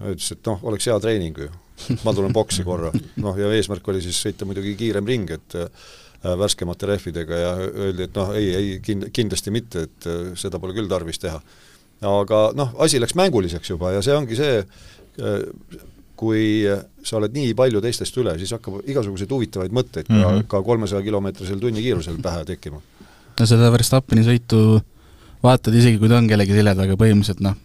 ütles, 0.00 0.32
et 0.32 0.46
noh, 0.46 0.60
oleks 0.62 0.86
hea 0.86 1.00
treening 1.00 1.38
ju. 1.38 1.50
ma 2.04 2.12
tulen 2.12 2.32
boksi 2.32 2.64
korra. 2.64 2.92
noh, 3.16 3.38
ja 3.38 3.52
eesmärk 3.52 3.88
oli 3.88 4.02
siis 4.02 4.20
sõita 4.26 4.44
muidugi 4.44 4.74
kiirem 4.76 5.06
ring, 5.06 5.30
et 5.30 5.54
äh, 5.54 5.68
värskemate 6.38 6.86
rehvidega 6.86 7.36
ja 7.36 7.52
öeldi, 7.56 8.02
et 8.02 8.16
noh, 8.16 8.34
ei, 8.36 8.54
ei 8.54 8.80
kind-, 8.84 9.08
kindlasti 9.12 9.50
mitte, 9.50 9.86
et 9.88 10.08
seda 10.36 10.58
pole 10.58 10.74
küll 10.76 10.88
tarvis 10.88 11.18
teha 11.18 11.40
aga 12.00 12.50
noh, 12.56 12.74
asi 12.80 13.00
läks 13.00 13.14
mänguliseks 13.18 13.70
juba 13.70 13.92
ja 13.92 14.02
see 14.04 14.14
ongi 14.16 14.36
see, 14.38 14.60
kui 16.20 16.68
sa 17.06 17.16
oled 17.16 17.32
nii 17.32 17.54
palju 17.56 17.80
teistest 17.80 18.16
üle, 18.20 18.34
siis 18.38 18.52
hakkab 18.52 18.82
igasuguseid 18.84 19.30
huvitavaid 19.32 19.72
mõtteid 19.72 20.10
mm 20.10 20.20
-hmm. 20.20 20.44
ka, 20.44 20.58
ka 20.58 20.62
kolmesaja 20.66 21.02
kilomeetrisel 21.06 21.60
tunnikiirusel 21.62 22.20
pähe 22.22 22.44
tekkima. 22.44 22.80
no 23.40 23.46
seda 23.46 23.72
Verstappeni 23.72 24.24
sõitu 24.26 24.80
vaatad 25.42 25.74
isegi, 25.74 25.98
kui 25.98 26.08
ta 26.08 26.18
on 26.20 26.28
kellegi 26.28 26.56
selja 26.56 26.74
taga, 26.76 26.96
põhimõtteliselt 27.00 27.40
noh, 27.44 27.56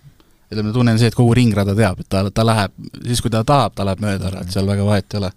ütleme, 0.52 0.74
tunne 0.74 0.96
on 0.96 1.02
see, 1.02 1.12
et 1.12 1.18
kogu 1.18 1.34
ringrada 1.36 1.76
teab, 1.76 2.00
et 2.00 2.10
ta, 2.10 2.24
ta 2.32 2.46
läheb, 2.46 2.72
siis 3.04 3.22
kui 3.22 3.34
ta 3.34 3.44
tahab, 3.44 3.76
ta 3.76 3.86
läheb 3.88 4.04
mööda 4.04 4.30
ära, 4.32 4.46
et 4.46 4.56
seal 4.56 4.68
väga 4.70 4.86
vahet 4.88 5.14
ei 5.14 5.20
ole. 5.20 5.32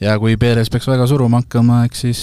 ja 0.00 0.18
kui 0.18 0.36
Perez 0.36 0.70
peaks 0.70 0.88
väga 0.88 1.06
suruma 1.06 1.42
hakkama, 1.42 1.84
eks 1.86 2.00
siis 2.06 2.22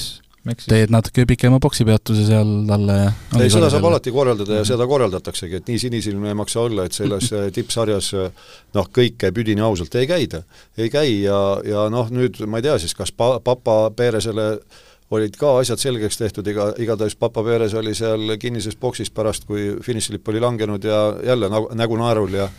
teed 0.69 0.91
natuke 0.93 1.25
pikema 1.29 1.59
poksipeatuse 1.61 2.25
seal 2.27 2.51
talle 2.67 2.97
ja 2.99 3.11
ei, 3.39 3.51
seda 3.51 3.69
saab 3.71 3.87
alati 3.89 4.13
korraldada 4.15 4.61
ja 4.61 4.67
seda 4.67 4.87
korraldataksegi, 4.89 5.59
et 5.59 5.71
nii 5.71 5.81
sinisilmne 5.85 6.33
ei 6.33 6.37
maksa 6.39 6.61
olla, 6.63 6.85
et 6.87 6.95
selles 6.95 7.31
äh, 7.37 7.49
tippsarjas 7.55 8.11
äh, 8.17 8.51
noh, 8.77 8.91
kõik 8.95 9.19
käib 9.25 9.41
üdini 9.43 9.63
ausalt, 9.65 9.95
ei 9.99 10.07
käida. 10.09 10.43
ei 10.77 10.91
käi 10.93 11.21
ja, 11.23 11.39
ja 11.67 11.87
noh, 11.91 12.11
nüüd 12.13 12.39
ma 12.47 12.61
ei 12.61 12.69
tea 12.69 12.77
siis, 12.81 12.95
kas 12.97 13.11
pa-, 13.11 13.39
papa 13.43 13.81
Peeresele 13.95 14.53
olid 15.09 15.37
ka 15.41 15.55
asjad 15.59 15.81
selgeks 15.81 16.19
tehtud, 16.21 16.47
iga, 16.47 16.69
igatahes 16.81 17.15
Papa 17.17 17.43
Peeres 17.45 17.73
oli 17.77 17.95
seal 17.97 18.35
kinnises 18.41 18.77
boksis 18.77 19.09
pärast, 19.09 19.47
kui 19.49 19.71
finišilipp 19.83 20.27
oli 20.29 20.41
langenud 20.43 20.85
ja 20.85 20.99
jälle 21.25 21.49
nägu, 21.49 21.71
nägu 21.73 21.97
naerul 21.97 22.37
ja 22.37 22.49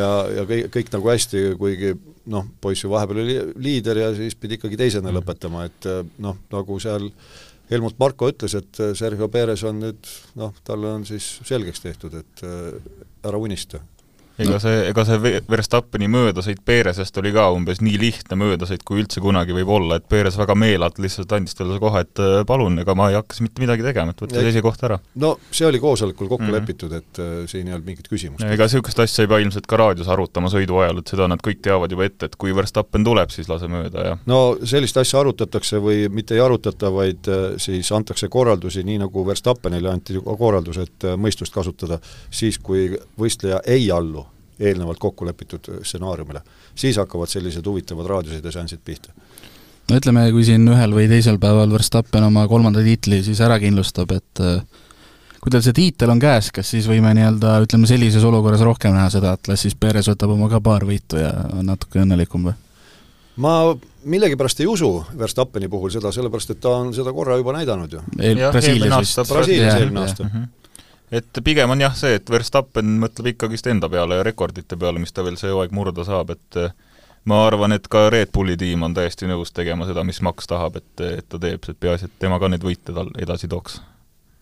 ja, 0.00 0.10
ja 0.38 0.44
kõik, 0.48 0.68
kõik 0.74 0.92
nagu 0.94 1.10
hästi, 1.12 1.46
kuigi 1.60 1.94
noh, 2.32 2.46
poiss 2.60 2.84
ju 2.84 2.92
vahepeal 2.92 3.22
oli 3.24 3.38
liider 3.66 4.00
ja 4.00 4.12
siis 4.16 4.36
pidi 4.38 4.58
ikkagi 4.58 4.78
teisena 4.80 5.10
mm. 5.10 5.18
lõpetama, 5.18 5.66
et 5.68 5.90
noh, 6.24 6.38
nagu 6.52 6.78
seal 6.82 7.10
Helmut 7.70 7.96
Marko 8.00 8.28
ütles, 8.28 8.54
et 8.58 8.80
Sergio 8.98 9.30
Perez 9.32 9.64
on 9.64 9.80
nüüd 9.86 10.12
noh, 10.40 10.52
talle 10.66 10.92
on 10.98 11.06
siis 11.08 11.38
selgeks 11.48 11.80
tehtud, 11.84 12.16
et 12.20 12.44
ära 13.24 13.40
unista 13.40 13.80
ega 14.38 14.58
see, 14.62 14.78
ega 14.90 15.04
see 15.06 15.40
Verstappeni 15.50 16.08
möödasõit 16.10 16.62
Perezest 16.66 17.18
oli 17.20 17.30
ka 17.34 17.46
umbes 17.54 17.80
nii 17.84 17.98
lihtne 18.00 18.38
möödasõit, 18.40 18.82
kui 18.86 19.02
üldse 19.02 19.22
kunagi 19.22 19.54
võib 19.54 19.70
olla, 19.76 19.98
et 20.00 20.08
Perez 20.10 20.36
väga 20.38 20.56
meelalt 20.58 20.98
lihtsalt 21.02 21.32
andis 21.36 21.54
talle 21.58 21.78
kohe, 21.82 22.02
et 22.04 22.22
äh, 22.22 22.40
palun, 22.48 22.78
ega 22.82 22.96
ma 22.98 23.10
ei 23.12 23.18
hakka 23.18 23.38
mitte 23.44 23.62
midagi 23.62 23.86
tegema, 23.86 24.14
et 24.14 24.24
võta 24.24 24.40
see 24.40 24.50
esikoht 24.50 24.82
ära. 24.88 24.98
no 25.22 25.34
see 25.50 25.68
oli 25.68 25.80
koosolekul 25.82 26.28
kokku 26.28 26.42
mm 26.42 26.50
-hmm. 26.50 26.58
lepitud, 26.58 26.92
et 26.98 27.22
äh, 27.22 27.46
siin 27.50 27.68
ei 27.68 27.76
olnud 27.76 27.86
mingit 27.86 28.10
küsimust. 28.10 28.44
ega 28.44 28.66
niisugust 28.66 29.04
asja 29.06 29.24
ei 29.24 29.30
pea 29.30 29.38
ilmselt 29.44 29.66
ka 29.70 29.78
raadios 29.78 30.10
arutama 30.10 30.50
sõidu 30.50 30.82
ajal, 30.82 30.98
et 30.98 31.14
seda 31.14 31.28
nad 31.30 31.42
kõik 31.46 31.62
teavad 31.62 31.90
juba 31.90 32.04
ette, 32.04 32.26
et 32.26 32.36
kui 32.36 32.54
Verstappen 32.54 33.04
tuleb, 33.04 33.30
siis 33.30 33.48
lase 33.48 33.70
mööda 33.70 34.06
ja 34.08 34.18
no 34.26 34.56
sellist 34.64 34.96
asja 34.96 35.20
arutatakse 35.20 35.78
või 35.78 36.08
mitte 36.10 36.34
ei 36.34 36.40
arutata, 36.40 36.90
vaid 36.92 37.30
äh, 37.30 37.54
siis 37.56 37.92
antakse 37.92 38.28
korraldusi, 38.28 38.82
nii 38.82 38.98
nagu 39.06 39.26
Verstappenile 39.26 39.90
anti 39.90 40.18
korraldus, 40.38 40.78
et 40.78 41.04
äh, 41.04 41.16
mõistust 41.16 41.54
kasutada 41.54 42.00
siis, 42.30 42.58
kui 42.58 42.90
võistleja 43.18 43.60
ei 43.66 43.90
allu 43.90 44.23
eelnevalt 44.60 44.98
kokku 44.98 45.26
lepitud 45.26 45.70
stsenaariumile. 45.82 46.42
siis 46.74 46.96
hakkavad 46.96 47.28
sellised 47.28 47.66
huvitavad 47.66 48.06
raadiosideseansid 48.06 48.80
pihta. 48.84 49.12
no 49.90 49.96
ütleme, 49.96 50.30
kui 50.32 50.44
siin 50.44 50.68
ühel 50.68 50.96
või 50.96 51.08
teisel 51.08 51.38
päeval 51.38 51.72
Verstappen 51.72 52.30
oma 52.30 52.48
kolmanda 52.48 52.82
tiitli 52.82 53.22
siis 53.22 53.40
ära 53.40 53.58
kindlustab, 53.62 54.12
et 54.12 54.42
äh, 54.42 54.62
kui 55.40 55.52
tal 55.52 55.64
see 55.64 55.76
tiitel 55.76 56.10
on 56.14 56.20
käes, 56.22 56.50
kas 56.54 56.70
siis 56.70 56.88
võime 56.88 57.14
nii-öelda 57.16 57.58
ütleme, 57.66 57.88
sellises 57.90 58.24
olukorras 58.24 58.64
rohkem 58.64 58.94
näha 58.96 59.10
seda, 59.12 59.34
et 59.34 59.50
las 59.50 59.66
siis 59.66 59.74
Perez 59.74 60.08
võtab 60.08 60.36
oma 60.36 60.48
ka 60.52 60.60
paar 60.64 60.86
võitu 60.88 61.20
ja 61.20 61.32
on 61.52 61.66
natuke 61.72 62.02
õnnelikum 62.04 62.50
või? 62.50 62.60
ma 63.36 63.74
millegipärast 64.06 64.60
ei 64.62 64.66
usu 64.70 64.90
Verstappeni 65.18 65.68
puhul 65.68 65.90
seda, 65.90 66.12
sellepärast 66.14 66.54
et 66.54 66.60
ta 66.62 66.76
on 66.78 66.92
seda 66.94 67.12
korra 67.12 67.36
juba 67.40 67.56
näidanud 67.56 67.92
ju. 67.92 68.02
Brasiilias 68.14 69.00
vist. 69.00 69.24
Brasiilias 69.28 69.80
eelmine 69.80 70.04
aasta 70.04 70.28
et 71.14 71.40
pigem 71.44 71.70
on 71.70 71.80
jah 71.80 71.94
see, 71.98 72.18
et 72.18 72.30
Verstappen 72.30 72.96
mõtleb 73.02 73.34
ikkagist 73.34 73.68
enda 73.70 73.90
peale 73.92 74.18
ja 74.18 74.26
rekordite 74.26 74.78
peale, 74.80 75.02
mis 75.02 75.14
ta 75.14 75.24
veel 75.26 75.38
see 75.40 75.52
hooaeg 75.52 75.74
murda 75.74 76.06
saab, 76.06 76.34
et 76.34 76.60
eh, 76.60 76.74
ma 77.30 77.40
arvan, 77.46 77.74
et 77.76 77.88
ka 77.90 78.08
Red 78.12 78.32
Bulli 78.34 78.56
tiim 78.60 78.82
on 78.86 78.94
täiesti 78.96 79.28
nõus 79.30 79.54
tegema 79.54 79.88
seda, 79.88 80.04
mis 80.06 80.20
Max 80.24 80.50
tahab, 80.50 80.78
et, 80.80 80.92
et 81.06 81.26
ta 81.28 81.40
teeb, 81.40 81.64
et 81.68 81.80
peaasi, 81.80 82.10
et 82.10 82.22
tema 82.26 82.40
ka 82.42 82.50
neid 82.52 82.64
võite 82.66 82.94
tal 82.94 83.12
edasi 83.20 83.50
tooks. 83.52 83.80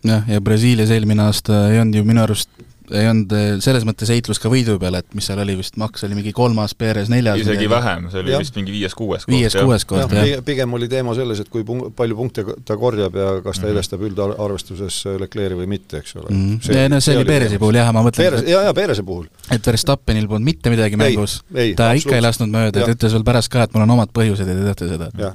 jah, 0.06 0.26
ja 0.28 0.40
Brasiilias 0.40 0.90
eelmine 0.90 1.28
aasta 1.28 1.66
ei 1.70 1.80
olnud 1.82 2.00
ju 2.00 2.06
minu 2.08 2.24
arust 2.24 2.50
ei 2.90 3.06
olnud 3.06 3.32
eh, 3.36 3.48
selles 3.62 3.84
mõttes 3.86 4.10
heitlus 4.10 4.40
ka 4.42 4.50
võidu 4.50 4.74
peale, 4.82 5.02
et 5.02 5.16
mis 5.16 5.26
seal 5.28 5.40
oli 5.42 5.54
vist, 5.58 5.76
Max 5.80 6.02
oli 6.06 6.16
mingi 6.18 6.32
kolmas, 6.36 6.74
Perez 6.78 7.10
neljas. 7.12 7.38
isegi 7.38 7.64
midagi. 7.64 7.70
vähem, 7.70 8.08
see 8.10 8.22
oli 8.24 8.34
ja. 8.34 8.40
vist 8.42 8.58
mingi 8.58 8.74
viies-kuues 8.74 9.26
koht. 9.26 9.34
viies-kuues 9.34 9.86
koht, 9.88 10.14
jah. 10.16 10.42
pigem 10.46 10.74
oli 10.78 10.88
teema 10.90 11.14
selles, 11.18 11.44
et 11.44 11.52
kui 11.52 11.62
pung-, 11.68 11.92
palju 11.96 12.18
punkte 12.18 12.44
ta 12.66 12.76
korjab 12.80 13.18
ja 13.18 13.28
kas 13.44 13.60
ta 13.60 13.66
mm 13.66 13.68
-hmm. 13.68 13.76
edestab 13.76 14.02
üldarvestuses 14.08 14.98
Leclerc'i 15.22 15.60
või 15.60 15.70
mitte, 15.70 16.02
eks 16.02 16.16
ole 16.16 16.30
mm. 16.30 16.42
-hmm. 16.42 16.60
See, 16.66 16.88
no 16.88 17.00
see, 17.00 17.12
see 17.12 17.20
oli 17.20 17.30
Perezi 17.30 17.58
puhul 17.62 17.78
jah, 17.78 17.92
ma 17.92 18.02
mõtlen 18.02 18.26
Perez, 18.26 18.48
jaa, 18.48 18.64
jaa, 18.66 18.74
Perezi 18.74 19.02
puhul. 19.02 19.26
et 19.50 19.66
Verstappenil 19.66 20.28
polnud 20.28 20.44
mitte 20.44 20.70
midagi 20.70 20.96
mängus, 20.96 21.42
ta 21.76 21.92
ikka 21.92 22.16
ei 22.16 22.26
lasknud 22.26 22.50
mööda, 22.50 22.80
ta 22.80 22.90
ütles 22.96 23.12
veel 23.12 23.24
pärast 23.24 23.48
ka, 23.48 23.62
et 23.62 23.74
mul 23.74 23.86
on 23.86 23.96
omad 23.98 24.10
põhjused 24.10 24.48
ja 24.48 24.54
te 24.54 24.64
teate 24.64 24.88
seda. 24.88 25.34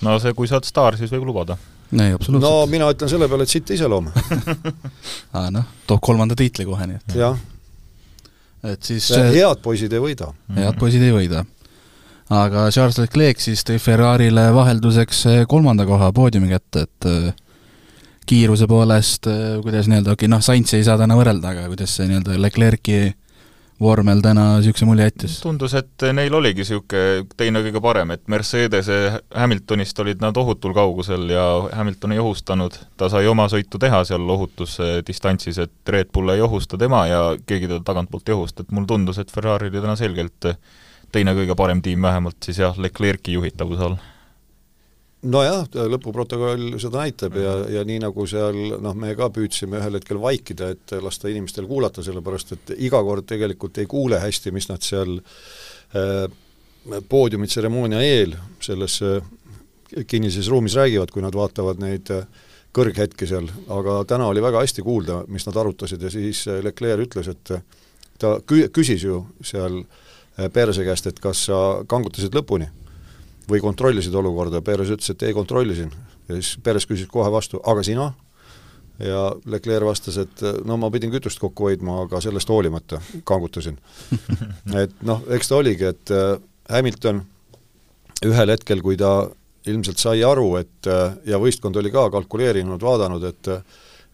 no 0.00 0.18
see, 0.18 0.32
kui 0.32 0.48
sa 0.48 0.56
oled 0.56 0.68
staar, 0.68 0.96
siis 0.96 1.12
võib 1.12 1.28
lubada 1.28 1.58
ei, 2.00 2.14
absoluutselt. 2.16 2.50
no 2.50 2.66
mina 2.70 2.90
ütlen 2.92 3.10
selle 3.10 3.28
peale, 3.30 3.46
et 3.46 3.52
sitt 3.52 3.70
iseloom 3.76 4.10
aa 5.38 5.50
noh, 5.54 5.66
toob 5.88 6.02
kolmanda 6.04 6.36
tiitli 6.38 6.66
kohe, 6.68 6.88
nii 6.90 7.00
et 7.00 7.16
jah. 7.20 7.38
et 8.72 8.90
siis 8.90 9.10
head 9.14 9.62
poisid 9.64 9.94
ei 9.94 10.02
võida. 10.02 10.32
head 10.58 10.80
poisid 10.80 11.04
ei 11.06 11.14
võida. 11.14 11.44
aga 12.34 12.68
Charles 12.74 12.98
Leclerc 13.02 13.42
siis 13.44 13.64
tõi 13.66 13.80
Ferrarile 13.82 14.48
vahelduseks 14.56 15.24
kolmanda 15.48 15.86
koha 15.88 16.12
poodiumi 16.16 16.52
kätte, 16.52 16.86
et 16.88 17.10
äh, 17.10 17.32
kiiruse 18.26 18.66
poolest, 18.70 19.28
äh, 19.28 19.58
kuidas 19.62 19.90
nii-öelda, 19.90 20.14
okei 20.14 20.26
okay, 20.26 20.32
noh, 20.32 20.42
Sainzi 20.44 20.78
ei 20.80 20.86
saa 20.86 20.98
täna 21.00 21.18
võrrelda, 21.18 21.52
aga 21.54 21.68
kuidas 21.72 21.94
see 21.98 22.08
nii-öelda 22.10 22.40
Leclerc'i 22.40 23.02
vormel 23.80 24.20
täna 24.22 24.44
niisuguse 24.58 24.86
mulje 24.86 25.08
jättis? 25.08 25.38
tundus, 25.42 25.74
et 25.78 26.06
neil 26.14 26.34
oligi 26.34 26.62
niisugune 26.62 27.26
teine 27.36 27.62
kõige 27.64 27.82
parem, 27.84 28.14
et 28.14 28.22
Mercedese 28.30 28.98
Hamiltonist 29.34 29.98
olid 30.04 30.22
nad 30.22 30.36
ohutul 30.40 30.74
kaugusel 30.76 31.26
ja 31.32 31.44
Hamilton 31.72 32.14
ei 32.14 32.22
ohustanud, 32.22 32.78
ta 33.00 33.10
sai 33.12 33.28
oma 33.30 33.48
sõitu 33.52 33.80
teha 33.82 34.04
seal 34.08 34.30
ohutusdistantsis, 34.36 35.60
et 35.66 35.94
Red 35.96 36.12
Bull 36.14 36.34
ei 36.34 36.44
ohusta 36.44 36.78
tema 36.80 37.04
ja 37.10 37.22
keegi 37.46 37.70
teda 37.70 37.82
tagantpoolt 37.84 38.30
ei 38.30 38.38
ohusta, 38.38 38.64
et 38.64 38.74
mulle 38.74 38.90
tundus, 38.90 39.18
et 39.18 39.32
Ferrari 39.32 39.72
oli 39.72 39.82
täna 39.82 39.98
selgelt 39.98 40.50
teine 41.14 41.34
kõige 41.36 41.54
parem 41.58 41.82
tiim 41.82 42.02
vähemalt 42.02 42.42
siis 42.42 42.58
jah, 42.62 42.78
Leclerc'i 42.78 43.36
juhitavuse 43.38 43.88
all 43.90 44.02
nojah, 45.24 45.66
lõpuprotokoll 45.94 46.78
seda 46.82 47.02
näitab 47.04 47.36
ja, 47.40 47.54
ja 47.78 47.84
nii 47.86 48.00
nagu 48.04 48.26
seal 48.28 48.76
noh, 48.82 48.94
me 48.98 49.14
ka 49.18 49.30
püüdsime 49.34 49.80
ühel 49.80 49.98
hetkel 49.98 50.20
vaikida, 50.22 50.72
et 50.74 50.96
lasta 51.02 51.30
inimestel 51.32 51.68
kuulata, 51.70 52.04
sellepärast 52.04 52.56
et 52.56 52.74
iga 52.76 53.00
kord 53.04 53.26
tegelikult 53.28 53.80
ei 53.82 53.88
kuule 53.90 54.20
hästi, 54.22 54.52
mis 54.54 54.68
nad 54.70 54.84
seal 54.84 55.16
äh, 55.18 56.26
poodiumitseremoonia 57.08 58.02
eel 58.04 58.36
selles 58.64 59.00
äh, 59.04 59.20
kinnises 60.10 60.50
ruumis 60.52 60.76
räägivad, 60.76 61.12
kui 61.14 61.24
nad 61.24 61.36
vaatavad 61.36 61.80
neid 61.82 62.12
äh, 62.12 62.26
kõrghetki 62.74 63.28
seal, 63.28 63.48
aga 63.72 64.00
täna 64.10 64.28
oli 64.30 64.42
väga 64.42 64.62
hästi 64.64 64.82
kuulda, 64.84 65.22
mis 65.30 65.46
nad 65.46 65.58
arutasid 65.62 66.02
ja 66.02 66.10
siis 66.12 66.44
äh, 66.50 66.60
Leclerc 66.64 67.06
ütles, 67.06 67.30
et 67.30 67.54
äh, 67.54 67.62
ta 68.18 68.36
kü-, 68.42 68.66
küsis 68.74 69.04
ju 69.06 69.24
seal 69.44 69.82
äh, 69.82 70.50
Perse 70.52 70.86
käest, 70.86 71.06
et 71.10 71.20
kas 71.22 71.46
sa 71.48 71.60
kangutasid 71.90 72.34
lõpuni 72.34 72.68
või 73.50 73.60
kontrollisid 73.60 74.14
olukorda, 74.14 74.62
Perez 74.64 74.90
ütles, 74.94 75.10
et 75.10 75.22
ei, 75.22 75.34
kontrollisin. 75.36 75.92
ja 76.28 76.38
siis 76.38 76.56
Perez 76.62 76.86
küsis 76.88 77.10
kohe 77.10 77.30
vastu, 77.32 77.60
aga 77.64 77.82
sina? 77.82 78.12
ja 78.98 79.32
Leclerc 79.50 79.86
vastas, 79.86 80.18
et 80.22 80.42
no 80.64 80.76
ma 80.78 80.90
pidin 80.94 81.10
kütust 81.10 81.40
kokku 81.42 81.66
hoidma, 81.68 82.04
aga 82.04 82.20
sellest 82.22 82.48
hoolimata 82.48 83.00
kangutasin. 83.26 83.78
et 84.82 84.94
noh, 85.02 85.24
eks 85.34 85.50
ta 85.50 85.56
oligi, 85.58 85.88
et 85.90 86.12
äh, 86.14 86.36
Hamilton 86.70 87.24
ühel 88.24 88.54
hetkel, 88.54 88.84
kui 88.84 88.96
ta 88.96 89.26
ilmselt 89.66 89.98
sai 89.98 90.22
aru, 90.24 90.46
et 90.60 90.86
äh, 90.90 91.16
ja 91.26 91.40
võistkond 91.42 91.76
oli 91.80 91.90
ka 91.94 92.06
kalkuleerinud, 92.14 92.82
vaadanud, 92.82 93.26
et 93.32 93.50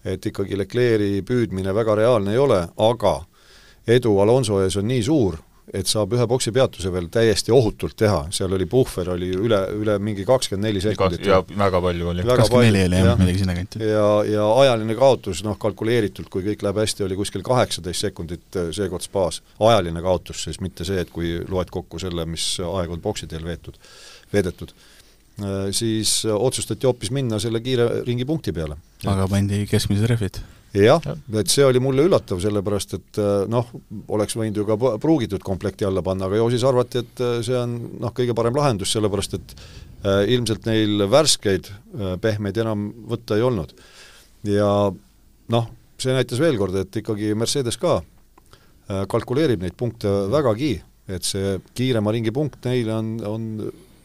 et 0.01 0.25
ikkagi 0.25 0.57
Leclerc'i 0.57 1.21
püüdmine 1.29 1.75
väga 1.77 1.93
reaalne 1.99 2.33
ei 2.33 2.39
ole, 2.41 2.63
aga 2.81 3.19
edu 3.85 4.15
Alonso 4.23 4.63
ees 4.65 4.79
on 4.81 4.87
nii 4.89 5.03
suur, 5.05 5.37
et 5.73 5.87
saab 5.91 6.15
ühe 6.17 6.27
boksi 6.31 6.53
peatuse 6.55 6.91
veel 6.93 7.07
täiesti 7.13 7.53
ohutult 7.55 7.95
teha, 7.99 8.25
seal 8.35 8.53
oli 8.57 8.67
puhver, 8.71 9.13
oli 9.15 9.31
üle, 9.37 9.61
üle 9.79 9.97
mingi 10.03 10.25
kakskümmend 10.27 10.67
neli 10.67 10.83
sekundit. 10.83 11.25
ja 11.27 11.41
väga 11.47 11.81
palju 11.85 12.11
oli. 12.13 12.27
kakskümmend 12.27 12.71
neli 12.71 12.85
oli 12.89 13.03
jah, 13.07 13.19
midagi 13.21 13.43
sinna 13.43 13.57
kanti. 13.59 13.83
ja, 13.87 14.07
ja 14.27 14.47
ajaline 14.65 14.97
kaotus, 14.99 15.45
noh, 15.47 15.59
kalkuleeritult, 15.63 16.31
kui 16.33 16.45
kõik 16.47 16.65
läheb 16.67 16.83
hästi, 16.83 17.07
oli 17.07 17.19
kuskil 17.19 17.45
kaheksateist 17.47 18.09
sekundit 18.09 18.61
äh, 18.61 18.71
seekord 18.77 19.07
spaas. 19.07 19.43
ajaline 19.71 20.03
kaotus 20.05 20.47
siis, 20.49 20.61
mitte 20.65 20.87
see, 20.89 21.03
et 21.05 21.13
kui 21.15 21.37
loed 21.49 21.71
kokku 21.71 22.03
selle, 22.03 22.27
mis 22.27 22.53
aeg 22.67 22.97
on 22.97 23.03
boksi 23.05 23.31
teel 23.31 23.47
veetud, 23.47 23.79
veedetud 24.35 24.75
äh, 24.75 25.69
siis 25.77 26.23
otsustati 26.35 26.91
hoopis 26.91 27.15
minna 27.15 27.39
selle 27.43 27.63
kiire 27.63 28.03
ringi 28.07 28.27
punkti 28.27 28.57
peale. 28.57 28.81
aga 29.07 29.29
pandi 29.31 29.67
keskmised 29.71 30.11
rehvid 30.11 30.43
jah, 30.77 31.03
et 31.41 31.51
see 31.51 31.65
oli 31.67 31.83
mulle 31.83 32.05
üllatav, 32.07 32.41
sellepärast 32.43 32.97
et 32.99 33.21
äh, 33.21 33.45
noh, 33.51 33.71
oleks 34.15 34.37
võinud 34.39 34.61
ju 34.61 34.67
ka 34.69 34.77
pruugitud 35.03 35.43
komplekti 35.43 35.87
alla 35.89 36.03
panna, 36.07 36.29
aga 36.29 36.39
ju 36.39 36.51
siis 36.55 36.67
arvati, 36.69 37.03
et 37.03 37.23
äh, 37.25 37.39
see 37.47 37.59
on 37.59 37.77
noh, 38.03 38.15
kõige 38.17 38.37
parem 38.39 38.57
lahendus, 38.59 38.93
sellepärast 38.95 39.39
et 39.41 39.55
äh, 40.05 40.23
ilmselt 40.37 40.69
neil 40.71 41.07
värskeid 41.11 41.73
pehmeid 42.23 42.61
enam 42.63 42.91
võtta 43.11 43.39
ei 43.39 43.43
olnud. 43.47 43.75
ja 44.47 44.71
noh, 45.51 45.71
see 46.01 46.15
näitas 46.17 46.41
veel 46.41 46.59
kord, 46.61 46.77
et 46.81 47.01
ikkagi 47.03 47.35
Mercedes 47.39 47.79
ka 47.81 47.99
äh, 48.01 49.05
kalkuleerib 49.11 49.63
neid 49.65 49.77
punkte 49.79 50.11
vägagi, 50.33 50.77
et 51.11 51.27
see 51.27 51.59
kiirema 51.75 52.15
ringi 52.15 52.33
punkt 52.35 52.65
neile 52.69 52.95
on, 52.95 53.15
on 53.27 53.49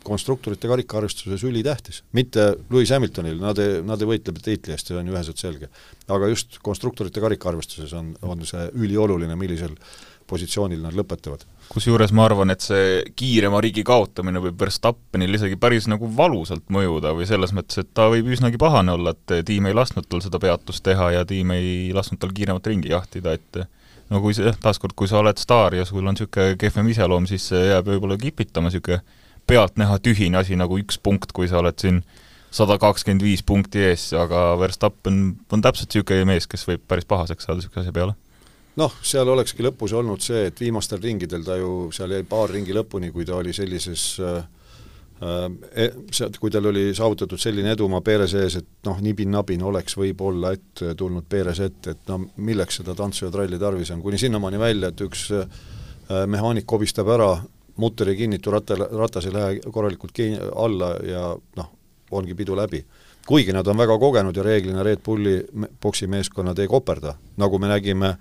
konstruktorite 0.06 0.70
karikaarvestuses 0.70 1.44
ülitähtis. 1.48 2.04
mitte 2.14 2.52
Lewis 2.70 2.94
Hamiltonil, 2.94 3.40
nad 3.42 3.60
ei, 3.62 3.80
nad 3.86 4.02
ei 4.02 4.10
võitle 4.10 4.36
tiitli 4.38 4.76
eest, 4.76 4.92
see 4.92 5.00
on 5.00 5.08
ju 5.08 5.16
üheselt 5.16 5.42
selge. 5.42 5.70
aga 6.08 6.30
just 6.32 6.60
konstruktorite 6.64 7.24
karikaarvestuses 7.24 7.94
on, 7.98 8.14
on 8.22 8.46
see 8.46 8.70
ülioluline, 8.74 9.36
millisel 9.40 9.74
positsioonil 10.28 10.82
nad 10.82 10.96
lõpetavad. 10.98 11.46
kusjuures 11.70 12.12
ma 12.14 12.26
arvan, 12.28 12.54
et 12.54 12.62
see 12.62 13.02
kiirema 13.18 13.62
riigi 13.62 13.84
kaotamine 13.86 14.42
võib 14.42 14.60
Verstappenil 14.62 15.38
isegi 15.38 15.58
päris 15.62 15.90
nagu 15.90 16.10
valusalt 16.18 16.70
mõjuda 16.74 17.14
või 17.18 17.26
selles 17.30 17.54
mõttes, 17.58 17.82
et 17.82 17.90
ta 17.94 18.08
võib 18.14 18.30
üsnagi 18.34 18.62
pahane 18.62 18.94
olla, 18.94 19.16
et 19.16 19.46
tiim 19.46 19.66
ei 19.66 19.78
lasknud 19.78 20.06
tal 20.10 20.22
seda 20.26 20.42
peatust 20.42 20.86
teha 20.86 21.12
ja 21.18 21.26
tiim 21.26 21.52
ei 21.58 21.92
lasknud 21.94 22.22
tal 22.22 22.34
kiiremat 22.38 22.70
ringi 22.70 22.94
jahtida, 22.94 23.34
et 23.34 23.66
no 24.10 24.22
kui 24.22 24.38
see, 24.38 24.54
taaskord, 24.62 24.94
kui 24.98 25.10
sa 25.10 25.22
oled 25.22 25.42
staar 25.42 25.78
ja 25.78 25.86
sul 25.90 26.06
on 26.06 26.18
niisugune 26.18 26.58
kehvem 26.62 26.94
iseloom, 26.94 27.30
siis 27.30 27.50
see 27.52 27.64
jääb 27.72 27.90
võib-olla 27.90 28.18
kipitama, 28.22 28.70
niisugune 28.70 29.02
pealtnäha 29.48 30.00
tühine 30.04 30.40
asi 30.42 30.58
nagu 30.60 30.78
üks 30.82 31.00
punkt, 31.02 31.34
kui 31.36 31.50
sa 31.50 31.62
oled 31.62 31.78
siin 31.82 32.02
sada 32.56 32.78
kakskümmend 32.80 33.24
viis 33.26 33.44
punkti 33.44 33.84
ees, 33.90 34.10
aga 34.16 34.54
Verstappen 34.60 35.22
on 35.52 35.64
täpselt 35.64 35.92
niisugune 35.92 36.28
mees, 36.30 36.48
kes 36.48 36.64
võib 36.70 36.86
päris 36.88 37.08
pahaseks 37.10 37.48
saada 37.48 37.60
niisuguse 37.60 37.84
asja 37.84 37.96
peale. 37.96 38.16
noh, 38.80 38.92
seal 39.08 39.30
olekski 39.32 39.64
lõpus 39.64 39.94
olnud 39.96 40.24
see, 40.24 40.48
et 40.50 40.60
viimastel 40.60 41.00
ringidel 41.04 41.46
ta 41.48 41.56
ju, 41.60 41.90
seal 41.96 42.12
jäi 42.12 42.26
paar 42.28 42.52
ringi 42.52 42.76
lõpuni, 42.76 43.12
kui 43.16 43.28
ta 43.28 43.38
oli 43.40 43.54
sellises 43.56 44.04
äh, 44.20 44.42
e-, 45.84 45.92
sealt, 46.12 46.40
kui 46.40 46.52
tal 46.52 46.68
oli 46.72 46.90
saavutatud 46.96 47.40
selline 47.40 47.72
edumaa 47.76 48.04
Perez 48.04 48.36
ees, 48.40 48.60
et 48.60 48.88
noh, 48.88 49.00
nibin-nabin 49.04 49.64
oleks 49.64 49.96
võib-olla 50.00 50.52
ette 50.56 50.96
tulnud 51.00 51.28
Perez 51.30 51.62
ette, 51.64 51.96
et 51.96 52.12
no 52.12 52.22
milleks 52.36 52.82
seda 52.82 52.96
tantsu 52.96 53.28
ja 53.28 53.32
tralli 53.36 53.60
tarvis 53.60 53.92
on, 53.96 54.04
kuni 54.04 54.20
sinnamaani 54.20 54.60
välja, 54.60 54.92
et 54.92 55.08
üks 55.08 55.30
mehaanik 56.06 56.68
kobistab 56.70 57.08
ära, 57.16 57.32
mutter 57.82 58.10
ei 58.10 58.16
kinnitu, 58.16 58.52
rattal, 58.52 58.86
ratas 58.92 59.26
ei 59.26 59.34
lähe 59.34 59.60
korralikult 59.72 60.14
kin-, 60.16 60.40
alla 60.56 60.96
ja 61.04 61.28
noh, 61.58 61.72
ongi 62.12 62.36
pidu 62.36 62.56
läbi. 62.56 62.86
kuigi 63.26 63.54
nad 63.54 63.68
on 63.68 63.78
väga 63.78 63.98
kogenud 64.00 64.38
ja 64.38 64.44
reeglina 64.44 64.84
Red 64.84 65.00
Bulli 65.06 65.40
poksimeeskonnad 65.82 66.60
ei 66.60 66.68
koperda, 66.68 67.16
nagu 67.38 67.60
me 67.60 67.68
nägime 67.68 68.16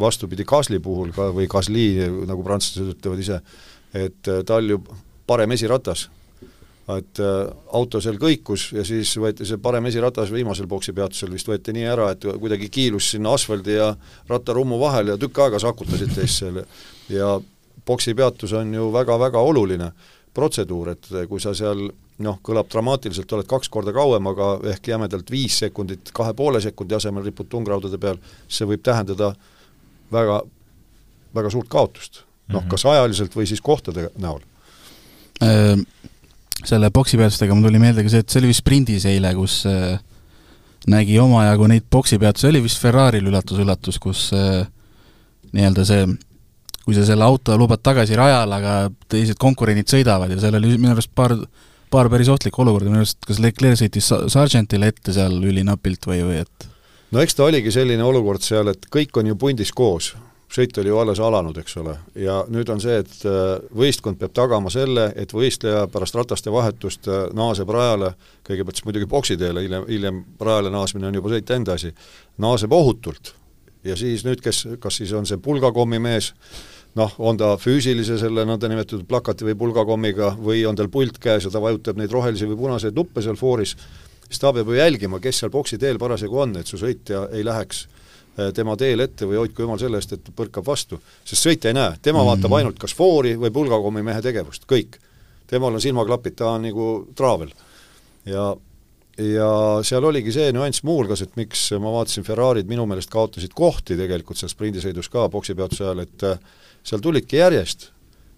vastupidi 0.00 0.44
Gasly 0.44 0.80
puhul 0.80 1.12
ka, 1.12 1.30
või 1.34 1.46
Gasly, 1.46 2.08
nagu 2.26 2.42
prantslased 2.42 2.96
ütlevad 2.96 3.22
ise, 3.22 3.40
et 3.94 4.32
tal 4.46 4.70
ju 4.70 4.80
parem 5.26 5.52
esiratas 5.54 6.08
et 6.98 7.20
äh, 7.22 7.50
auto 7.76 8.00
seal 8.02 8.18
kõikus 8.20 8.70
ja 8.74 8.84
siis 8.86 9.12
võeti 9.20 9.46
see 9.46 9.60
parem 9.62 9.86
esiratas 9.90 10.32
viimasel 10.32 10.68
boksipeatusel 10.70 11.32
vist 11.34 11.48
võeti 11.50 11.74
nii 11.76 11.86
ära, 11.92 12.10
et 12.14 12.26
kuidagi 12.40 12.70
kiilus 12.72 13.12
sinna 13.14 13.34
asfaldi 13.36 13.76
ja 13.76 13.90
rattarummu 14.30 14.78
vahel 14.80 15.12
ja 15.12 15.18
tükk 15.20 15.42
aega 15.44 15.60
sakutasid 15.62 16.14
teist 16.16 16.42
seal 16.42 16.62
ja 17.12 17.34
boksipeatus 17.90 18.54
on 18.58 18.72
ju 18.74 18.88
väga-väga 18.94 19.42
oluline 19.42 19.90
protseduur, 20.34 20.92
et 20.94 21.10
kui 21.28 21.42
sa 21.42 21.52
seal 21.58 21.88
noh, 22.20 22.38
kõlab 22.44 22.68
dramaatiliselt, 22.70 23.32
oled 23.34 23.48
kaks 23.50 23.70
korda 23.72 23.92
kauem, 23.96 24.28
aga 24.30 24.52
ehk 24.74 24.90
jämedalt 24.92 25.30
viis 25.32 25.56
sekundit 25.62 26.12
kahe 26.16 26.34
poole 26.36 26.60
sekundi 26.62 26.96
asemel 26.96 27.24
ripud 27.26 27.48
tungraudade 27.50 27.98
peal, 28.00 28.20
see 28.48 28.68
võib 28.68 28.84
tähendada 28.84 29.32
väga, 30.12 30.42
väga 31.36 31.52
suurt 31.54 31.70
kaotust. 31.72 32.24
noh, 32.50 32.62
mhm. 32.64 32.70
kas 32.70 32.84
ajaliselt 32.90 33.34
või 33.36 33.46
siis 33.46 33.60
kohtade 33.62 34.08
näol 34.18 34.40
ehm, 35.38 35.84
selle 36.66 36.88
poksipeatustega 36.90 37.54
mul 37.54 37.68
tuli 37.68 37.78
meelde 37.78 38.02
ka 38.02 38.10
see, 38.10 38.24
et 38.24 38.32
see 38.32 38.40
oli 38.40 38.50
vist 38.50 38.64
sprindis 38.64 39.06
eile, 39.06 39.30
kus 39.36 39.60
äh, 39.70 40.00
nägi 40.90 41.18
omajagu 41.22 41.68
neid 41.70 41.86
poksipeatusi, 41.90 42.48
oli 42.50 42.64
vist 42.64 42.80
Ferrari'l 42.82 43.30
üllatus-üllatus, 43.30 44.00
kus 44.02 44.26
äh, 44.36 44.64
nii-öelda 45.54 45.86
see, 45.86 46.08
kui 46.84 46.96
sa 46.96 47.04
selle 47.06 47.26
auto 47.26 47.56
lubad 47.60 47.82
tagasi 47.84 48.16
rajale, 48.18 48.60
aga 48.60 48.76
teised 49.10 49.38
konkurendid 49.40 49.90
sõidavad 49.90 50.32
ja 50.32 50.40
seal 50.40 50.56
oli 50.58 50.76
minu 50.78 50.94
arust 50.94 51.12
paar, 51.14 51.36
paar 51.92 52.10
päris 52.12 52.30
ohtlikku 52.32 52.64
olukorda, 52.64 52.90
minu 52.90 53.04
arust 53.04 53.20
kas 53.26 53.42
Leclerc 53.42 53.82
sõitis 53.82 54.10
Sargentile 54.32 54.90
ette 54.90 55.14
seal 55.14 55.36
ülinapilt 55.44 56.08
või, 56.08 56.24
või 56.26 56.42
et 56.44 56.70
no 57.10 57.22
eks 57.22 57.36
ta 57.36 57.46
oligi 57.46 57.72
selline 57.74 58.04
olukord 58.06 58.42
seal, 58.44 58.72
et 58.72 58.90
kõik 58.92 59.16
on 59.20 59.30
ju 59.30 59.38
pundis 59.38 59.72
koos. 59.76 60.14
Sõit 60.50 60.74
oli 60.82 60.90
ju 60.90 60.96
alles 60.98 61.20
alanud, 61.22 61.54
eks 61.62 61.76
ole, 61.78 61.92
ja 62.18 62.40
nüüd 62.50 62.70
on 62.74 62.80
see, 62.82 62.96
et 63.04 63.12
äh, 63.22 63.52
võistkond 63.70 64.18
peab 64.18 64.32
tagama 64.34 64.72
selle, 64.74 65.04
et 65.14 65.30
võistleja 65.30 65.84
pärast 65.92 66.16
rataste 66.18 66.50
vahetust 66.50 67.06
äh, 67.06 67.28
naaseb 67.38 67.70
rajale, 67.70 68.16
kõigepealt 68.48 68.80
siis 68.80 68.88
muidugi 68.88 69.06
boksiteele, 69.12 69.62
hiljem, 69.62 69.84
hiljem 69.86 70.18
rajale 70.42 70.72
naasmine 70.74 71.06
on 71.06 71.20
juba 71.20 71.30
sõita 71.36 71.54
enda 71.54 71.78
asi, 71.78 71.92
naaseb 72.42 72.74
ohutult. 72.74 73.30
Ja 73.84 73.96
siis 73.96 74.24
nüüd, 74.24 74.42
kes, 74.44 74.66
kas 74.80 75.00
siis 75.00 75.12
on 75.12 75.26
see 75.26 75.40
pulgakommi 75.42 75.98
mees, 75.98 76.32
noh, 76.94 77.14
on 77.18 77.38
ta 77.40 77.54
füüsilise 77.56 78.18
selle 78.18 78.44
nõndanimetatud 78.48 79.06
plakati 79.08 79.46
või 79.48 79.56
pulgakommiga 79.56 80.34
või 80.38 80.64
on 80.68 80.76
tal 80.76 80.88
pult 80.88 81.18
käes 81.18 81.44
ja 81.44 81.50
ta 81.50 81.62
vajutab 81.62 81.96
neid 81.96 82.12
rohelisi 82.12 82.48
või 82.50 82.58
punaseid 82.66 82.96
nuppe 82.96 83.22
seal 83.22 83.38
fooris, 83.40 83.76
siis 84.26 84.42
ta 84.42 84.52
peab 84.52 84.68
ju 84.68 84.78
jälgima, 84.78 85.20
kes 85.20 85.42
seal 85.42 85.54
boksi 85.54 85.78
teel 85.78 85.98
parasjagu 85.98 86.44
on, 86.46 86.56
et 86.60 86.66
su 86.66 86.80
sõitja 86.80 87.28
ei 87.32 87.46
läheks 87.46 87.86
Äh, 88.38 88.52
tema 88.54 88.76
teel 88.78 89.02
ette 89.02 89.26
või 89.26 89.40
hoidku 89.40 89.64
jumal 89.64 89.78
selle 89.80 89.98
eest, 89.98 90.12
et 90.14 90.28
põrkab 90.36 90.66
vastu. 90.66 91.00
sest 91.26 91.46
sõitja 91.46 91.72
ei 91.72 91.74
näe, 91.74 91.96
tema 92.02 92.18
mm 92.18 92.22
-hmm. 92.22 92.28
vaatab 92.30 92.52
ainult 92.52 92.78
kas 92.78 92.94
foori 92.94 93.34
või 93.36 93.50
pulgakommi 93.50 94.02
mehe 94.02 94.22
tegevust, 94.22 94.66
kõik. 94.70 94.98
temal 95.46 95.74
on 95.74 95.80
silmaklapid, 95.80 96.36
ta 96.36 96.50
on 96.50 96.62
nagu 96.62 97.08
traavel. 97.14 97.50
ja, 98.24 98.56
ja 99.20 99.50
seal 99.86 100.04
oligi 100.08 100.32
see 100.34 100.50
nüanss 100.54 100.84
muuhulgas, 100.86 101.22
et 101.24 101.36
miks 101.38 101.68
ma 101.82 101.92
vaatasin, 101.94 102.24
Ferrari'd 102.26 102.68
minu 102.70 102.86
meelest 102.88 103.10
kaotasid 103.12 103.54
kohti 103.56 103.98
tegelikult 103.98 104.40
seal 104.40 104.52
sprindisõidus 104.52 105.10
ka 105.12 105.28
boksipeatuse 105.32 105.86
ajal, 105.86 106.04
et 106.06 106.26
äh, 106.26 106.60
seal 106.86 107.02
tulidki 107.04 107.40
järjest. 107.40 107.90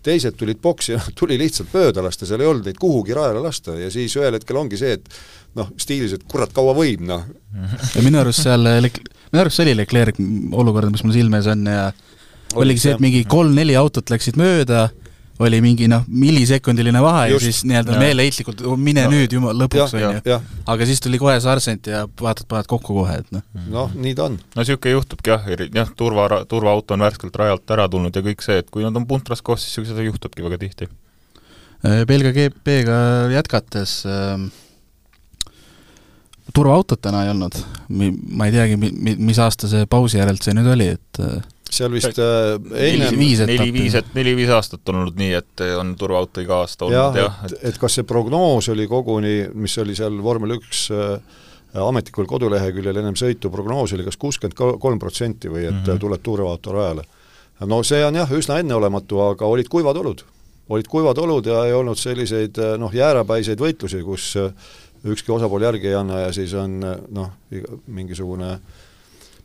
Teised 0.03 0.35
tulid 0.35 0.59
boksi 0.63 0.97
ja 0.97 1.01
tuli 1.19 1.39
lihtsalt 1.39 1.71
mööda 1.75 2.03
lasta, 2.03 2.27
seal 2.27 2.43
ei 2.43 2.51
olnud 2.51 2.67
neid 2.67 2.81
kuhugi 2.83 3.15
rajale 3.15 3.43
lasta. 3.45 3.77
Ja 3.79 3.91
siis 3.95 4.17
ühel 4.19 4.35
hetkel 4.35 4.59
ongi 4.59 4.81
see, 4.81 4.97
et 4.99 5.13
noh, 5.59 5.71
stiilis, 5.81 6.17
et 6.17 6.25
kurat, 6.31 6.51
kaua 6.55 6.75
võib, 6.77 7.05
noh. 7.07 7.29
ja 7.95 8.03
minu 8.03 8.23
arust 8.23 8.43
seal 8.47 8.67
minu 8.67 9.45
arust 9.45 9.61
see 9.61 9.69
oli 9.69 9.77
Leclerc 9.79 10.19
olukord, 10.59 10.91
mis 10.93 11.05
mul 11.07 11.15
silme 11.15 11.39
ees 11.39 11.51
on 11.53 11.69
ja 11.69 11.93
oligi 12.59 12.83
see, 12.83 12.97
et 12.97 13.05
mingi 13.05 13.23
kolm-neli 13.29 13.77
autot 13.79 14.11
läksid 14.13 14.37
mööda, 14.41 14.89
oli 15.41 15.61
mingi 15.65 15.89
noh, 15.89 16.05
millisekundiline 16.09 17.03
vahe 17.03 17.29
Just, 17.31 17.47
ja 17.47 17.53
siis 17.53 17.65
nii-öelda 17.69 17.99
meeleheitlikult 17.99 18.63
mine 18.77 19.07
no, 19.07 19.15
nüüd 19.15 19.33
jumal 19.33 19.57
lõpuks, 19.65 19.95
on 19.97 20.19
ju. 20.21 20.39
aga 20.75 20.89
siis 20.89 21.01
tuli 21.03 21.21
kohe 21.23 21.39
Sargent 21.43 21.89
ja 21.91 22.05
vaatad, 22.21 22.47
paned 22.51 22.69
kokku 22.71 22.97
kohe, 23.01 23.19
et 23.23 23.31
noh. 23.35 23.45
noh, 23.73 23.95
nii 23.95 24.17
ta 24.19 24.29
on. 24.29 24.39
no 24.39 24.65
niisugune 24.65 24.97
juhtubki 24.97 25.33
jah, 25.33 25.47
jah, 25.65 25.95
turva, 25.97 26.29
turvaauto 26.49 26.97
on 26.97 27.07
värskelt 27.07 27.39
rajalt 27.43 27.77
ära 27.77 27.89
tulnud 27.93 28.17
ja 28.17 28.25
kõik 28.25 28.45
see, 28.45 28.61
et 28.63 28.71
kui 28.71 28.85
nad 28.87 28.97
on 28.99 29.09
puntras 29.09 29.43
koos, 29.43 29.65
siis 29.65 29.89
seda 29.89 30.05
juhtubki 30.05 30.45
väga 30.45 30.61
tihti. 30.63 30.91
Belgia 32.07 32.31
GP-ga 32.31 32.99
jätkates 33.33 34.05
äh, 34.07 34.45
turvaautot 36.55 37.01
täna 37.03 37.25
ei 37.25 37.31
olnud. 37.31 37.57
ma 38.31 38.47
ei 38.47 38.53
teagi, 38.53 38.77
mi-, 38.77 39.17
mis 39.19 39.39
aasta 39.43 39.69
see 39.71 39.87
pausi 39.91 40.21
järelt 40.21 40.43
see 40.45 40.55
nüüd 40.57 40.71
oli, 40.75 40.89
et 40.97 41.23
äh, 41.23 41.43
seal 41.73 41.93
vist 41.95 42.19
äh, 42.21 42.57
ennem 42.89 43.17
neli-viis, 43.49 43.97
et 44.01 44.11
neli-viis 44.17 44.51
aastat 44.53 44.89
on 44.93 45.03
olnud 45.03 45.17
nii, 45.21 45.33
et 45.39 45.63
on 45.79 45.95
turvaauto 45.99 46.43
iga 46.45 46.61
aasta 46.63 46.87
olnud 46.89 46.99
jah, 46.99 47.17
jah, 47.25 47.39
et, 47.49 47.55
et 47.71 47.81
kas 47.81 47.97
see 47.99 48.09
prognoos 48.09 48.69
oli 48.73 48.87
koguni, 48.91 49.39
mis 49.55 49.77
oli 49.81 49.97
seal 49.97 50.19
vormel 50.25 50.59
üks 50.59 50.85
äh, 50.93 51.17
ametlikul 51.81 52.29
koduleheküljel 52.29 53.01
ennem 53.01 53.17
sõitu, 53.17 53.51
prognoos 53.53 53.95
oli 53.97 54.05
kas 54.05 54.21
kuuskümmend 54.21 54.81
kolm 54.81 55.01
protsenti 55.01 55.49
või 55.49 55.65
et 55.65 55.75
mm 55.75 55.87
-hmm. 55.87 56.01
tuleb 56.01 56.23
turvaauto 56.23 56.77
rajale. 56.77 57.05
no 57.67 57.83
see 57.83 58.05
on 58.05 58.15
jah, 58.15 58.31
üsna 58.31 58.59
enneolematu, 58.61 59.21
aga 59.21 59.47
olid 59.47 59.69
kuivad 59.69 59.97
olud. 59.97 60.25
olid 60.69 60.89
kuivad 60.89 61.19
olud 61.19 61.47
ja 61.47 61.65
ei 61.65 61.73
olnud 61.73 61.99
selliseid 61.99 62.59
äh, 62.59 62.79
noh, 62.79 62.95
jäärapäiseid 62.95 63.59
võitlusi, 63.59 64.03
kus 64.05 64.37
äh, 64.37 64.53
ükski 65.05 65.33
osapool 65.33 65.63
järgi 65.63 65.89
ei 65.89 65.95
anna 65.95 66.21
ja 66.21 66.33
siis 66.33 66.55
on 66.55 66.81
noh, 67.09 67.31
mingisugune 67.87 68.59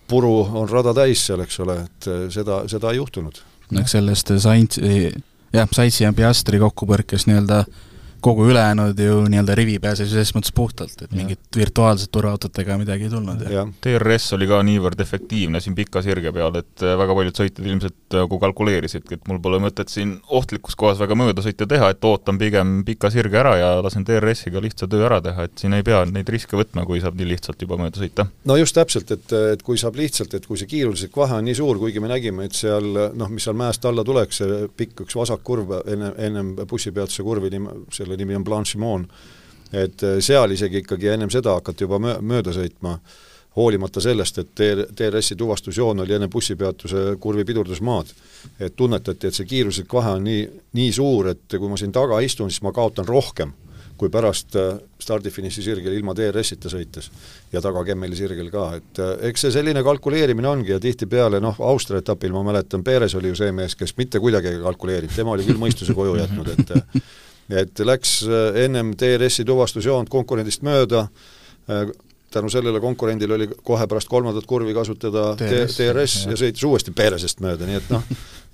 puru 0.08 0.40
on 0.62 0.70
rada 0.70 0.94
täis 0.98 1.26
seal, 1.28 1.44
eks 1.44 1.60
ole, 1.64 1.82
et 1.84 2.10
seda, 2.34 2.64
seda 2.72 2.94
ei 2.94 3.02
juhtunud. 3.02 3.42
no 3.72 3.84
eks 3.84 3.98
sellest 3.98 4.32
Sainz, 4.44 4.80
jah, 4.80 5.70
Sainzi 5.74 6.04
ja 6.06 6.14
Piastri 6.16 6.60
kokkupõrkes 6.64 7.28
nii-öelda 7.28 7.60
äh, 7.66 7.87
kogu 8.28 8.48
ülejäänud 8.52 9.00
ju 9.00 9.22
nii-öelda 9.32 9.56
rivi 9.56 9.78
pääses 9.80 10.10
selles 10.12 10.34
mõttes 10.36 10.52
puhtalt, 10.56 10.96
et 11.00 11.12
ja. 11.12 11.16
mingit 11.16 11.56
virtuaalset 11.56 12.12
turvaautotega 12.12 12.76
midagi 12.82 13.08
ei 13.08 13.12
tulnud 13.14 13.46
ja. 13.46 13.62
ja 13.62 13.66
DRS 13.84 14.34
oli 14.36 14.50
ka 14.50 14.60
niivõrd 14.68 15.00
efektiivne 15.04 15.62
siin 15.64 15.76
pika 15.78 16.02
sirge 16.04 16.34
peal, 16.36 16.60
et 16.60 16.84
äh, 16.84 16.98
väga 17.00 17.16
paljud 17.16 17.40
sõitjad 17.40 17.70
ilmselt 17.70 18.18
nagu 18.18 18.40
kalkuleerisidki, 18.42 19.20
et 19.20 19.30
mul 19.32 19.40
pole 19.44 19.62
mõtet 19.64 19.92
siin 19.92 20.18
ohtlikus 20.28 20.76
kohas 20.80 21.00
väga 21.00 21.16
möödasõite 21.20 21.68
teha, 21.70 21.92
et 21.94 22.08
ootan 22.08 22.40
pigem 22.42 22.82
pika 22.88 23.12
sirge 23.14 23.40
ära 23.40 23.56
ja 23.60 23.70
lasen 23.84 24.06
DRS-iga 24.08 24.62
lihtsa 24.64 24.90
töö 24.92 25.06
ära 25.08 25.22
teha, 25.24 25.48
et 25.48 25.64
siin 25.64 25.78
ei 25.78 25.86
pea 25.88 26.04
neid 26.10 26.28
riske 26.32 26.60
võtma, 26.60 26.84
kui 26.88 27.00
saab 27.04 27.16
nii 27.20 27.30
lihtsalt 27.32 27.64
juba 27.64 27.80
mööda 27.80 28.02
sõita. 28.02 28.28
no 28.48 28.60
just 28.60 28.76
täpselt, 28.76 29.12
et, 29.16 29.38
et 29.54 29.64
kui 29.64 29.80
saab 29.80 30.00
lihtsalt, 30.00 30.36
et 30.36 30.48
kui 30.48 30.60
see 30.60 30.70
kiirulislik 30.72 31.16
vahe 31.16 31.40
on 31.40 31.48
nii 31.48 31.56
suur, 31.58 31.80
kuigi 31.80 32.04
me 32.04 32.12
nägime, 32.12 32.50
et 32.50 32.58
seal 32.58 32.92
noh, 33.16 33.32
mis 33.32 33.48
seal 33.48 33.58
mäest 33.60 33.88
alla 33.88 34.04
tuleks, 34.08 34.44
see 34.44 34.62
pikk 34.78 35.06
üks 35.08 35.16
vasakkurv 35.16 35.78
enne, 35.86 36.14
ennem 36.28 36.54
bussipeatuse 36.68 37.24
kurvi, 37.24 37.52
selle 37.94 38.17
nimi 38.18 38.36
on 38.36 38.44
Blanchimon, 38.44 39.08
et 39.74 40.04
äh, 40.04 40.20
seal 40.24 40.52
isegi 40.56 40.84
ikkagi 40.84 41.14
ennem 41.14 41.32
seda 41.34 41.58
hakati 41.60 41.88
juba 41.88 42.00
mö-, 42.02 42.20
mööda 42.22 42.56
sõitma, 42.56 42.98
hoolimata 43.58 44.02
sellest, 44.02 44.38
et 44.38 44.60
DRS-i 44.98 45.36
tuvastusjoon 45.36 46.04
oli 46.04 46.14
enne 46.14 46.28
bussipeatuse 46.30 47.16
kurvi 47.20 47.46
pidurdusmaad. 47.46 48.12
et 48.60 48.76
tunnetati, 48.76 49.28
et 49.28 49.34
see 49.34 49.46
kiiruslik 49.46 49.94
vahe 49.94 50.12
on 50.20 50.24
nii, 50.24 50.44
nii 50.78 50.92
suur, 50.94 51.32
et 51.34 51.58
kui 51.58 51.70
ma 51.70 51.78
siin 51.78 51.92
taga 51.92 52.20
istun, 52.22 52.52
siis 52.52 52.62
ma 52.62 52.72
kaotan 52.72 53.08
rohkem 53.08 53.54
kui 53.98 54.12
pärast 54.14 54.56
äh, 54.56 54.78
stardifiniši 55.02 55.64
sirgel 55.66 55.96
ilma 55.98 56.14
DRS-ita 56.18 56.70
sõites. 56.72 57.10
Ja 57.54 57.62
taga 57.64 57.84
Kemmeli 57.88 58.18
sirgel 58.18 58.52
ka, 58.54 58.68
et 58.78 59.02
äh, 59.02 59.14
eks 59.32 59.48
see 59.48 59.56
selline 59.58 59.84
kalkuleerimine 59.86 60.50
ongi 60.50 60.76
ja 60.76 60.80
tihtipeale 60.82 61.42
noh, 61.44 61.58
Austria 61.66 62.04
etapil 62.04 62.36
ma 62.36 62.44
mäletan, 62.46 62.86
Perez 62.86 63.16
oli 63.18 63.34
ju 63.34 63.40
see 63.40 63.54
mees, 63.56 63.76
kes 63.80 63.96
mitte 63.98 64.22
kuidagi 64.24 64.54
ei 64.54 64.62
kalkuleerinud, 64.62 65.16
tema 65.16 65.34
oli 65.34 65.48
küll 65.48 65.62
mõistuse 65.62 65.98
koju 65.98 66.18
jätnud, 66.20 66.54
et 66.54 66.76
et 67.50 67.80
läks 67.86 68.20
äh, 68.28 68.64
ennem 68.66 68.92
DRS-i 69.00 69.46
tuvastusjoont 69.48 70.10
konkurendist 70.12 70.66
mööda, 70.68 71.08
äh, 71.72 71.86
tänu 72.34 72.52
sellele 72.52 72.82
konkurendil 72.84 73.32
oli 73.38 73.48
kohe 73.64 73.88
pärast 73.88 74.10
kolmandat 74.12 74.46
kurvi 74.46 74.74
kasutada 74.76 75.30
DRS, 75.40 75.78
DRS 75.80 76.18
ja 76.28 76.40
sõitis 76.40 76.66
uuesti 76.68 76.92
Perezest 76.96 77.40
mööda, 77.44 77.68
nii 77.70 77.80
et 77.80 77.94
noh, 77.94 78.04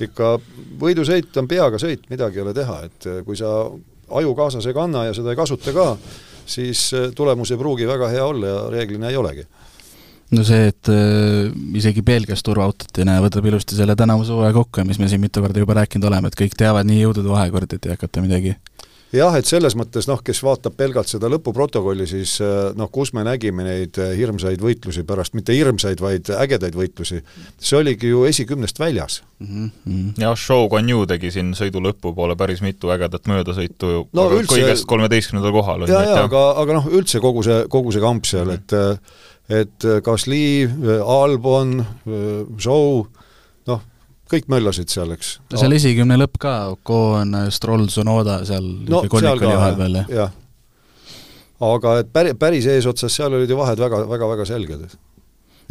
ikka 0.03 0.35
võidusõit 0.81 1.41
on 1.41 1.49
peaga 1.49 1.81
sõit, 1.81 2.05
midagi 2.13 2.39
ei 2.39 2.45
ole 2.45 2.53
teha, 2.57 2.83
et 2.89 3.09
äh, 3.09 3.23
kui 3.25 3.39
sa 3.39 3.65
aju 4.13 4.37
kaasas 4.37 4.69
ei 4.69 4.77
kanna 4.77 5.07
ja 5.07 5.17
seda 5.17 5.33
ei 5.33 5.39
kasuta 5.39 5.73
ka, 5.73 5.89
siis 6.45 6.91
tulemus 7.15 7.53
ei 7.53 7.57
pruugi 7.57 7.87
väga 7.89 8.11
hea 8.11 8.25
olla 8.25 8.49
ja 8.49 8.63
reeglina 8.69 9.09
ei 9.09 9.17
olegi. 9.17 9.47
No 10.33 10.41
see, 10.45 10.69
et 10.71 10.89
äh, 10.89 11.49
isegi 11.77 12.01
Belgias 12.05 12.41
turvaautot 12.45 12.97
ei 12.97 13.05
näe, 13.05 13.21
võtab 13.21 13.45
ilusti 13.49 13.77
selle 13.77 13.95
tänavuse 13.97 14.33
hooaja 14.33 14.53
kokku 14.55 14.81
ja 14.81 14.85
mis 14.87 14.99
me 15.01 15.09
siin 15.09 15.21
mitu 15.21 15.41
korda 15.43 15.61
juba 15.61 15.75
rääkinud 15.77 16.07
oleme, 16.09 16.29
et 16.29 16.37
kõik 16.37 16.55
teavad 16.57 16.87
nii 16.89 17.03
jõudude 17.03 17.29
vahekordi, 17.29 17.77
et 17.77 17.89
ei 17.89 17.93
hakata 17.93 18.23
midagi 18.23 18.53
jah, 19.13 19.35
et 19.37 19.47
selles 19.47 19.75
mõttes 19.77 20.07
noh, 20.09 20.21
kes 20.25 20.41
vaatab 20.45 20.75
pelgalt 20.77 21.11
seda 21.11 21.29
lõpuprotokolli, 21.31 22.05
siis 22.09 22.35
äh, 22.43 22.71
noh, 22.77 22.89
kus 22.93 23.13
me 23.15 23.23
nägime 23.25 23.65
neid 23.65 23.97
äh, 24.01 24.13
hirmsaid 24.17 24.61
võitlusi 24.63 25.05
pärast, 25.07 25.35
mitte 25.37 25.55
hirmsaid, 25.55 26.01
vaid 26.03 26.31
ägedaid 26.33 26.77
võitlusi, 26.77 27.21
see 27.61 27.79
oligi 27.79 28.11
ju 28.11 28.25
esikümnest 28.29 28.79
väljas 28.81 29.21
mm. 29.39 29.69
-hmm. 29.85 30.13
jah, 30.23 30.35
Show 30.39 30.67
Guan 30.69 30.89
Yu 30.89 31.05
tegi 31.09 31.31
siin 31.31 31.53
sõidu 31.57 31.83
lõpupoole 31.83 32.37
päris 32.39 32.63
mitu 32.65 32.91
ägedat 32.93 33.29
möödasõitu 33.29 33.93
no, 34.11 34.29
üldse, 34.39 34.55
kõigest 34.55 34.89
kolmeteistkümnendal 34.89 35.53
kohal. 35.55 35.87
jaa, 35.87 36.03
jaa, 36.09 36.23
aga, 36.25 36.45
aga 36.63 36.79
noh, 36.79 36.89
üldse 36.91 37.21
kogu 37.23 37.43
see, 37.45 37.63
kogu 37.69 37.93
see 37.93 38.01
kamp 38.01 38.25
seal 38.25 38.49
mm, 38.49 38.65
-hmm. 38.69 38.93
et 38.93 39.31
et 39.53 39.85
Gasly, 40.03 40.69
Albon, 41.03 41.83
Show, 42.57 43.03
kõik 44.31 44.49
möllasid 44.51 44.91
seal, 44.91 45.11
eks. 45.15 45.37
no 45.51 45.61
seal 45.61 45.75
esikümne 45.77 46.17
lõpp 46.21 46.39
ka, 46.41 46.53
Ocon, 46.73 47.35
Stroll, 47.53 47.89
Sonoda 47.93 48.39
seal 48.47 48.65
no, 48.89 49.03
seal 49.11 49.41
ka, 49.41 49.49
vahepeal, 49.51 49.99
jah 50.03 50.13
ja. 50.13 50.27
aga 51.73 51.97
et 52.03 52.13
päri, 52.13 52.35
päris 52.39 52.67
eesotsas, 52.71 53.15
seal 53.15 53.35
olid 53.35 53.51
ju 53.51 53.57
vahed 53.59 53.81
väga, 53.83 54.03
väga, 54.09 54.29
väga 54.35 54.47
selged. 54.49 54.97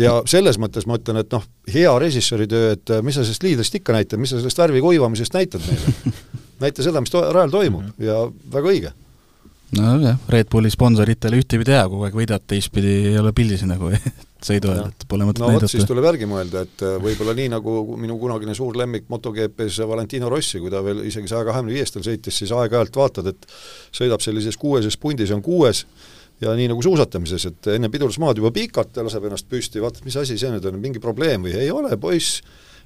ja 0.00 0.18
selles 0.30 0.60
mõttes 0.62 0.86
ma 0.88 1.00
ütlen, 1.00 1.22
et 1.24 1.32
noh, 1.32 1.46
hea 1.72 1.92
režissööri 2.04 2.48
töö, 2.50 2.74
et 2.76 2.96
mis 3.04 3.18
sa 3.18 3.24
sellest 3.24 3.46
liidrist 3.46 3.80
ikka 3.80 3.96
näitad, 3.96 4.20
mis 4.22 4.34
sa 4.34 4.40
sellest 4.40 4.60
värvi 4.64 4.84
kuivamisest 4.84 5.38
näitad 5.38 5.64
meile 5.68 6.16
näita 6.62 6.84
seda, 6.84 7.02
mis 7.02 7.12
to-, 7.12 7.24
rajal 7.34 7.50
toimub 7.50 7.82
mm 7.82 7.94
-hmm. 7.96 8.04
ja 8.04 8.52
väga 8.52 8.68
õige 8.74 8.92
nojah, 9.78 10.18
Red 10.28 10.50
Bulli 10.52 10.70
sponsoritele 10.70 11.40
ühtepidi 11.40 11.72
hea, 11.72 11.86
kogu 11.88 12.04
aeg 12.04 12.14
võidad, 12.14 12.44
teistpidi 12.46 12.92
ei 13.12 13.18
ole 13.18 13.32
pildis 13.32 13.64
nagu 13.72 13.90
sõidu 14.46 14.72
ajal, 14.72 14.90
et 14.92 15.04
pole 15.08 15.26
mõtet 15.28 15.42
no, 15.42 15.50
näidata. 15.52 15.70
siis 15.70 15.86
tuleb 15.88 16.06
järgi 16.10 16.28
mõelda, 16.30 16.64
et 16.66 16.84
äh, 16.86 16.96
võib-olla 17.02 17.34
nii, 17.38 17.50
nagu 17.52 17.76
minu 18.00 18.16
kunagine 18.20 18.56
suur 18.58 18.78
lemmik 18.78 19.06
MotoGP-s 19.12 19.86
Valentino 19.88 20.30
Rossi, 20.32 20.60
kui 20.62 20.72
ta 20.72 20.82
veel 20.84 21.04
isegi 21.08 21.30
saja 21.30 21.46
kahekümne 21.48 21.76
viiestel 21.76 22.04
sõitis, 22.06 22.40
siis 22.42 22.54
aeg-ajalt 22.56 22.98
vaatad, 22.98 23.30
et 23.32 23.46
sõidab 23.94 24.24
sellises 24.24 24.58
kuueses 24.60 24.98
pundis, 25.00 25.32
on 25.34 25.44
kuues, 25.44 25.84
ja 26.42 26.56
nii 26.58 26.68
nagu 26.72 26.82
suusatamises, 26.82 27.46
et 27.50 27.70
enne 27.76 27.90
pidurdusmaad 27.92 28.40
juba 28.40 28.50
pikalt 28.54 28.98
laseb 29.04 29.28
ennast 29.28 29.48
püsti, 29.50 29.82
vaatad, 29.82 30.04
mis 30.06 30.18
asi 30.18 30.38
see 30.40 30.50
nüüd 30.52 30.66
on, 30.68 30.80
mingi 30.82 31.02
probleem 31.02 31.46
või 31.46 31.54
ei 31.60 31.70
ole, 31.74 31.94
poiss, 32.02 32.42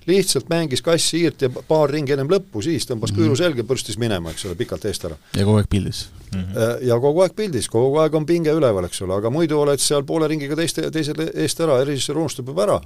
lihtsalt 0.07 0.51
mängis 0.53 0.83
kass-siirt 0.87 1.43
ja 1.43 1.51
paar 1.51 1.91
ringi 1.91 2.15
ennem 2.15 2.31
lõppu, 2.31 2.63
siis 2.63 2.87
tõmbas 2.87 3.11
mm 3.11 3.17
-hmm. 3.17 3.23
küüru 3.23 3.37
selga, 3.37 3.65
põrstis 3.67 3.99
minema, 3.99 4.31
eks 4.31 4.47
ole, 4.47 4.55
pikalt 4.55 4.85
eest 4.85 5.05
ära. 5.09 5.17
ja 5.35 5.45
kogu 5.45 5.57
aeg 5.59 5.69
pildis 5.71 6.07
mm. 6.33 6.41
-hmm. 6.41 6.87
ja 6.87 7.01
kogu 7.01 7.25
aeg 7.25 7.35
pildis, 7.37 7.69
kogu 7.69 7.99
aeg 7.99 8.15
on 8.15 8.27
pinge 8.27 8.53
üleval, 8.53 8.85
eks 8.85 9.03
ole, 9.03 9.15
aga 9.15 9.31
muidu 9.31 9.61
oled 9.61 9.81
seal 9.81 10.05
poole 10.05 10.29
ringiga 10.29 10.57
teiste, 10.57 10.91
teisele 10.91 11.31
eest 11.35 11.61
ära 11.61 11.79
ja 11.79 11.85
režissöör 11.85 12.19
unustab 12.25 12.49
juba 12.49 12.63
ära 12.63 12.81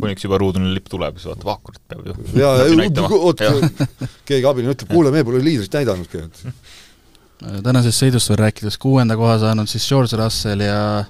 kuniks 0.00 0.24
juba 0.24 0.38
ruudune 0.40 0.72
lipp 0.74 0.88
tuleb, 0.90 1.18
siis 1.20 1.30
vaatab, 1.30 1.48
ah 1.52 1.58
kurat, 1.62 1.82
peab 1.88 2.06
ju 2.06 2.40
jaa, 2.40 3.08
oot, 3.18 3.42
keegi 4.28 4.46
abiline 4.48 4.74
ütleb, 4.74 4.90
kuule, 4.90 5.12
me 5.14 5.24
pole 5.24 5.42
liidrit 5.44 5.72
näidanudki. 5.78 6.24
tänasest 7.62 8.02
sõidust 8.02 8.32
veel 8.32 8.40
rääkides, 8.42 8.78
kuuenda 8.82 9.16
koha 9.16 9.38
saanud 9.42 9.70
siis 9.70 9.88
George 9.88 10.18
Russell 10.18 10.64
ja 10.64 11.04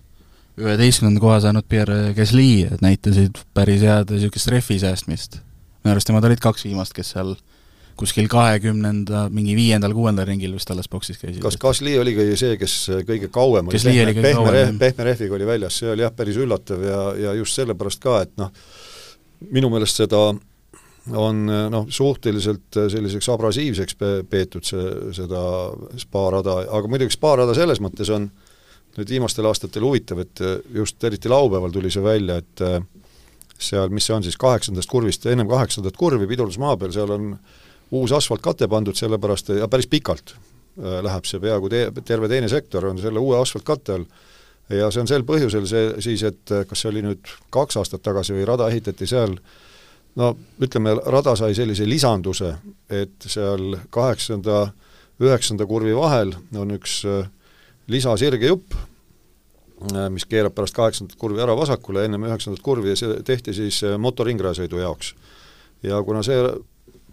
üheteistkümnenda 0.61 1.23
koha 1.23 1.39
saanud 1.41 1.65
Pierre 1.69 2.13
Gasly, 2.17 2.67
et 2.69 2.85
näitasid 2.85 3.41
päris 3.57 3.85
head 3.87 4.13
niisugust 4.13 4.51
rehvi 4.53 4.79
säästmist. 4.83 5.41
minu 5.83 5.95
arust 5.95 6.11
nemad 6.11 6.29
olid 6.29 6.43
kaks 6.43 6.67
viimast, 6.69 6.93
kes 6.95 7.15
seal 7.15 7.35
kuskil 7.99 8.29
kahekümnenda, 8.31 9.27
mingi 9.33 9.55
viiendal-kuuendal 9.57 10.27
ringil 10.29 10.55
vist 10.57 10.71
alles 10.73 10.89
boksis 10.93 11.19
käisid. 11.21 11.43
kas 11.45 11.57
Gasly 11.61 11.97
oligi 12.01 12.29
see, 12.37 12.57
kes 12.61 12.77
kõige 13.09 13.29
kauem 13.33 13.69
oli 13.69 13.81
pehme, 13.81 14.15
pehme, 14.21 14.55
rehv, 14.57 14.79
pehme 14.81 15.09
rehviga 15.11 15.37
oli 15.39 15.49
väljas, 15.49 15.81
see 15.81 15.93
oli 15.93 16.05
jah, 16.05 16.15
päris 16.17 16.41
üllatav 16.41 16.87
ja, 16.87 17.03
ja 17.27 17.35
just 17.41 17.57
sellepärast 17.59 18.03
ka, 18.03 18.21
et 18.27 18.33
noh, 18.41 18.53
minu 19.51 19.73
meelest 19.73 20.05
seda 20.05 20.23
on 21.19 21.45
noh, 21.49 21.89
suhteliselt 21.91 22.79
selliseks 22.93 23.29
abrasiivseks 23.33 23.97
peetud 24.31 24.69
see, 24.69 24.85
seda 25.17 25.43
spaarada, 25.99 26.61
aga 26.71 26.93
muidugi 26.93 27.17
spaarada 27.17 27.57
selles 27.59 27.81
mõttes 27.83 28.13
on 28.15 28.29
äh, 28.29 28.42
nüüd 28.99 29.13
viimastel 29.15 29.47
aastatel 29.49 29.85
huvitav, 29.87 30.23
et 30.25 30.43
äh, 30.45 30.59
just 30.77 31.03
eriti 31.05 31.31
laupäeval 31.33 31.73
tuli 31.73 31.91
see 31.93 32.05
välja, 32.05 32.39
et 32.43 32.65
äh, 32.65 32.81
seal, 33.59 33.93
mis 33.95 34.07
see 34.09 34.17
on 34.17 34.25
siis, 34.27 34.39
kaheksandast 34.41 34.91
kurvist, 34.91 35.27
ennem 35.31 35.49
kaheksandat 35.51 35.97
kurvi 35.97 36.29
pidurdusmaa 36.31 36.77
peal, 36.81 36.93
seal 36.95 37.15
on 37.15 37.33
uus 37.93 38.13
asfaltkate 38.17 38.69
pandud, 38.73 38.97
sellepärast, 38.99 39.55
ja 39.61 39.69
päris 39.73 39.89
pikalt 39.93 40.35
äh, 40.35 41.01
läheb 41.05 41.29
see 41.29 41.41
peaaegu 41.43 41.73
te-, 41.73 41.89
terve 42.05 42.31
teine 42.33 42.51
sektor 42.53 42.91
on 42.91 43.01
selle 43.01 43.23
uue 43.23 43.41
asfaltkatte 43.41 43.99
all, 43.99 44.07
ja 44.73 44.93
see 44.93 45.03
on 45.03 45.11
sel 45.11 45.27
põhjusel 45.29 45.67
see 45.69 45.89
siis, 46.05 46.25
et 46.29 46.57
kas 46.69 46.85
see 46.85 46.93
oli 46.93 47.05
nüüd 47.05 47.37
kaks 47.53 47.81
aastat 47.81 48.05
tagasi 48.05 48.37
või 48.37 48.47
rada 48.49 48.69
ehitati 48.73 49.09
seal, 49.09 49.37
no 50.21 50.35
ütleme, 50.63 50.95
rada 51.13 51.35
sai 51.39 51.55
sellise 51.57 51.89
lisanduse, 51.89 52.55
et 52.93 53.25
seal 53.25 53.79
kaheksanda, 53.93 54.67
üheksanda 55.23 55.67
kurvi 55.69 55.95
vahel 55.97 56.35
on 56.59 56.77
üks 56.77 57.03
äh, 57.09 57.25
lisasirge 57.93 58.49
jupp, 58.49 58.75
äh, 59.93 60.09
mis 60.13 60.27
keerab 60.29 60.55
pärast 60.57 60.77
kaheksandat 60.77 61.19
kurvi 61.21 61.43
ära 61.45 61.57
vasakule, 61.59 62.07
ennem 62.07 62.27
üheksandat 62.29 62.63
kurvi 62.65 62.93
ja 62.93 62.99
see 62.99 63.21
tehti 63.27 63.55
siis 63.57 63.83
äh, 63.87 63.99
motoringrajasõidu 64.01 64.81
jaoks. 64.83 65.15
ja 65.83 65.99
kuna 66.07 66.23
see 66.27 66.39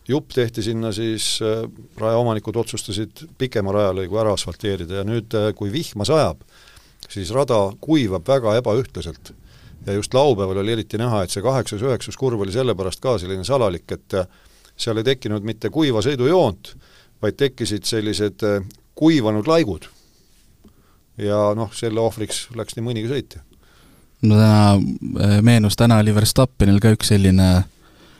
jupp 0.09 0.33
tehti 0.33 0.63
sinna, 0.65 0.93
siis 0.95 1.37
äh, 1.45 1.65
rajaomanikud 1.99 2.61
otsustasid 2.63 3.25
pikema 3.37 3.73
rajalõigu 3.75 4.21
ära 4.21 4.33
asfalteerida 4.37 5.01
ja 5.01 5.07
nüüd, 5.07 5.35
kui 5.57 5.73
vihma 5.73 6.07
sajab, 6.07 6.41
siis 7.09 7.33
rada 7.35 7.59
kuivab 7.81 8.27
väga 8.27 8.57
ebaühtlaselt. 8.61 9.33
ja 9.85 9.93
just 9.93 10.13
laupäeval 10.13 10.63
oli 10.63 10.77
eriti 10.77 10.97
näha, 10.97 11.23
et 11.23 11.33
see 11.33 11.43
kaheksas-üheksas 11.43 12.17
kurv 12.19 12.41
oli 12.41 12.51
sellepärast 12.51 13.01
ka 13.01 13.17
selline 13.17 13.43
salalik, 13.47 13.91
et 13.91 14.17
seal 14.79 14.97
ei 14.97 15.07
tekkinud 15.07 15.43
mitte 15.43 15.69
kuiva 15.69 16.03
sõidujoont, 16.03 16.75
vaid 17.21 17.35
tekkisid 17.39 17.87
sellised 17.87 18.43
kuivanud 18.95 19.47
laigud 19.47 19.87
ja 21.19 21.39
noh, 21.57 21.71
selle 21.75 22.01
ohvriks 22.03 22.47
läks 22.57 22.77
nii 22.77 22.85
mõnigi 22.85 23.11
sõitja. 23.11 23.43
no 24.21 24.39
täna 24.39 24.61
äh, 24.75 25.41
meenus, 25.45 25.77
täna 25.79 25.99
oli 26.03 26.15
Verstappenil 26.15 26.79
ka 26.83 26.93
üks 26.95 27.13
selline 27.13 27.49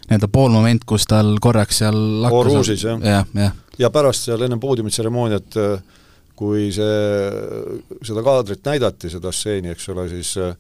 nii-öelda 0.09 0.29
poolmoment, 0.33 0.85
kus 0.89 1.05
tal 1.09 1.35
korraks 1.41 1.83
seal 1.83 1.97
lakkus 2.23 2.69
jah 2.83 2.99
ja,, 3.03 3.23
jah. 3.37 3.55
ja 3.77 3.89
pärast 3.93 4.29
seal 4.29 4.45
enne 4.47 4.57
poodiumitseremooniat 4.61 5.59
äh, 5.61 5.97
kui 6.39 6.69
see, 6.71 6.99
seda 8.07 8.23
kaadrit 8.23 8.63
näidati, 8.63 9.11
seda 9.11 9.31
stseeni, 9.35 9.73
eks 9.73 9.89
ole, 9.91 10.05
siis 10.11 10.35
äh, 10.39 10.53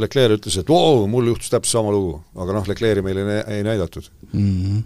Leclerc 0.00 0.40
ütles, 0.40 0.56
et 0.58 0.70
vau, 0.70 1.04
mul 1.10 1.30
juhtus 1.30 1.52
täpselt 1.52 1.76
sama 1.76 1.92
lugu, 1.94 2.16
aga 2.34 2.56
noh, 2.56 2.66
Leclerc'i 2.66 3.04
meile 3.06 3.22
ei, 3.22 3.44
ei 3.58 3.66
näidatud 3.66 4.08
mm. 4.32 4.48
-hmm. 4.64 4.82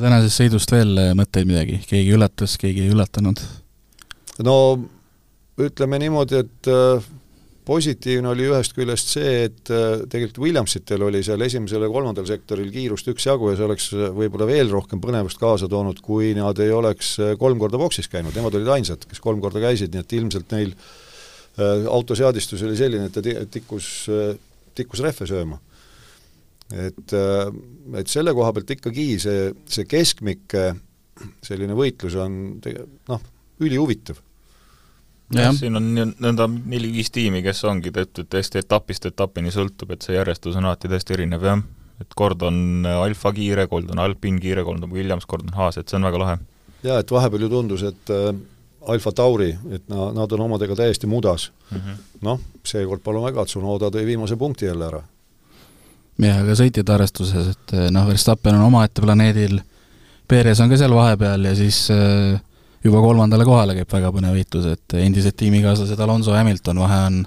tänasest 0.00 0.40
sõidust 0.40 0.72
veel 0.72 0.96
mõtteid 1.18 1.50
midagi, 1.50 1.82
keegi 1.90 2.16
üllatas, 2.16 2.56
keegi 2.62 2.86
ei 2.86 2.94
üllatanud? 2.94 3.42
No 4.44 4.56
ütleme 5.62 5.98
niimoodi, 6.00 6.40
et 6.44 6.68
äh, 6.68 7.06
positiivne 7.66 8.30
oli 8.30 8.46
ühest 8.50 8.76
küljest 8.76 9.12
see, 9.16 9.46
et 9.48 9.72
äh, 9.72 10.02
tegelikult 10.10 10.42
Williamsitel 10.44 11.02
oli 11.06 11.22
seal 11.26 11.42
esimesel 11.46 11.86
ja 11.86 11.90
kolmandal 11.92 12.28
sektoril 12.28 12.68
kiirust 12.74 13.08
üksjagu 13.12 13.50
ja 13.50 13.58
see 13.58 13.68
oleks 13.68 13.88
äh, 13.96 14.08
võib-olla 14.16 14.48
veel 14.50 14.72
rohkem 14.72 15.00
põnevust 15.02 15.40
kaasa 15.40 15.68
toonud, 15.72 16.02
kui 16.04 16.34
nad 16.36 16.60
ei 16.62 16.74
oleks 16.76 17.16
kolm 17.40 17.62
korda 17.62 17.80
boksis 17.80 18.10
käinud, 18.12 18.36
nemad 18.36 18.58
olid 18.58 18.72
ainsad, 18.76 19.06
kes 19.08 19.22
kolm 19.24 19.40
korda 19.44 19.62
käisid, 19.64 19.94
nii 19.94 20.04
et 20.04 20.16
ilmselt 20.20 20.56
neil 20.56 20.76
autoseadistus 21.88 22.60
oli 22.66 22.74
selline, 22.76 23.06
et 23.08 23.14
ta 23.16 23.46
tikkus, 23.48 23.86
tikkus 24.76 25.00
rehve 25.00 25.24
sööma. 25.24 25.56
et, 26.68 27.14
et 27.96 28.12
selle 28.12 28.34
koha 28.36 28.50
pealt 28.52 28.74
ikkagi 28.74 29.06
see, 29.22 29.46
see 29.64 29.86
keskmik 29.88 30.52
selline 31.46 31.78
võitlus 31.78 32.18
on 32.20 32.36
noh, 32.60 33.24
ülihuvitav 33.64 34.20
jah, 35.34 35.54
siin 35.56 35.78
on 35.78 35.88
nõnda 35.96 36.46
neli-viis 36.48 37.10
tiimi, 37.14 37.42
kes 37.44 37.64
ongi 37.66 37.92
tehtud 37.94 38.28
tõesti 38.30 38.60
etapist 38.62 39.08
etapini 39.10 39.52
sõltub, 39.54 39.94
et 39.94 40.06
see 40.06 40.16
järjestus 40.16 40.58
on 40.58 40.68
alati 40.68 40.90
täiesti 40.90 41.16
erinev, 41.16 41.46
jah. 41.46 41.62
et 42.00 42.14
kord 42.14 42.42
on 42.46 42.86
Alfa 42.86 43.32
kiire, 43.32 43.66
kord 43.66 43.90
on 43.90 44.02
Alpin 44.02 44.38
kiire, 44.40 44.64
kord 44.64 44.84
on 44.84 44.92
Williams, 44.92 45.26
kord 45.26 45.48
on 45.48 45.56
Haas, 45.56 45.80
et 45.80 45.88
see 45.88 45.98
on 45.98 46.06
väga 46.06 46.22
lahe. 46.22 46.38
jaa, 46.84 47.00
et 47.00 47.10
vahepeal 47.10 47.46
ju 47.46 47.50
tundus, 47.50 47.82
et 47.88 48.14
äh, 48.14 48.30
Alfa 48.86 49.12
Tauri, 49.12 49.50
et 49.74 49.88
na-, 49.90 50.12
nad 50.14 50.32
on 50.32 50.46
omadega 50.46 50.76
täiesti 50.78 51.06
mudas 51.10 51.50
mm 51.70 51.78
-hmm.. 51.78 52.02
noh, 52.22 52.40
seekord 52.64 53.02
palun 53.02 53.26
väga, 53.26 53.44
Tsunoda 53.44 53.90
tõi 53.90 54.06
viimase 54.06 54.36
punkti 54.36 54.66
jälle 54.66 54.86
ära. 54.86 55.02
jah, 56.18 56.42
aga 56.42 56.52
sõitjate 56.54 56.92
arvestuses, 56.92 57.48
et 57.48 57.72
äh, 57.74 57.90
noh, 57.90 58.06
Verstappen 58.06 58.54
on 58.54 58.70
omaette 58.70 59.02
planeedil, 59.02 59.60
Perez 60.28 60.60
on 60.60 60.70
ka 60.70 60.76
seal 60.76 60.94
vahepeal 60.94 61.44
ja 61.44 61.54
siis 61.54 61.88
äh, 61.90 62.40
juba 62.86 63.02
kolmandale 63.04 63.46
kohale 63.48 63.76
käib 63.78 63.92
väga 63.92 64.12
põnev 64.14 64.36
võitlus, 64.38 64.68
et 64.76 64.98
endised 65.00 65.36
tiimikaaslased 65.38 66.00
Alonso 66.02 66.34
ja 66.34 66.42
Hamilton, 66.42 66.82
vahe 66.84 67.00
on 67.10 67.22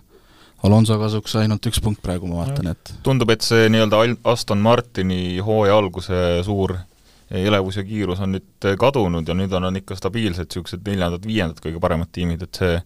Alonso 0.68 0.98
kasuks 1.00 1.38
ainult 1.40 1.66
üks 1.70 1.80
punkt 1.84 2.02
praegu, 2.04 2.28
ma 2.28 2.44
vaatan, 2.44 2.74
et 2.74 2.94
tundub, 3.06 3.32
et 3.32 3.46
see 3.46 3.70
nii-öelda 3.72 4.02
Aston 4.28 4.60
Martini 4.64 5.40
hooaja 5.44 5.78
alguse 5.80 6.22
suur 6.48 6.76
elevus 7.30 7.78
ja 7.78 7.86
kiirus 7.86 8.20
on 8.26 8.34
nüüd 8.36 8.70
kadunud 8.82 9.28
ja 9.28 9.36
nüüd 9.38 9.54
on, 9.54 9.70
on 9.70 9.78
ikka 9.80 9.96
stabiilsed 9.96 10.50
niisugused 10.50 10.82
neljandad-viiendad 10.88 11.62
kõige 11.64 11.82
paremad 11.82 12.10
tiimid, 12.16 12.44
et 12.44 12.60
see 12.60 12.80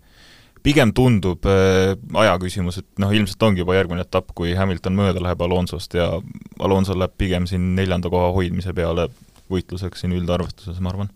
pigem 0.64 0.94
tundub 0.96 1.48
äh, 1.50 1.94
aja 2.20 2.36
küsimus, 2.40 2.80
et 2.84 3.02
noh, 3.02 3.12
ilmselt 3.16 3.42
ongi 3.48 3.64
juba 3.64 3.76
järgmine 3.78 4.04
etapp, 4.06 4.32
kui 4.36 4.54
Hamilton 4.56 4.96
mööda 5.00 5.24
läheb 5.24 5.42
Alonsost 5.44 5.96
ja 5.98 6.10
Alonso 6.64 6.96
läheb 6.98 7.16
pigem 7.20 7.48
siin 7.50 7.74
neljanda 7.78 8.12
koha 8.12 8.32
hoidmise 8.36 8.76
peale 8.76 9.10
võitluseks 9.52 10.04
siin 10.04 10.16
üldarvestuses, 10.16 10.80
ma 10.84 10.94
arvan 10.94 11.12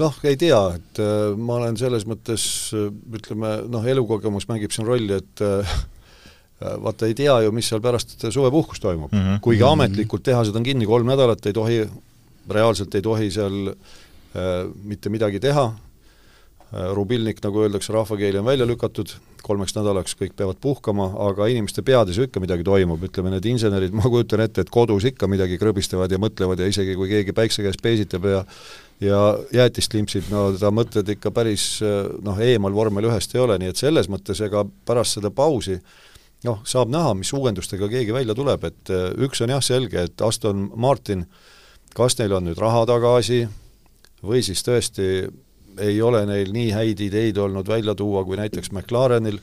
noh, 0.00 0.16
ei 0.28 0.38
tea, 0.40 0.62
et 0.76 1.02
äh, 1.02 1.34
ma 1.36 1.60
olen 1.60 1.76
selles 1.80 2.06
mõttes 2.08 2.46
äh, 2.76 2.88
ütleme 3.18 3.58
noh, 3.72 3.84
elukogemus 3.86 4.48
mängib 4.50 4.74
siin 4.74 4.88
rolli, 4.88 5.20
et 5.20 5.44
äh, 5.44 5.76
vaata 6.60 7.08
ei 7.08 7.16
tea 7.16 7.36
ju, 7.44 7.52
mis 7.52 7.68
seal 7.68 7.82
pärast 7.84 8.16
suvepuhkus 8.24 8.80
toimub 8.80 9.12
mm. 9.12 9.22
-hmm. 9.22 9.40
kuigi 9.44 9.64
ametlikult 9.66 10.22
tehased 10.24 10.56
on 10.56 10.64
kinni 10.64 10.86
kolm 10.86 11.08
nädalat, 11.08 11.46
ei 11.46 11.52
tohi, 11.52 11.82
reaalselt 12.48 12.94
ei 12.94 13.02
tohi 13.02 13.30
seal 13.30 13.72
äh, 13.72 14.68
mitte 14.84 15.12
midagi 15.12 15.40
teha 15.40 15.66
äh,, 15.66 16.92
rubilnik, 16.94 17.42
nagu 17.44 17.62
öeldakse, 17.62 17.92
rahvakeeli 17.92 18.38
on 18.38 18.44
välja 18.44 18.66
lükatud, 18.66 19.12
kolmeks 19.42 19.76
nädalaks 19.76 20.16
kõik 20.18 20.32
peavad 20.36 20.56
puhkama, 20.60 21.10
aga 21.28 21.46
inimeste 21.46 21.82
peades 21.82 22.16
ju 22.16 22.26
ikka 22.26 22.40
midagi 22.40 22.64
toimub, 22.64 23.04
ütleme 23.04 23.30
need 23.30 23.44
insenerid, 23.46 23.92
ma 23.94 24.08
kujutan 24.10 24.40
ette, 24.40 24.64
et 24.64 24.70
kodus 24.70 25.04
ikka 25.04 25.28
midagi 25.30 25.58
krõbistavad 25.60 26.10
ja 26.10 26.18
mõtlevad 26.18 26.60
ja 26.60 26.66
isegi 26.66 26.96
kui 26.98 27.08
keegi 27.08 27.36
päikse 27.36 27.62
käes 27.62 27.78
peesitab 27.82 28.24
ja 28.24 28.42
ja 29.00 29.20
jäätist 29.52 29.94
limpsib, 29.94 30.30
no 30.32 30.48
ta 30.56 30.70
mõtted 30.72 31.08
ikka 31.16 31.30
päris 31.34 31.80
noh, 32.24 32.38
eemal 32.40 32.74
vormel 32.74 33.10
ühest 33.10 33.34
ei 33.36 33.42
ole, 33.42 33.58
nii 33.60 33.74
et 33.74 33.80
selles 33.80 34.08
mõttes 34.08 34.40
ega 34.44 34.64
pärast 34.88 35.18
seda 35.18 35.30
pausi 35.34 35.76
noh, 36.44 36.62
saab 36.68 36.90
näha, 36.92 37.14
mis 37.18 37.32
uuendustega 37.34 37.88
keegi 37.90 38.14
välja 38.14 38.34
tuleb, 38.36 38.64
et 38.68 38.92
äh, 38.92 39.08
üks 39.26 39.42
on 39.44 39.52
jah 39.54 39.62
selge, 39.64 40.06
et 40.08 40.22
Aston 40.22 40.68
Martin, 40.74 41.26
kas 41.96 42.18
neil 42.20 42.34
on 42.36 42.48
nüüd 42.48 42.60
raha 42.60 42.84
tagasi 42.88 43.44
või 44.26 44.42
siis 44.44 44.62
tõesti 44.66 45.08
ei 45.82 45.98
ole 46.02 46.22
neil 46.28 46.52
nii 46.52 46.70
häid 46.72 47.00
ideid 47.04 47.38
olnud 47.40 47.68
välja 47.68 47.94
tuua 47.96 48.24
kui 48.24 48.38
näiteks 48.40 48.72
McLarenil, 48.72 49.38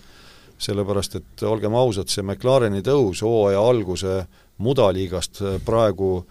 sellepärast 0.64 1.18
et 1.20 1.44
olgem 1.46 1.76
ausad, 1.78 2.10
see 2.10 2.24
McLareni 2.24 2.82
tõus 2.86 3.22
hooaja 3.26 3.62
alguse 3.62 4.24
mudaliigast 4.64 5.42
praegu 5.66 6.24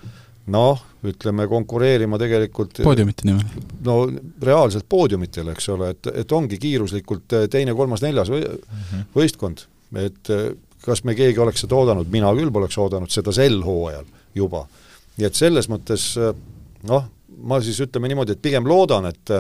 noh, 0.51 0.81
ütleme 1.07 1.47
konkureerima 1.51 2.19
tegelikult 2.19 2.83
poodiumite 2.83 3.27
nimel? 3.29 3.63
no 3.87 3.97
reaalselt 4.43 4.89
poodiumitel, 4.91 5.53
eks 5.55 5.69
ole, 5.75 5.93
et, 5.95 6.11
et 6.25 6.35
ongi 6.35 6.59
kiiruslikult 6.63 7.37
teine, 7.51 7.75
kolmas, 7.79 8.03
neljas 8.03 8.31
või, 8.33 8.43
mm 8.43 8.83
-hmm. 8.83 9.09
võistkond. 9.15 9.67
et 10.03 10.33
kas 10.83 11.05
me 11.05 11.15
keegi 11.15 11.39
oleks 11.39 11.63
seda 11.63 11.77
oodanud, 11.79 12.11
mina 12.11 12.33
küll 12.35 12.51
poleks 12.51 12.79
oodanud 12.79 13.11
seda 13.11 13.33
sel 13.33 13.61
hooajal 13.63 14.05
juba. 14.35 14.67
nii 15.17 15.27
et 15.27 15.35
selles 15.35 15.69
mõttes 15.69 16.17
noh, 16.89 17.09
ma 17.43 17.61
siis 17.61 17.81
ütleme 17.81 18.09
niimoodi, 18.09 18.33
et 18.33 18.43
pigem 18.43 18.67
loodan, 18.67 19.07
et 19.07 19.31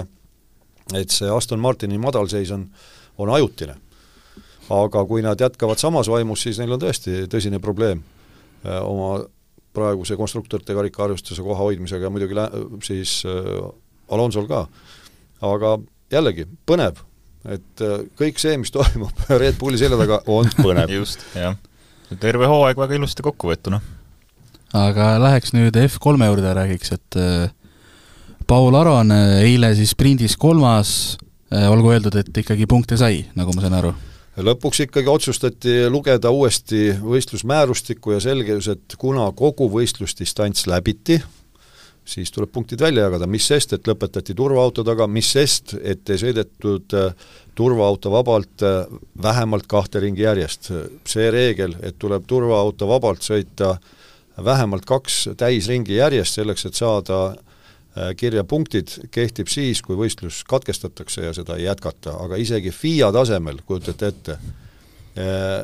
et 0.94 1.11
see 1.11 1.30
Aston 1.30 1.61
Martini 1.61 1.98
madalseis 1.98 2.50
on, 2.50 2.66
on 3.18 3.30
ajutine. 3.30 3.74
aga 4.70 5.05
kui 5.05 5.22
nad 5.22 5.40
jätkavad 5.40 5.78
samas 5.78 6.09
vaimus, 6.09 6.42
siis 6.42 6.59
neil 6.59 6.72
on 6.72 6.80
tõesti 6.80 7.26
tõsine 7.28 7.59
probleem 7.59 8.03
oma 8.64 9.24
praeguse 9.76 10.16
konstruktorite 10.20 10.74
karikaarvestuse 10.76 11.44
koha 11.44 11.68
hoidmisega 11.68 12.08
ja 12.08 12.12
muidugi 12.12 12.36
lä-, 12.36 12.50
siis 12.84 13.22
äh, 13.28 13.70
Alonsol 14.12 14.46
ka. 14.50 14.66
aga 15.42 15.78
jällegi, 16.12 16.46
põnev, 16.68 17.00
et 17.48 17.84
äh, 17.84 18.04
kõik 18.18 18.40
see, 18.42 18.58
mis 18.60 18.74
toimub 18.74 19.24
Red 19.42 19.58
Bulli 19.60 19.80
selja 19.80 19.98
taga, 20.00 20.22
on 20.26 20.50
põnev 20.64 20.92
just, 20.92 21.24
jah. 21.38 21.56
terve 22.20 22.50
hooaeg 22.50 22.78
väga 22.78 23.00
ilusti 23.00 23.24
kokku 23.24 23.52
võetud, 23.52 23.78
noh. 23.78 23.90
aga 24.76 25.14
läheks 25.22 25.56
nüüd 25.56 25.76
F3 25.86 26.30
juurde, 26.30 26.54
räägiks, 26.60 26.94
et 26.98 27.20
äh, 27.20 27.50
Paul 28.46 28.76
Aron 28.76 29.12
eile 29.14 29.70
siis 29.78 29.94
sprindis 29.94 30.34
kolmas, 30.36 31.16
olgu 31.52 31.92
öeldud, 31.92 32.16
et 32.18 32.38
ikkagi 32.42 32.66
punkte 32.68 32.98
sai, 33.00 33.22
nagu 33.38 33.52
ma 33.54 33.62
sain 33.64 33.76
aru 33.76 33.92
lõpuks 34.37 34.80
ikkagi 34.87 35.11
otsustati 35.12 35.76
lugeda 35.91 36.30
uuesti 36.30 36.91
võistlusmäärustikku 37.03 38.14
ja 38.14 38.20
selgus, 38.20 38.68
et 38.72 38.97
kuna 38.99 39.28
kogu 39.37 39.68
võistlusdistants 39.72 40.66
läbiti, 40.66 41.18
siis 42.05 42.33
tuleb 42.33 42.51
punktid 42.53 42.80
välja 42.80 43.07
jagada, 43.07 43.28
mis 43.30 43.47
sest, 43.47 43.76
et 43.76 43.87
lõpetati 43.89 44.35
turvaauto 44.35 44.85
taga, 44.85 45.07
mis 45.07 45.28
sest, 45.33 45.76
et 45.83 46.09
ei 46.11 46.18
sõidetud 46.18 46.97
äh, 46.99 47.12
turvaauto 47.55 48.11
vabalt 48.11 48.64
äh, 48.66 48.83
vähemalt 49.22 49.68
kahte 49.70 50.01
ringi 50.01 50.24
järjest. 50.24 50.72
see 51.07 51.30
reegel, 51.30 51.76
et 51.83 51.99
tuleb 51.99 52.26
turvaauto 52.26 52.89
vabalt 52.89 53.22
sõita 53.22 53.76
vähemalt 54.45 54.85
kaks 54.89 55.28
täisringi 55.37 56.01
järjest, 56.01 56.41
selleks 56.41 56.66
et 56.66 56.74
saada 56.74 57.22
Äh, 57.33 57.51
kirja 58.16 58.45
punktid 58.49 58.95
kehtib 59.12 59.51
siis, 59.53 59.82
kui 59.84 59.97
võistlus 59.99 60.43
katkestatakse 60.49 61.26
ja 61.26 61.32
seda 61.36 61.59
ei 61.59 61.66
jätkata, 61.66 62.16
aga 62.24 62.38
isegi 62.40 62.72
FIA 62.72 63.11
tasemel, 63.12 63.61
kujutate 63.68 64.09
ette, 64.09 64.36
äh, 65.20 65.59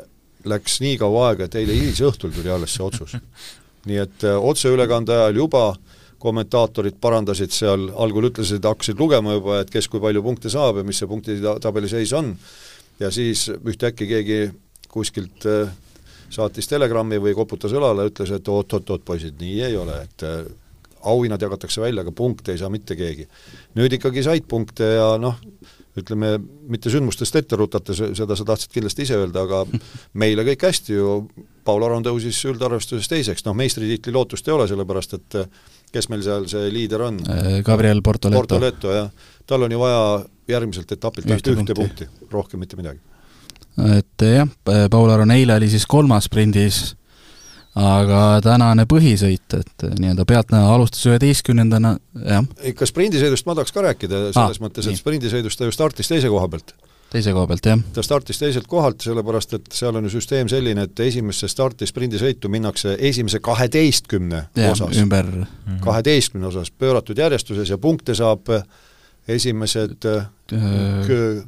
läks 0.49 0.79
nii 0.85 0.99
kaua 1.01 1.31
aega, 1.31 1.49
et 1.49 1.57
eile 1.61 1.77
hilisõhtul 1.77 2.35
tuli 2.35 2.53
alles 2.53 2.77
see 2.77 2.85
otsus. 2.85 3.17
nii 3.89 4.03
et 4.05 4.29
äh, 4.29 4.37
otseülekande 4.37 5.17
ajal 5.17 5.41
juba 5.45 5.65
kommentaatorid 6.21 6.99
parandasid 7.01 7.55
seal, 7.55 7.89
algul 7.97 8.29
ütlesid, 8.29 8.65
hakkasid 8.67 9.01
lugema 9.01 9.37
juba, 9.39 9.61
et 9.63 9.73
kes 9.73 9.89
kui 9.89 10.03
palju 10.03 10.23
punkte 10.23 10.51
saab 10.53 10.83
ja 10.83 10.87
mis 10.87 10.99
see 11.01 11.09
punktitabeli 11.09 11.89
seis 11.89 12.13
on, 12.19 12.33
ja 13.01 13.13
siis 13.15 13.47
ühtäkki 13.57 14.09
keegi 14.11 14.41
kuskilt 14.91 15.47
saatis 16.29 16.69
telegrammi 16.69 17.21
või 17.23 17.37
koputas 17.39 17.73
õlale, 17.73 18.09
ütles, 18.11 18.33
et 18.35 18.49
oot-oot-oot, 18.51 19.05
poisid, 19.07 19.39
nii 19.41 19.63
ei 19.71 19.77
ole, 19.79 20.03
et 20.03 20.27
auhinnad 21.03 21.43
jagatakse 21.43 21.81
välja, 21.83 22.03
aga 22.03 22.13
punkte 22.13 22.55
ei 22.55 22.61
saa 22.61 22.71
mitte 22.73 22.97
keegi. 22.99 23.29
nüüd 23.79 23.99
ikkagi 23.99 24.25
said 24.27 24.47
punkte 24.49 24.89
ja 24.97 25.11
noh, 25.21 25.39
ütleme, 25.99 26.37
mitte 26.71 26.91
sündmustest 26.93 27.41
ette 27.41 27.59
rutates, 27.59 28.01
seda 28.17 28.37
sa 28.39 28.47
tahtsid 28.47 28.73
kindlasti 28.75 29.07
ise 29.07 29.19
öelda, 29.19 29.45
aga 29.47 29.65
meile 30.23 30.45
kõik 30.47 30.69
hästi 30.69 30.99
ju, 30.99 31.17
Paul 31.69 31.85
Aron 31.85 32.07
tõusis 32.07 32.39
üldarvestuses 32.49 33.11
teiseks, 33.11 33.45
noh 33.47 33.57
meistritiitli 33.59 34.15
lootust 34.15 34.49
ei 34.49 34.55
ole, 34.55 34.69
sellepärast 34.71 35.19
et 35.19 35.39
kes 35.93 36.09
meil 36.13 36.25
seal 36.25 36.49
see 36.51 36.71
liider 36.73 37.05
on? 37.09 37.21
Äh, 37.33 37.59
Gabriel 37.67 38.03
Portoleto. 38.05 38.41
Portoleto, 38.43 38.93
jah. 38.95 39.11
tal 39.49 39.67
on 39.67 39.73
ju 39.73 39.81
vaja 39.81 40.03
järgmiselt 40.49 40.93
etapilt 40.97 41.29
ainult 41.29 41.53
ühte 41.53 41.77
punkti, 41.77 42.09
punkti., 42.09 42.31
rohkem 42.33 42.65
mitte 42.65 42.79
midagi. 42.81 43.01
et 43.99 44.25
jah, 44.25 44.49
Paul 44.91 45.11
Aron 45.15 45.31
eile 45.35 45.59
oli 45.59 45.69
siis 45.71 45.87
kolmas 45.87 46.27
sprindis 46.29 46.97
aga 47.79 48.21
tänane 48.45 48.85
põhisõit, 48.91 49.55
et 49.59 49.87
nii-öelda 50.01 50.27
pealtnäha 50.29 50.75
alustas 50.75 51.05
üheteistkümnendana, 51.09 51.95
jah. 52.25 52.47
ikka 52.73 52.89
sprindisõidust 52.89 53.47
ma 53.49 53.57
tahaks 53.59 53.75
ka 53.75 53.85
rääkida, 53.87 54.29
selles 54.33 54.61
ah, 54.61 54.63
mõttes, 54.65 54.87
et 54.87 54.97
nii. 54.97 55.03
sprindisõidust 55.03 55.61
ta 55.61 55.69
ju 55.69 55.75
startis 55.75 56.11
teise 56.11 56.31
koha 56.33 56.49
pealt. 56.51 56.75
teise 57.13 57.35
koha 57.37 57.47
pealt, 57.51 57.71
jah. 57.71 57.85
ta 57.95 58.05
startis 58.07 58.43
teiselt 58.43 58.67
kohalt, 58.71 59.05
sellepärast 59.07 59.55
et 59.59 59.71
seal 59.79 60.01
on 60.01 60.09
ju 60.09 60.15
süsteem 60.17 60.51
selline, 60.51 60.89
et 60.89 61.05
esimesse 61.07 61.51
starti 61.51 61.87
sprindisõitu 61.89 62.51
minnakse 62.53 62.97
esimese 63.11 63.41
kaheteistkümne 63.45 64.45
osas, 64.73 64.99
ümber 64.99 65.31
mhm. 65.31 65.81
kaheteistkümne 65.85 66.51
osas 66.51 66.73
pööratud 66.75 67.19
järjestuses 67.19 67.71
ja 67.71 67.79
punkte 67.79 68.17
saab 68.19 68.51
esimesed 69.29 70.09
äh, 70.09 70.31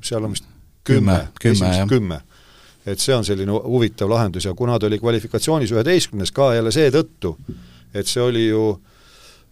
seal 0.05 0.25
on 0.25 0.35
vist 0.37 0.47
kümme, 0.85 1.25
kümme, 1.41 1.57
esimesed 1.57 1.89
kümme 1.89 2.23
et 2.91 3.01
see 3.03 3.15
on 3.15 3.25
selline 3.27 3.53
huvitav 3.53 4.11
lahendus 4.11 4.47
ja 4.49 4.55
kuna 4.57 4.79
ta 4.79 4.89
oli 4.89 4.99
kvalifikatsioonis 4.99 5.73
üheteistkümnes 5.75 6.33
ka 6.35 6.53
jälle 6.57 6.73
seetõttu, 6.75 7.35
et 7.95 8.09
see 8.11 8.23
oli 8.23 8.47
ju, 8.49 8.65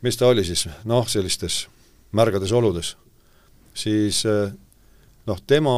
mis 0.02 0.16
ta 0.18 0.30
oli 0.32 0.44
siis, 0.46 0.66
noh, 0.88 1.06
sellistes 1.08 1.66
märgades 2.18 2.52
oludes, 2.56 2.94
siis 3.76 4.24
eh, 4.26 4.50
noh, 5.28 5.40
tema 5.46 5.74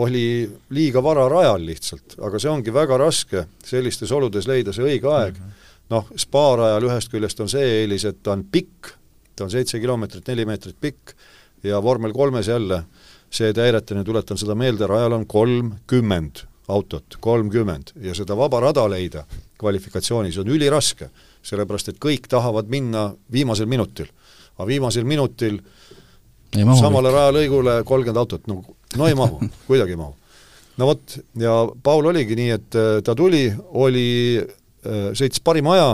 oli 0.00 0.26
liiga 0.74 1.02
vara 1.02 1.26
rajal 1.28 1.66
lihtsalt, 1.66 2.18
aga 2.22 2.40
see 2.40 2.52
ongi 2.52 2.74
väga 2.74 2.98
raske 3.00 3.46
sellistes 3.64 4.12
oludes 4.14 4.48
leida 4.50 4.72
see 4.72 4.86
õige 4.86 5.10
aeg 5.10 5.38
mm 5.38 5.44
-hmm. 5.44 5.70
noh, 5.90 6.10
spa 6.16 6.44
rajal 6.60 6.88
ühest 6.90 7.12
küljest 7.12 7.40
on 7.40 7.48
see 7.48 7.80
eelis, 7.82 8.04
et 8.04 8.22
ta 8.22 8.32
on 8.32 8.44
pikk, 8.44 8.94
ta 9.36 9.44
on 9.44 9.50
seitse 9.50 9.80
kilomeetrit, 9.80 10.28
neli 10.28 10.46
meetrit 10.46 10.76
pikk 10.80 11.16
ja 11.64 11.82
vormel 11.82 12.12
kolmes 12.12 12.48
jälle, 12.48 12.84
see 13.30 13.52
nüüd 13.52 14.04
tuletan 14.04 14.38
seda 14.38 14.54
meelde, 14.54 14.86
rajal 14.86 15.12
on 15.12 15.26
kolmkümmend 15.26 16.46
autot, 16.68 17.16
kolmkümmend, 17.20 17.92
ja 18.00 18.14
seda 18.16 18.36
vaba 18.36 18.60
rada 18.60 18.86
leida 18.88 19.24
kvalifikatsioonis 19.60 20.38
on 20.40 20.48
üliraske, 20.48 21.10
sellepärast 21.44 21.92
et 21.92 22.00
kõik 22.00 22.28
tahavad 22.30 22.70
minna 22.72 23.10
viimasel 23.32 23.66
minutil. 23.66 24.08
aga 24.58 24.66
viimasel 24.66 25.04
minutil 25.04 25.58
samale 26.78 27.10
rajalõigule 27.10 27.82
kolmkümmend 27.84 28.18
autot, 28.18 28.46
no, 28.46 28.62
no 28.96 29.08
ei 29.08 29.14
mahu 29.14 29.40
kuidagi 29.68 29.96
ei 29.96 30.00
mahu. 30.00 30.16
no 30.76 30.86
vot, 30.86 31.18
ja 31.38 31.54
Paul 31.82 32.06
oligi 32.06 32.36
nii, 32.36 32.50
et 32.50 32.80
äh, 32.80 32.98
ta 33.04 33.14
tuli, 33.14 33.52
oli, 33.72 34.40
äh, 34.40 35.08
sõitis 35.12 35.42
parima 35.44 35.74
aja 35.74 35.88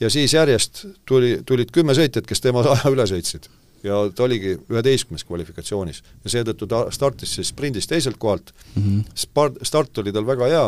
ja 0.00 0.10
siis 0.10 0.34
järjest 0.34 0.86
tuli, 1.04 1.40
tulid 1.46 1.70
kümme 1.70 1.94
sõitjat, 1.94 2.26
kes 2.26 2.40
tema 2.40 2.64
aja 2.64 2.92
üle 2.92 3.06
sõitsid 3.06 3.50
ja 3.86 3.98
ta 4.14 4.24
oligi 4.26 4.56
üheteistkümnes 4.70 5.24
kvalifikatsioonis. 5.24 6.02
Ja 6.24 6.32
seetõttu 6.36 6.68
ta 6.70 6.86
startis 6.94 7.34
siis 7.38 7.52
sprindis 7.54 7.88
teiselt 7.90 8.18
kohalt. 8.18 8.54
Mm, 8.74 8.82
-hmm. 8.82 9.04
Spart-, 9.14 9.60
start 9.66 9.98
oli 9.98 10.12
tal 10.12 10.26
väga 10.26 10.48
hea, 10.52 10.64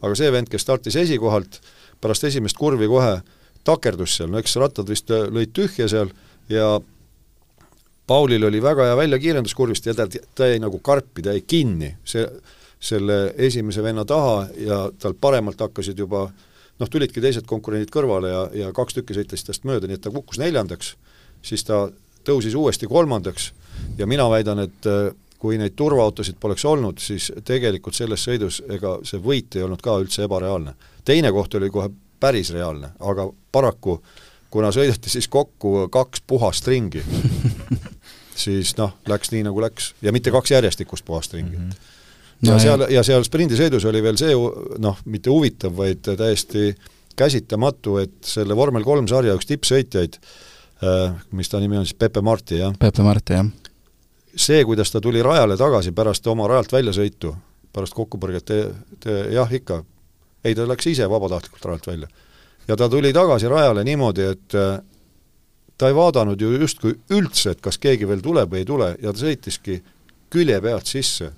aga 0.00 0.14
see 0.14 0.32
vend, 0.32 0.48
kes 0.48 0.62
startis 0.62 0.96
esikohalt, 0.96 1.60
pärast 2.00 2.24
esimest 2.24 2.56
kurvi 2.56 2.88
kohe 2.88 3.20
takerdus 3.64 4.16
seal, 4.16 4.30
no 4.32 4.38
eks 4.40 4.56
rattad 4.56 4.88
vist 4.88 5.10
lõid 5.10 5.52
tühja 5.52 5.88
seal 5.88 6.12
ja 6.48 6.80
Paulil 8.10 8.42
oli 8.44 8.62
väga 8.62 8.88
hea 8.88 8.96
väljakiirendus 8.98 9.54
kurvist 9.54 9.86
ja 9.86 9.94
ta, 9.94 10.08
ta 10.34 10.48
jäi 10.50 10.58
nagu 10.58 10.80
karpi, 10.82 11.22
ta 11.22 11.34
jäi 11.36 11.44
kinni, 11.46 11.92
see, 12.04 12.24
selle 12.80 13.34
esimese 13.36 13.84
venna 13.84 14.04
taha 14.08 14.48
ja 14.58 14.78
tal 14.98 15.14
paremalt 15.14 15.60
hakkasid 15.60 15.98
juba 15.98 16.24
noh, 16.80 16.88
tulidki 16.88 17.22
teised 17.22 17.46
konkurendid 17.46 17.92
kõrvale 17.92 18.32
ja, 18.32 18.42
ja 18.64 18.72
kaks 18.74 18.96
tükki 18.96 19.14
sõitsid 19.14 19.52
tast 19.52 19.68
mööda, 19.68 19.86
nii 19.86 20.00
et 20.00 20.04
ta 20.06 20.12
kukkus 20.14 20.40
neljandaks, 20.40 20.94
siis 21.44 21.64
ta 21.68 21.84
tõusis 22.24 22.54
uuesti 22.54 22.86
kolmandaks 22.86 23.52
ja 23.98 24.06
mina 24.06 24.30
väidan, 24.30 24.58
et 24.58 24.86
äh, 24.86 25.10
kui 25.40 25.58
neid 25.58 25.76
turvaautosid 25.76 26.36
poleks 26.40 26.64
olnud, 26.68 27.00
siis 27.00 27.30
tegelikult 27.44 27.96
selles 27.96 28.24
sõidus 28.26 28.60
ega 28.68 28.98
see 29.08 29.20
võit 29.24 29.56
ei 29.56 29.64
olnud 29.64 29.80
ka 29.82 29.96
üldse 30.02 30.26
ebareaalne. 30.28 30.74
teine 31.04 31.32
koht 31.32 31.54
oli 31.54 31.70
kohe 31.70 31.88
päris 32.20 32.52
reaalne, 32.52 32.92
aga 33.00 33.28
paraku 33.52 34.00
kuna 34.50 34.72
sõideti 34.74 35.10
siis 35.10 35.28
kokku 35.28 35.88
kaks 35.88 36.20
puhast 36.26 36.66
ringi, 36.68 37.02
siis 38.44 38.74
noh, 38.76 38.98
läks 39.08 39.32
nii, 39.32 39.46
nagu 39.48 39.60
läks. 39.64 39.94
ja 40.02 40.12
mitte 40.12 40.30
kaks 40.30 40.50
järjestikust 40.50 41.04
puhast 41.04 41.34
ringi 41.34 41.56
mm. 41.56 41.70
-hmm 41.70 41.96
ja 42.40 42.54
no, 42.54 42.58
seal, 42.58 42.86
ja 42.88 43.02
seal 43.04 43.24
sprindisõidus 43.24 43.84
oli 43.84 44.00
veel 44.02 44.16
see 44.16 44.32
noh, 44.80 44.96
mitte 45.04 45.28
huvitav, 45.28 45.74
vaid 45.76 46.00
täiesti 46.00 46.70
käsitamatu, 47.16 47.98
et 48.00 48.14
selle 48.24 48.56
vormel 48.56 48.84
kolm 48.84 49.08
sarja 49.08 49.34
üks 49.36 49.44
tippsõitjaid, 49.44 50.16
äh, 50.16 50.49
mis 51.30 51.48
ta 51.48 51.60
nimi 51.60 51.78
on 51.78 51.86
siis, 51.86 51.98
Pepe 51.98 52.22
Marti, 52.24 52.58
jah? 52.60 52.74
Pepe 52.78 53.02
Marti, 53.02 53.36
jah. 53.36 53.46
see, 54.36 54.64
kuidas 54.64 54.90
ta 54.90 55.00
tuli 55.00 55.22
rajale 55.22 55.56
tagasi 55.60 55.92
pärast 55.92 56.26
oma 56.26 56.48
rajalt 56.48 56.72
väljasõitu, 56.72 57.34
pärast 57.72 57.94
kokkupõrget, 57.94 58.52
jah, 59.34 59.52
ikka, 59.52 59.82
ei, 60.44 60.54
ta 60.54 60.66
läks 60.68 60.86
ise 60.86 61.08
vabatahtlikult 61.10 61.64
rajalt 61.64 61.86
välja. 61.86 62.08
ja 62.68 62.76
ta 62.76 62.88
tuli 62.88 63.12
tagasi 63.12 63.48
rajale 63.48 63.84
niimoodi, 63.84 64.22
et 64.22 64.54
äh, 64.54 64.78
ta 65.80 65.88
ei 65.88 65.94
vaadanud 65.94 66.40
ju 66.40 66.52
justkui 66.60 66.94
üldse, 67.16 67.54
et 67.54 67.60
kas 67.60 67.78
keegi 67.78 68.08
veel 68.08 68.20
tuleb 68.20 68.52
või 68.52 68.60
ei 68.60 68.68
tule 68.68 68.94
ja 69.00 69.12
ta 69.12 69.22
sõitiski 69.22 69.78
külje 70.30 70.60
pealt 70.60 70.86
sisse 70.86 71.30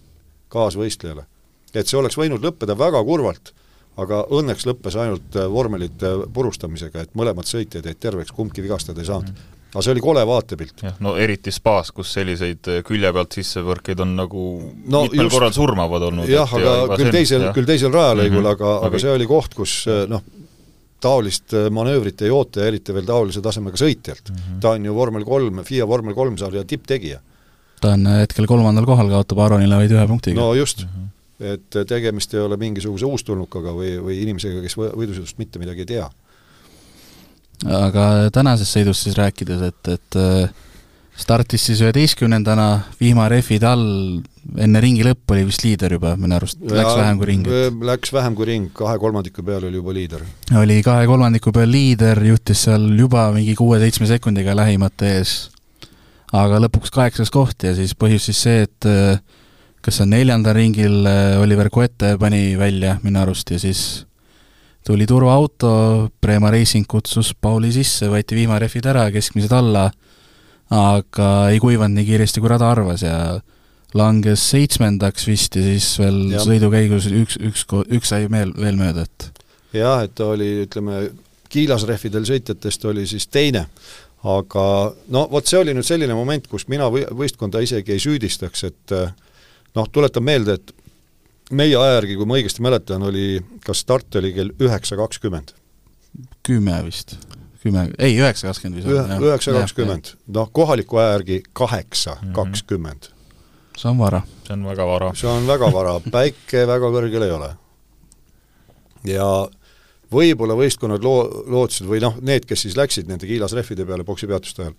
kaasvõistlejale. 0.53 1.27
et 1.75 1.89
see 1.89 1.99
oleks 1.99 2.19
võinud 2.19 2.43
lõppeda 2.45 2.77
väga 2.79 3.05
kurvalt, 3.05 3.53
aga 4.01 4.23
õnneks 4.33 4.67
lõppes 4.69 4.97
ainult 5.01 5.37
äh, 5.37 5.49
vormelite 5.53 6.13
purustamisega, 6.33 7.05
et 7.05 7.19
mõlemad 7.19 7.49
sõitjad 7.49 7.87
jäid 7.89 8.01
terveks, 8.01 8.33
kumbki 8.33 8.65
vigastada 8.65 9.03
ei 9.03 9.09
saanud 9.09 9.33
mm. 9.33 9.57
aga 9.73 9.85
see 9.85 9.95
oli 9.95 10.05
kole 10.05 10.23
vaatepilt. 10.29 10.85
jah, 10.87 11.01
no 11.05 11.15
eriti 11.21 11.53
spaas, 11.53 11.93
kus 11.93 12.13
selliseid 12.17 12.71
äh, 12.73 12.83
külje 12.87 13.13
pealt 13.13 13.37
sissevõrkeid 13.39 14.05
on 14.05 14.15
nagu 14.17 14.45
no, 14.63 15.03
mitmel 15.07 15.27
just, 15.27 15.35
korral 15.37 15.57
surmavad 15.57 16.07
olnud. 16.09 16.31
jah, 16.31 16.55
aga 16.59 16.77
ja 16.79 17.01
küll 17.03 17.17
teisel, 17.19 17.49
küll 17.57 17.69
teisel 17.69 17.93
rajalõigul 17.93 18.41
mm, 18.41 18.47
-hmm. 18.47 18.55
aga, 18.57 18.79
aga 18.89 19.03
see 19.05 19.13
oli 19.13 19.29
koht, 19.29 19.59
kus 19.59 19.83
äh, 19.93 20.07
noh, 20.11 20.25
taolist 21.03 21.53
manöövrit 21.75 22.23
ei 22.23 22.31
oota 22.31 22.63
ja 22.63 22.71
eriti 22.71 22.95
veel 22.95 23.05
taolise 23.05 23.43
tasemega 23.43 23.77
sõitjalt 23.77 24.31
mm. 24.31 24.41
-hmm. 24.41 24.65
ta 24.65 24.77
on 24.79 24.89
ju 24.89 24.97
vormel 24.97 25.27
kolm, 25.29 25.65
FIA 25.67 25.89
vormel 25.91 26.15
kolm 26.17 26.39
sarja 26.41 26.65
tipptegija 26.65 27.21
ta 27.83 27.97
on 27.97 28.07
hetkel 28.07 28.47
kolmandal 28.47 28.87
kohal, 28.89 29.11
kaotab 29.11 29.41
Aronile 29.43 29.81
vaid 29.81 29.93
ühe 29.93 30.05
punktiga. 30.07 30.39
no 30.39 30.55
just 30.55 30.85
mm, 30.85 30.89
-hmm. 30.89 31.11
Et 31.43 31.79
tegemist 31.89 32.35
ei 32.35 32.43
ole 32.43 32.59
mingisuguse 32.61 33.07
uustulnukaga 33.09 33.75
või, 33.77 33.95
või 34.03 34.19
inimesega, 34.25 34.63
kes 34.65 34.77
võidusõidust 34.79 35.39
mitte 35.43 35.63
midagi 35.63 35.85
ei 35.85 35.93
tea. 35.95 36.11
aga 37.79 38.11
tänasest 38.35 38.79
sõidust 38.79 39.07
siis 39.07 39.17
rääkides, 39.19 39.63
et, 39.69 39.93
et 39.97 40.19
äh, 40.21 40.53
startis 41.19 41.67
siis 41.69 41.83
üheteistkümnendana, 41.85 42.69
vihmarehvid 43.01 43.67
all, 43.69 43.87
enne 44.59 44.83
ringi 44.83 45.05
lõppu 45.07 45.37
oli 45.37 45.47
vist 45.47 45.65
liider 45.67 45.99
juba, 45.99 46.17
minu 46.19 46.39
arust, 46.39 46.61
läks 46.63 46.97
vähem 46.99 47.21
kui 47.21 47.31
ring. 47.31 47.51
Läks 47.93 48.15
vähem 48.15 48.37
kui 48.39 48.49
ring, 48.49 48.71
kahe 48.77 48.99
kolmandiku 49.03 49.45
peal 49.47 49.69
oli 49.69 49.81
juba 49.83 49.97
liider. 49.97 50.27
oli 50.59 50.83
kahe 50.83 51.07
kolmandiku 51.11 51.55
peal 51.55 51.71
liider, 51.71 52.23
juhtis 52.33 52.69
seal 52.69 52.87
juba 52.99 53.31
mingi 53.35 53.57
kuue-seitsme 53.59 54.11
sekundiga 54.11 54.57
lähimate 54.59 55.17
ees 55.19 55.37
aga 56.33 56.61
lõpuks 56.65 56.93
kaheksas 56.93 57.31
koht 57.33 57.67
ja 57.67 57.75
siis 57.77 57.95
põhjus 57.99 58.31
siis 58.31 58.41
see, 58.47 58.67
et 58.67 58.89
äh, 58.89 59.21
kas 59.83 59.99
see 60.01 60.09
neljandal 60.09 60.57
ringil 60.57 61.07
äh, 61.09 61.41
Oliver 61.43 61.71
Coete 61.73 62.17
pani 62.21 62.55
välja 62.59 62.99
minu 63.03 63.23
arust 63.23 63.51
ja 63.51 63.59
siis 63.63 64.05
tuli 64.87 65.07
turvaauto, 65.07 66.11
Prema 66.21 66.51
Racing 66.51 66.87
kutsus 66.91 67.33
Pauli 67.35 67.73
sisse, 67.75 68.09
võeti 68.11 68.39
vihmarehvid 68.39 68.87
ära, 68.91 69.07
keskmised 69.15 69.53
alla, 69.55 69.89
aga 70.73 71.33
ei 71.53 71.61
kuivanud 71.63 71.99
nii 71.99 72.09
kiiresti, 72.09 72.43
kui 72.43 72.51
rada 72.51 72.71
arvas 72.73 73.05
ja 73.07 73.17
langes 73.95 74.43
seitsmendaks 74.51 75.29
vist 75.29 75.59
ja 75.59 75.63
siis 75.67 75.91
veel 76.01 76.23
ja. 76.33 76.43
sõidu 76.43 76.71
käigus 76.73 77.07
üks, 77.11 77.37
üks, 77.39 77.67
üks 77.93 78.15
sai 78.15 78.25
veel, 78.33 78.55
veel 78.57 78.79
mööda, 78.81 79.05
et 79.05 79.45
jah, 79.77 80.03
et 80.07 80.15
ta 80.17 80.33
oli, 80.33 80.49
ütleme, 80.65 81.05
kiilasrehvidel 81.53 82.25
sõitjatest 82.27 82.89
oli 82.89 83.05
siis 83.07 83.29
teine 83.29 83.67
aga 84.23 84.65
no 85.11 85.27
vot, 85.31 85.47
see 85.47 85.59
oli 85.59 85.75
nüüd 85.75 85.87
selline 85.87 86.15
moment, 86.15 86.47
kus 86.51 86.69
mina 86.71 86.87
või, 86.93 87.03
võistkonda 87.11 87.63
isegi 87.65 87.95
ei 87.95 88.03
süüdistaks, 88.03 88.65
et 88.69 88.95
eh, 88.95 89.11
noh, 89.79 89.89
tuletan 89.93 90.25
meelde, 90.25 90.57
et 90.59 90.73
meie 91.53 91.77
aja 91.77 91.99
järgi, 91.99 92.17
kui 92.19 92.29
ma 92.29 92.39
õigesti 92.39 92.65
mäletan, 92.65 93.05
oli, 93.09 93.27
kas 93.65 93.83
start 93.85 94.21
oli 94.21 94.33
kell 94.37 94.53
üheksa 94.63 94.99
kakskümmend? 95.01 95.55
kümme 96.45 96.75
vist, 96.85 97.15
kümme, 97.63 97.87
ei, 97.97 98.19
üheksa 98.21 98.51
kakskümmend 98.51 98.83
vist. 98.83 99.23
üheksa 99.25 99.55
kakskümmend, 99.57 100.13
noh, 100.37 100.51
kohaliku 100.53 101.01
aja 101.01 101.17
järgi 101.17 101.41
kaheksa 101.57 102.19
mhm. 102.21 102.35
kakskümmend. 102.37 103.09
see 103.77 103.89
on 103.91 103.99
vara. 103.99 104.23
see 104.47 104.57
on 104.57 104.67
väga 104.69 104.87
vara. 104.87 105.15
see 105.17 105.31
on 105.31 105.49
väga 105.49 105.73
vara, 105.73 105.97
päike 106.19 106.67
väga 106.69 106.93
kõrgel 106.97 107.27
ei 107.29 107.35
ole. 107.39 107.51
ja 109.09 109.31
võib-olla 110.13 110.57
võistkonnad 110.59 111.05
loo-, 111.05 111.45
lootsid 111.49 111.89
või 111.89 112.03
noh, 112.05 112.21
need, 112.21 112.45
kes 112.49 112.67
siis 112.67 112.77
läksid 112.77 113.09
nende 113.09 113.29
kiilasrehvide 113.29 113.89
peale 113.89 114.05
poksipeatuste 114.05 114.67
ajal, 114.67 114.77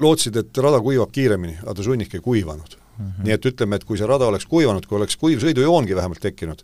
lootsid, 0.00 0.36
et 0.40 0.64
rada 0.64 0.80
kuivab 0.80 1.12
kiiremini, 1.12 1.60
aga 1.62 1.76
ta 1.76 1.84
sunnik 1.84 2.16
ei 2.16 2.24
kuivanud 2.24 2.76
mm. 2.98 3.04
-hmm. 3.04 3.24
nii 3.24 3.32
et 3.32 3.46
ütleme, 3.46 3.76
et 3.76 3.84
kui 3.84 3.98
see 3.98 4.06
rada 4.06 4.26
oleks 4.26 4.46
kuivanud, 4.46 4.86
kui 4.86 4.96
oleks 4.96 5.16
kuiv 5.16 5.40
sõidujoongi 5.42 5.96
vähemalt 5.96 6.20
tekkinud, 6.20 6.62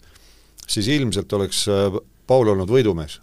siis 0.68 0.88
ilmselt 0.88 1.32
oleks 1.32 1.66
äh, 1.68 1.98
Paul 2.26 2.48
olnud 2.48 2.70
võidumees. 2.70 3.20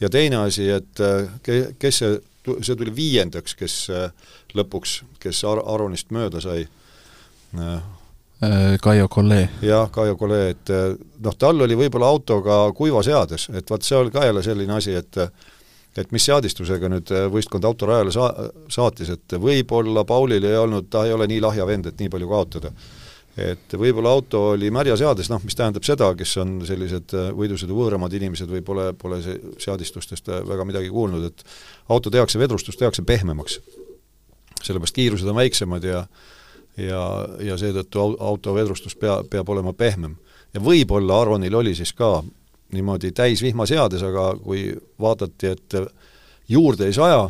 ja 0.00 0.08
teine 0.08 0.36
asi, 0.36 0.68
et 0.70 1.00
äh, 1.00 1.28
ke-, 1.42 1.74
kes 1.78 1.98
see, 1.98 2.20
see 2.62 2.76
tuli 2.76 2.94
viiendaks, 2.94 3.54
kes 3.54 3.90
äh, 3.90 4.10
lõpuks, 4.54 5.02
kes 5.18 5.44
Ar-, 5.44 5.64
Aronist 5.66 6.10
mööda 6.10 6.40
sai, 6.40 6.68
Kaio 8.80 9.08
Collet. 9.08 9.50
jah, 9.62 9.90
Kaio 9.90 10.16
Collet, 10.16 10.50
et 10.50 10.70
noh, 11.24 11.34
tal 11.34 11.60
oli 11.60 11.74
võib-olla 11.74 12.06
autoga 12.06 12.72
kuiva 12.76 13.02
seades, 13.02 13.48
et 13.50 13.70
vaat 13.70 13.82
see 13.82 13.96
oli 13.96 14.10
ka 14.14 14.24
jälle 14.24 14.42
selline 14.42 14.76
asi, 14.76 14.94
et 14.94 15.16
et 15.96 16.12
mis 16.14 16.24
seadistusega 16.28 16.90
nüüd 16.92 17.10
äh, 17.14 17.26
võistkond 17.32 17.64
autorajale 17.64 18.12
saa-, 18.14 18.48
saatis, 18.72 19.10
et 19.14 19.36
võib-olla 19.40 20.04
Paulil 20.08 20.44
ei 20.44 20.56
olnud, 20.58 20.88
ta 20.90 21.04
ei 21.06 21.12
ole 21.14 21.28
nii 21.30 21.42
lahja 21.44 21.66
vend, 21.66 21.90
et 21.90 22.00
nii 22.00 22.12
palju 22.12 22.30
kaotada. 22.30 22.72
et 23.38 23.74
võib-olla 23.78 24.10
auto 24.10 24.40
oli 24.52 24.70
märja 24.74 24.96
seades, 24.98 25.28
noh, 25.30 25.42
mis 25.46 25.54
tähendab 25.54 25.84
seda, 25.86 26.08
kes 26.18 26.36
on 26.42 26.56
sellised 26.66 27.12
võidusõidu 27.38 27.76
võõramad 27.76 28.14
inimesed 28.18 28.50
või 28.50 28.64
pole, 28.66 28.88
pole 28.98 29.20
see 29.22 29.36
seadistustest 29.62 30.26
väga 30.48 30.64
midagi 30.66 30.90
kuulnud, 30.90 31.28
et 31.28 31.44
auto 31.88 32.10
tehakse, 32.10 32.38
vedrustus 32.38 32.76
tehakse 32.76 33.02
pehmemaks. 33.06 33.60
sellepärast 34.62 34.94
kiirused 34.94 35.28
on 35.30 35.38
väiksemad 35.38 35.84
ja 35.84 36.02
ja, 36.78 37.02
ja 37.42 37.58
seetõttu 37.58 38.02
auto 38.20 38.54
vedrustus 38.54 38.96
pea, 38.96 39.20
peab 39.30 39.48
olema 39.48 39.72
pehmem. 39.72 40.16
ja 40.54 40.60
võib-olla 40.60 41.20
Aronil 41.22 41.54
oli 41.54 41.74
siis 41.74 41.92
ka 41.92 42.22
niimoodi 42.72 43.12
täis 43.16 43.42
vihma 43.42 43.66
seades, 43.66 44.02
aga 44.04 44.30
kui 44.42 44.68
vaadati, 45.00 45.54
et 45.54 45.76
juurde 46.48 46.88
ei 46.88 46.96
saja 46.96 47.28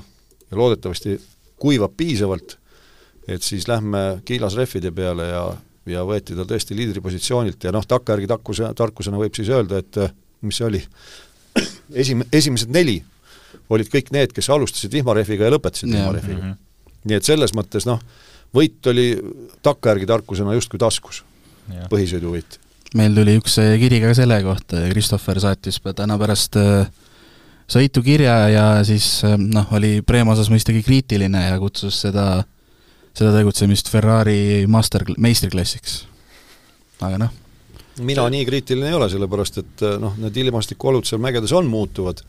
ja 0.50 0.56
loodetavasti 0.56 1.18
kuivab 1.58 1.94
piisavalt, 1.96 2.56
et 3.28 3.42
siis 3.42 3.68
lähme 3.68 4.22
kiilasrehvide 4.24 4.90
peale 4.94 5.28
ja, 5.28 5.44
ja 5.86 6.04
võeti 6.06 6.36
ta 6.38 6.46
tõesti 6.48 6.76
liidripositsioonilt 6.78 7.64
ja 7.64 7.74
noh, 7.74 7.86
takkajärgi 7.86 8.30
takkuse, 8.30 8.72
tarkusena 8.78 9.20
võib 9.20 9.36
siis 9.36 9.50
öelda, 9.52 9.82
et 9.82 10.00
mis 10.46 10.58
see 10.58 10.66
oli, 10.66 10.82
esim-, 12.04 12.26
esimesed 12.32 12.72
neli 12.74 13.00
olid 13.72 13.90
kõik 13.92 14.12
need, 14.14 14.32
kes 14.36 14.48
alustasid 14.52 14.92
vihmarehviga 14.92 15.48
ja 15.48 15.54
lõpetasid 15.54 15.90
vihmarehviga 15.92 16.40
mm. 16.40 16.52
-hmm. 16.52 17.04
nii 17.10 17.18
et 17.18 17.28
selles 17.28 17.54
mõttes 17.56 17.86
noh, 17.88 18.00
võit 18.54 18.86
oli 18.90 19.10
takkajärgi 19.62 20.08
tarkusena 20.08 20.54
justkui 20.56 20.80
taskus, 20.80 21.22
põhisõiduvõit. 21.92 22.58
Meil 22.96 23.16
tuli 23.16 23.36
üks 23.38 23.58
äh, 23.60 23.74
kiri 23.80 24.00
ka 24.02 24.14
selle 24.16 24.38
kohta, 24.44 24.86
Christopher 24.92 25.40
saatis 25.42 25.80
täna 25.96 26.18
pärast 26.20 26.56
äh, 26.60 26.88
sõitu 27.68 28.02
kirja 28.04 28.36
ja 28.52 28.66
siis 28.86 29.24
äh, 29.26 29.36
noh, 29.38 29.68
oli 29.76 29.98
Preemo 30.06 30.32
osas 30.32 30.50
mõistagi 30.52 30.84
kriitiline 30.86 31.48
ja 31.50 31.58
kutsus 31.60 32.00
seda, 32.06 32.44
seda 33.12 33.34
tegutsemist 33.36 33.90
Ferrari 33.92 34.64
master, 34.66 35.04
meistriklassiks. 35.18 36.00
aga 37.00 37.18
noh. 37.26 37.36
mina 38.00 38.28
nii 38.30 38.46
kriitiline 38.48 38.92
ei 38.92 38.98
ole, 38.98 39.10
sellepärast 39.12 39.62
et 39.64 39.86
noh, 40.00 40.16
need 40.22 40.36
ilmastikuolud 40.44 41.06
seal 41.06 41.20
mägedes 41.20 41.52
on 41.52 41.68
muutuvad 41.68 42.24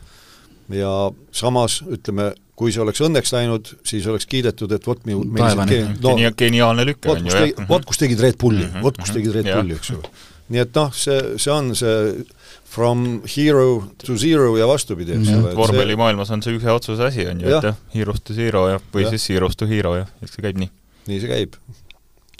ja 0.74 0.90
samas 1.32 1.80
ütleme, 1.88 2.30
kui 2.58 2.72
see 2.74 2.82
oleks 2.84 3.00
õnneks 3.02 3.32
läinud, 3.34 3.70
siis 3.86 4.06
oleks 4.10 4.26
kiidetud, 4.30 4.72
et 4.76 4.86
vot 4.86 5.00
meil 5.08 5.22
siin 5.66 5.94
no, 6.02 6.12
geniaalne 6.36 6.84
lüke 6.86 7.10
on 7.10 7.24
ju, 7.24 7.32
jah. 7.32 7.64
vot 7.70 7.86
kus 7.88 8.02
tegid 8.02 8.20
Red 8.20 8.36
Bulli 8.40 8.66
mm, 8.66 8.74
-hmm. 8.74 8.84
vot 8.84 9.00
kus 9.00 9.14
tegid 9.16 9.32
Red 9.34 9.48
ja. 9.48 9.56
Bulli, 9.56 9.78
eks 9.80 9.94
ju. 9.94 10.02
Nii 10.50 10.62
et 10.64 10.76
noh, 10.76 10.92
see, 10.96 11.18
see 11.40 11.52
on 11.54 11.72
see 11.78 12.24
from 12.70 13.22
hero 13.26 13.84
to 14.04 14.16
zero 14.18 14.52
ja 14.58 14.66
vastupidi, 14.70 15.16
eks 15.16 15.32
ole. 15.34 15.54
vormelimaailmas 15.58 16.30
on 16.34 16.42
see 16.44 16.58
ühe 16.58 16.74
otsuse 16.74 17.06
asi, 17.06 17.26
on 17.30 17.42
ju, 17.42 17.50
et 17.50 17.70
jah, 17.70 17.80
hero's 17.94 18.22
to 18.22 18.36
zero 18.36 18.66
ja, 18.70 18.78
või 18.94 19.06
ja. 19.06 19.14
siis 19.14 19.26
hero's 19.32 19.58
to 19.58 19.66
hero 19.70 19.96
ja, 19.98 20.06
eks 20.22 20.36
see 20.36 20.44
käib 20.44 20.60
nii. 20.62 20.70
nii 21.10 21.22
see 21.22 21.32
käib 21.32 21.58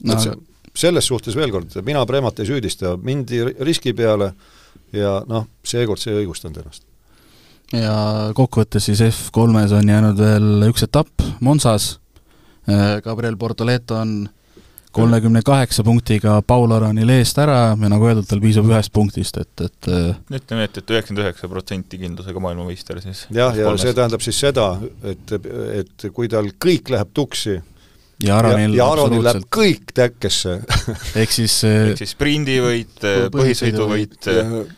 no.. 0.06 0.18
see, 0.22 0.36
selles 0.84 1.10
suhtes 1.10 1.38
veel 1.38 1.50
kord, 1.54 1.74
mina 1.86 2.04
Premat 2.06 2.42
ei 2.42 2.50
süüdista, 2.50 2.94
mindi 3.02 3.42
riski 3.58 3.94
peale 3.96 4.32
ja 4.94 5.18
noh, 5.30 5.48
seekord 5.66 6.02
see 6.02 6.14
ei 6.14 6.24
õigustanud 6.24 6.62
ennast 6.62 6.86
ja 7.74 7.94
kokkuvõttes 8.34 8.86
siis 8.90 9.02
F3-s 9.06 9.74
on 9.78 9.94
jäänud 9.94 10.18
veel 10.18 10.68
üks 10.70 10.86
etapp 10.86 11.26
Monsas, 11.42 11.92
Gabriel 13.04 13.38
Bortoleto 13.38 13.98
on 13.98 14.14
kolmekümne 14.92 15.42
kaheksa 15.46 15.84
punktiga 15.86 16.40
Paul 16.42 16.72
Aronil 16.74 17.08
eest 17.14 17.38
ära 17.38 17.58
ja 17.70 17.90
nagu 17.92 18.08
öeldud, 18.08 18.26
tal 18.28 18.42
piisab 18.42 18.68
ühest 18.70 18.92
punktist, 18.94 19.38
et, 19.38 19.64
et 19.66 19.90
ütleme, 19.90 20.66
et, 20.66 20.78
et 20.80 20.94
üheksakümmend 20.94 21.24
üheksa 21.24 21.50
protsenti 21.50 22.00
kindlusega 22.00 22.42
maailmameister 22.42 23.00
siis. 23.04 23.26
jah, 23.34 23.54
ja 23.56 23.74
see 23.80 23.94
tähendab 23.96 24.24
siis 24.24 24.40
seda, 24.42 24.72
et, 25.06 25.36
et 25.80 26.08
kui 26.14 26.30
tal 26.32 26.50
kõik 26.58 26.90
läheb 26.94 27.14
tuksi, 27.14 27.60
ja 28.24 28.38
Aronil 28.38 28.74
ja, 28.74 28.82
ja 28.82 28.88
Aronil 28.94 29.24
läheb 29.24 29.46
kõik 29.52 29.94
täkkesse 29.96 30.58
ehk 31.22 31.32
siis 31.32 31.60
ehk 31.68 32.02
siis 32.02 32.14
sprindivõit, 32.16 33.06
põhisõiduvõit, 33.34 34.20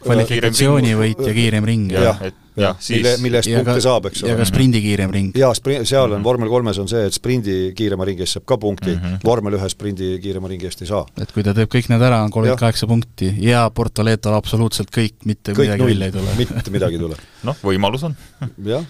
kvalifikatsioonivõit 0.05 1.27
ja 1.27 1.35
kiirem 1.37 1.69
ring. 1.69 1.93
jah, 1.93 2.23
et 2.23 2.39
jah, 2.57 2.77
siis 2.79 3.01
mille, 3.01 3.13
mille 3.23 3.41
eest 3.41 3.51
punkte 3.51 3.75
ka, 3.79 3.85
saab, 3.85 4.07
eks 4.11 4.23
ole. 4.23 4.33
ja 4.33 4.39
ka 4.39 4.47
sprindi 4.49 4.83
kiirem 4.85 5.15
ring. 5.15 5.37
jaa, 5.39 5.53
spri-, 5.57 5.81
seal 5.89 6.05
on 6.05 6.11
mm 6.11 6.19
-hmm. 6.19 6.25
vormel 6.25 6.53
kolmes 6.53 6.79
on 6.79 6.89
see, 6.89 7.07
et 7.09 7.17
sprindi 7.17 7.57
kiirema 7.77 8.05
ringi 8.09 8.27
eest 8.27 8.39
saab 8.39 8.47
ka 8.47 8.59
punkti 8.59 8.95
mm, 8.95 9.01
-hmm. 9.01 9.21
vormel 9.25 9.59
ühe 9.59 9.69
sprindi 9.69 10.19
kiirema 10.23 10.49
ringi 10.49 10.69
eest 10.69 10.83
ei 10.83 10.89
saa. 10.89 11.07
et 11.21 11.33
kui 11.33 11.43
ta 11.43 11.55
teeb 11.55 11.71
kõik 11.73 11.89
need 11.89 12.03
ära, 12.03 12.23
on 12.23 12.31
kolmkümmend 12.31 12.61
kaheksa 12.61 12.87
punkti 12.87 13.35
ja 13.41 13.71
Portoletol 13.71 14.35
absoluutselt 14.35 14.91
kõik, 14.91 15.25
mitte 15.25 15.53
kõik 15.53 15.73
midagi 15.73 15.85
välja 15.85 16.07
ei 16.07 16.13
tule. 16.13 16.35
mitte 16.37 16.71
midagi 16.71 16.95
ei 16.95 17.01
tule. 17.01 17.17
noh, 17.49 17.57
võimalus 17.63 18.05
on. 18.05 18.17
jah 18.65 18.85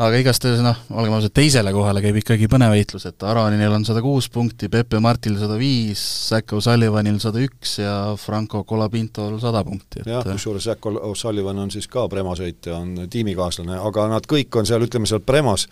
aga 0.00 0.20
igastahes 0.20 0.62
noh, 0.64 0.78
olgem 0.96 1.14
ausad, 1.16 1.32
teisele 1.36 1.72
kohale 1.74 2.00
käib 2.04 2.16
ikkagi 2.20 2.48
põnev 2.50 2.72
võitlus, 2.72 3.04
et 3.10 3.26
Aronil 3.26 3.74
on 3.76 3.84
sada 3.86 4.02
kuus 4.04 4.30
punkti, 4.32 4.70
Pepe 4.72 5.00
Martil 5.02 5.36
sada 5.40 5.58
viis, 5.60 6.00
Zack 6.30 6.54
O'Sullivanil 6.56 7.18
sada 7.22 7.42
üks 7.44 7.76
ja 7.82 7.94
Franco 8.20 8.62
Colapintol 8.68 9.36
sada 9.42 9.62
punkti, 9.66 10.02
et 10.02 10.12
jah, 10.14 10.24
kusjuures 10.24 10.70
Zack 10.70 10.88
O'Sullivan 10.88 11.60
on 11.66 11.72
siis 11.74 11.88
ka 11.90 12.06
Prema 12.12 12.36
sõitja, 12.38 12.78
on 12.80 13.10
tiimikaaslane, 13.12 13.76
aga 13.90 14.08
nad 14.14 14.28
kõik 14.30 14.60
on 14.60 14.68
seal, 14.68 14.86
ütleme 14.88 15.10
seal 15.10 15.24
Premas, 15.24 15.66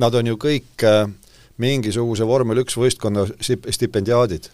nad 0.00 0.14
on 0.14 0.32
ju 0.32 0.38
kõik 0.40 0.86
äh, 0.86 1.06
mingisuguse 1.62 2.26
vormel 2.28 2.62
üks 2.62 2.78
võistkonna 2.78 3.26
stipendiaadid 3.42 4.50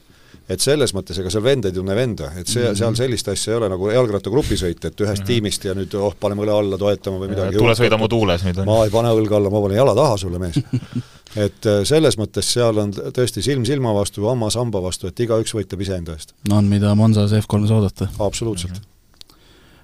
et 0.50 0.62
selles 0.62 0.92
mõttes 0.96 1.18
ega 1.22 1.30
seal 1.30 1.44
vend 1.44 1.68
ei 1.68 1.74
tunne 1.74 1.94
venda, 1.96 2.30
et 2.40 2.48
see 2.50 2.64
-hmm. 2.64 2.78
seal 2.78 2.96
sellist 2.98 3.28
asja 3.30 3.52
ei 3.52 3.58
ole 3.60 3.68
nagu 3.70 3.90
jalgrattagrupisõit, 3.92 4.84
et 4.84 5.00
ühest 5.00 5.22
mm 5.22 5.22
-hmm. 5.22 5.26
tiimist 5.26 5.64
ja 5.64 5.74
nüüd 5.78 5.94
oh, 5.94 6.16
paneme 6.20 6.42
õle 6.46 6.56
alla 6.56 6.78
toetama 6.78 7.22
või 7.22 7.30
midagi. 7.34 7.58
tule 7.58 7.76
sõida 7.78 7.98
mu 8.00 8.08
tuules 8.08 8.44
nüüd. 8.44 8.64
ma 8.66 8.82
ei 8.84 8.90
pane 8.90 9.14
õlga 9.20 9.38
alla, 9.38 9.50
ma 9.50 9.62
panen 9.62 9.76
jala 9.76 9.94
taha 9.94 10.16
sulle, 10.16 10.42
mees 10.42 10.58
et 11.46 11.66
äh, 11.66 11.82
selles 11.84 12.18
mõttes 12.18 12.52
seal 12.52 12.78
on 12.82 12.92
tõesti 12.92 13.42
silm 13.42 13.64
silma 13.64 13.94
vastu, 13.94 14.26
hammas 14.26 14.58
hamba 14.58 14.82
vastu, 14.82 15.06
et 15.06 15.20
igaüks 15.20 15.54
võitleb 15.54 15.86
iseenda 15.86 16.18
eest. 16.18 16.34
no 16.48 16.58
on, 16.58 16.68
mida 16.68 16.94
Monzas 16.94 17.32
F3-s 17.32 17.70
oodata. 17.70 18.08
absoluutselt 18.18 18.80
mm. 18.80 18.84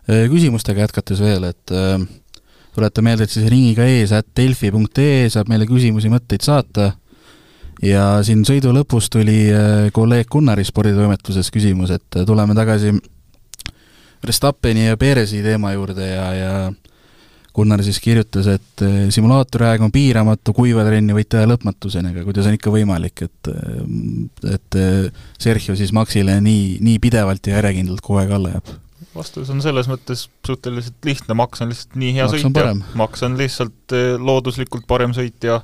-hmm. 0.09 0.31
küsimustega 0.35 0.81
jätkates 0.81 1.21
veel, 1.21 1.45
et 1.45 1.71
äh, 1.71 2.01
tuleta 2.75 3.03
meelde, 3.03 3.25
et 3.25 3.31
siis 3.31 3.49
ringiga 3.49 3.85
ees, 3.85 4.13
at 4.13 4.27
delfi.ee 4.37 5.29
saab 5.31 5.49
meile 5.49 5.67
küsimusi, 5.67 6.11
mõtteid 6.13 6.43
saata 6.43 6.93
ja 7.85 8.07
siin 8.27 8.45
sõidu 8.47 8.73
lõpus 8.75 9.11
tuli 9.13 9.47
äh, 9.53 9.89
kolleeg 9.95 10.29
Gunnari 10.33 10.65
sporditoimetuses 10.67 11.51
küsimus, 11.55 11.93
et 11.97 12.19
äh, 12.19 12.27
tuleme 12.29 12.57
tagasi 12.57 12.95
Verstappeni 14.25 14.87
ja 14.89 14.97
Perezi 14.97 15.43
teema 15.45 15.75
juurde 15.75 16.09
ja, 16.09 16.27
ja 16.35 16.53
Gunnar 17.57 17.81
siis 17.85 17.99
kirjutas, 18.05 18.49
et 18.53 18.85
äh, 18.85 18.97
simulaatori 19.13 19.69
aeg 19.69 19.85
on 19.85 19.93
piiramatu, 19.93 20.55
kuiva 20.57 20.85
trenni 20.89 21.17
võid 21.17 21.29
teha 21.33 21.49
lõpmatuseni, 21.49 22.13
aga 22.13 22.25
kuidas 22.27 22.49
on 22.49 22.57
ikka 22.57 22.73
võimalik, 22.73 23.27
et 23.29 23.53
et 24.57 24.81
Sergio 25.41 25.77
siis 25.79 25.93
Maxile 25.97 26.41
nii, 26.45 26.77
nii 26.85 26.99
pidevalt 27.03 27.49
ja 27.49 27.61
järjekindlalt 27.61 28.05
kogu 28.05 28.21
aeg 28.23 28.35
alla 28.37 28.57
jääb? 28.57 28.75
vastus 29.17 29.49
on 29.49 29.63
selles 29.65 29.87
mõttes 29.89 30.27
suhteliselt 30.45 31.07
lihtne, 31.09 31.33
Max 31.39 31.63
on 31.65 31.71
lihtsalt 31.73 31.95
nii 31.97 32.11
hea 32.19 32.27
Max 32.29 32.43
sõitja, 32.43 32.73
Max 33.01 33.23
on 33.25 33.39
lihtsalt 33.41 33.95
looduslikult 34.21 34.85
parem 34.89 35.15
sõitja, 35.17 35.63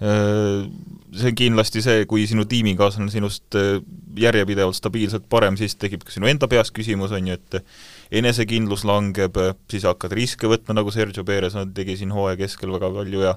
see 0.00 1.30
on 1.30 1.36
kindlasti 1.38 1.82
see, 1.84 2.04
kui 2.08 2.26
sinu 2.28 2.44
tiimikaaslane 2.48 3.12
sinust 3.12 3.56
äh, 3.56 3.78
järjepidevalt 4.20 4.76
stabiilselt 4.76 5.24
parem, 5.32 5.56
siis 5.56 5.76
tekib 5.80 6.04
ka 6.04 6.12
sinu 6.12 6.28
enda 6.28 6.48
peas 6.50 6.72
küsimus, 6.74 7.14
on 7.16 7.30
ju, 7.30 7.36
et 7.36 8.20
enesekindlus 8.20 8.84
langeb, 8.88 9.38
siis 9.72 9.86
hakkad 9.88 10.14
riske 10.16 10.50
võtma, 10.50 10.76
nagu 10.76 10.92
Sergio 10.92 11.24
Perez 11.26 11.56
tegi 11.76 11.98
siin 12.00 12.12
hooaja 12.14 12.38
keskel 12.44 12.72
väga 12.76 12.92
palju 12.92 13.24
ja 13.24 13.34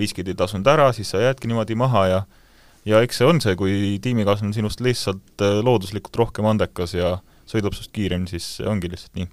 riskid 0.00 0.28
ei 0.28 0.38
tasunud 0.38 0.68
ära, 0.72 0.90
siis 0.96 1.12
sa 1.12 1.20
jäädki 1.22 1.50
niimoodi 1.50 1.76
maha 1.78 2.06
ja 2.08 2.22
ja 2.88 2.98
eks 3.04 3.20
see 3.20 3.28
on 3.28 3.38
see, 3.42 3.54
kui 3.58 3.98
tiimikaaslane 4.02 4.50
on 4.50 4.56
sinust 4.56 4.82
lihtsalt 4.84 5.44
äh, 5.44 5.60
looduslikult 5.64 6.16
rohkem 6.18 6.48
andekas 6.50 6.96
ja 6.96 7.16
sõidab 7.48 7.76
sinust 7.76 7.92
kiiremini, 7.94 8.32
siis 8.32 8.58
ongi 8.66 8.90
lihtsalt 8.90 9.16
nii. 9.20 9.28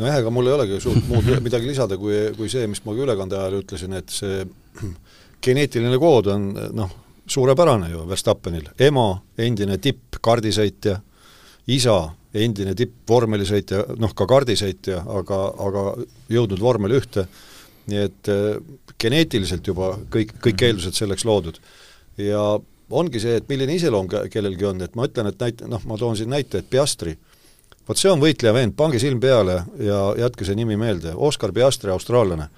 Nojah, 0.00 0.22
ega 0.22 0.30
mul 0.32 0.48
ei 0.48 0.54
olegi 0.56 0.78
suurt 0.80 1.04
muud 1.08 1.26
midagi 1.44 1.68
lisada, 1.68 1.98
kui, 2.00 2.30
kui 2.36 2.48
see, 2.52 2.64
mis 2.70 2.80
ma 2.84 2.94
ka 2.94 3.04
ülekande 3.04 3.36
ajal 3.36 3.58
ütlesin, 3.60 3.96
et 3.98 4.12
see 4.12 4.44
geneetiline 5.42 5.98
kood 6.00 6.30
on 6.32 6.48
noh, 6.76 6.90
suurepärane 7.26 7.90
ju 7.92 8.06
Verstappenil, 8.08 8.72
ema 8.78 9.06
endine 9.38 9.78
tipp 9.82 10.18
kardisõitja, 10.22 10.98
isa 11.72 11.96
endine 12.34 12.74
tipp 12.76 13.08
vormelisõitja, 13.08 13.84
noh 14.00 14.14
ka 14.16 14.26
kardisõitja, 14.28 15.02
aga, 15.18 15.40
aga 15.66 15.86
jõudnud 16.32 16.62
vormel 16.62 16.96
ühte, 16.98 17.26
nii 17.90 18.04
et 18.06 18.30
äh, 18.32 18.56
geneetiliselt 19.02 19.66
juba 19.66 19.96
kõik, 20.10 20.36
kõik 20.38 20.54
mhm. 20.56 20.68
eeldused 20.68 20.98
selleks 20.98 21.26
loodud. 21.28 21.58
ja 22.16 22.42
ongi 22.92 23.20
see, 23.20 23.36
et 23.40 23.48
milline 23.48 23.74
iseloom 23.74 24.08
kellelgi 24.30 24.66
on, 24.68 24.82
et 24.84 24.96
ma 24.96 25.06
ütlen, 25.08 25.30
et 25.32 25.38
näit-, 25.40 25.62
noh, 25.68 25.82
ma 25.88 25.96
toon 25.98 26.16
siin 26.16 26.30
näite, 26.30 26.60
et 26.60 26.70
Piastri, 26.70 27.16
vot 27.88 27.98
see 27.98 28.10
on 28.12 28.20
võitleja 28.20 28.52
vend, 28.54 28.76
pange 28.76 29.00
silm 29.02 29.20
peale 29.20 29.62
ja 29.80 30.00
jätke 30.20 30.44
see 30.44 30.58
nimi 30.58 30.76
meelde, 30.80 31.14
Oscar 31.16 31.54
Piastri, 31.56 31.90
austraallane 31.90 32.48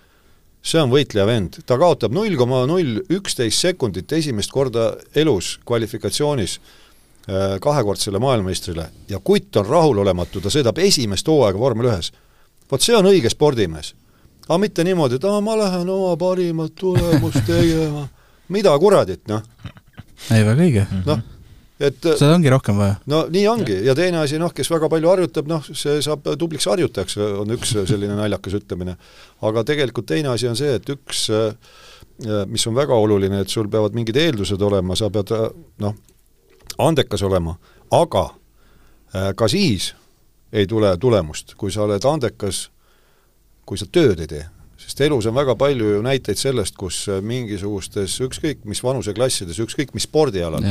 see 0.64 0.80
on 0.80 0.92
võitleja 0.92 1.26
vend, 1.28 1.58
ta 1.68 1.76
kaotab 1.80 2.14
null 2.16 2.38
koma 2.40 2.62
null 2.68 3.02
üksteist 3.12 3.66
sekundit 3.66 4.12
esimest 4.16 4.52
korda 4.52 4.94
elus 5.16 5.58
kvalifikatsioonis 5.68 6.56
äh, 6.58 7.58
kahekordsele 7.60 8.20
maailmameistrile 8.22 8.88
ja 9.08 9.20
kutt 9.20 9.56
on 9.60 9.68
rahulolematu, 9.68 10.40
ta 10.40 10.52
sõidab 10.52 10.80
esimest 10.84 11.28
hooaega 11.28 11.60
vormel 11.60 11.92
ühes. 11.92 12.12
vot 12.70 12.82
see 12.82 12.96
on 12.96 13.10
õige 13.12 13.30
spordimees. 13.32 13.94
aga 14.48 14.58
mitte 14.58 14.84
niimoodi, 14.84 15.20
et 15.20 15.28
aa, 15.28 15.40
ma 15.44 15.58
lähen 15.60 15.88
oma 15.88 16.16
parimat 16.16 16.74
tulemust 16.80 17.44
tegema. 17.46 18.08
mida 18.48 18.78
kuradit, 18.78 19.26
noh. 19.28 19.42
ei, 20.30 20.44
väga 20.44 20.60
õige. 20.62 20.88
noh 21.04 21.33
et 21.80 21.98
seda 22.04 22.34
ongi 22.36 22.52
rohkem 22.52 22.78
vaja. 22.78 22.98
no 23.10 23.24
nii 23.32 23.46
ongi. 23.50 23.78
Ja 23.86 23.96
teine 23.98 24.20
asi, 24.22 24.38
noh, 24.38 24.52
kes 24.54 24.70
väga 24.70 24.88
palju 24.92 25.10
harjutab, 25.10 25.48
noh, 25.50 25.64
see 25.72 25.98
saab 26.04 26.26
tubliks 26.38 26.68
harjutajaks, 26.70 27.18
on 27.42 27.56
üks 27.56 27.74
selline 27.90 28.16
naljakas 28.18 28.60
ütlemine. 28.60 28.96
aga 29.42 29.64
tegelikult 29.66 30.08
teine 30.10 30.30
asi 30.34 30.48
on 30.50 30.58
see, 30.58 30.76
et 30.78 30.94
üks, 30.94 31.26
mis 32.50 32.66
on 32.70 32.78
väga 32.78 32.94
oluline, 32.94 33.42
et 33.42 33.50
sul 33.50 33.68
peavad 33.70 33.96
mingid 33.96 34.16
eeldused 34.20 34.62
olema, 34.62 34.96
sa 34.98 35.10
pead 35.10 35.34
noh, 35.82 35.98
andekas 36.78 37.22
olema, 37.26 37.56
aga 37.94 38.28
ka 39.34 39.50
siis 39.50 39.92
ei 40.54 40.66
tule 40.70 40.92
tulemust, 41.02 41.56
kui 41.58 41.72
sa 41.74 41.84
oled 41.86 42.04
andekas, 42.06 42.68
kui 43.66 43.78
sa 43.80 43.88
tööd 43.90 44.22
ei 44.22 44.30
tee. 44.30 44.44
Sest 44.84 45.00
elus 45.06 45.26
on 45.26 45.34
väga 45.34 45.54
palju 45.58 45.94
ju 45.94 46.02
näiteid 46.04 46.38
sellest, 46.38 46.76
kus 46.76 47.06
mingisugustes 47.24 48.18
ükskõik 48.26 48.66
mis 48.68 48.82
vanuseklassides, 48.84 49.58
ükskõik 49.64 49.94
mis 49.96 50.06
spordialal, 50.06 50.62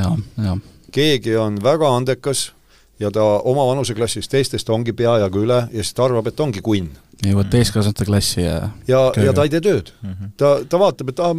keegi 0.93 1.37
on 1.39 1.57
väga 1.63 1.89
andekas 1.97 2.51
ja 2.99 3.11
ta 3.11 3.23
oma 3.43 3.65
vanuseklassis 3.71 4.29
teistest 4.31 4.69
ongi 4.69 4.93
peajagu 4.93 5.45
üle 5.45 5.63
ja 5.71 5.81
siis 5.81 5.95
ta 5.97 6.05
arvab, 6.07 6.29
et 6.29 6.39
ongi 6.39 6.61
kunn. 6.63 6.91
jõuad 7.23 7.49
täiskasvanute 7.53 8.05
klassi 8.05 8.43
ja 8.45 8.69
ja, 8.87 9.07
ja 9.17 9.33
ta 9.33 9.47
ei 9.47 9.53
tee 9.53 9.63
tööd 9.63 9.93
mm. 10.01 10.13
-hmm. 10.13 10.35
ta, 10.37 10.59
ta 10.69 10.79
vaatab, 10.79 11.09
et 11.09 11.19
aa, 11.19 11.33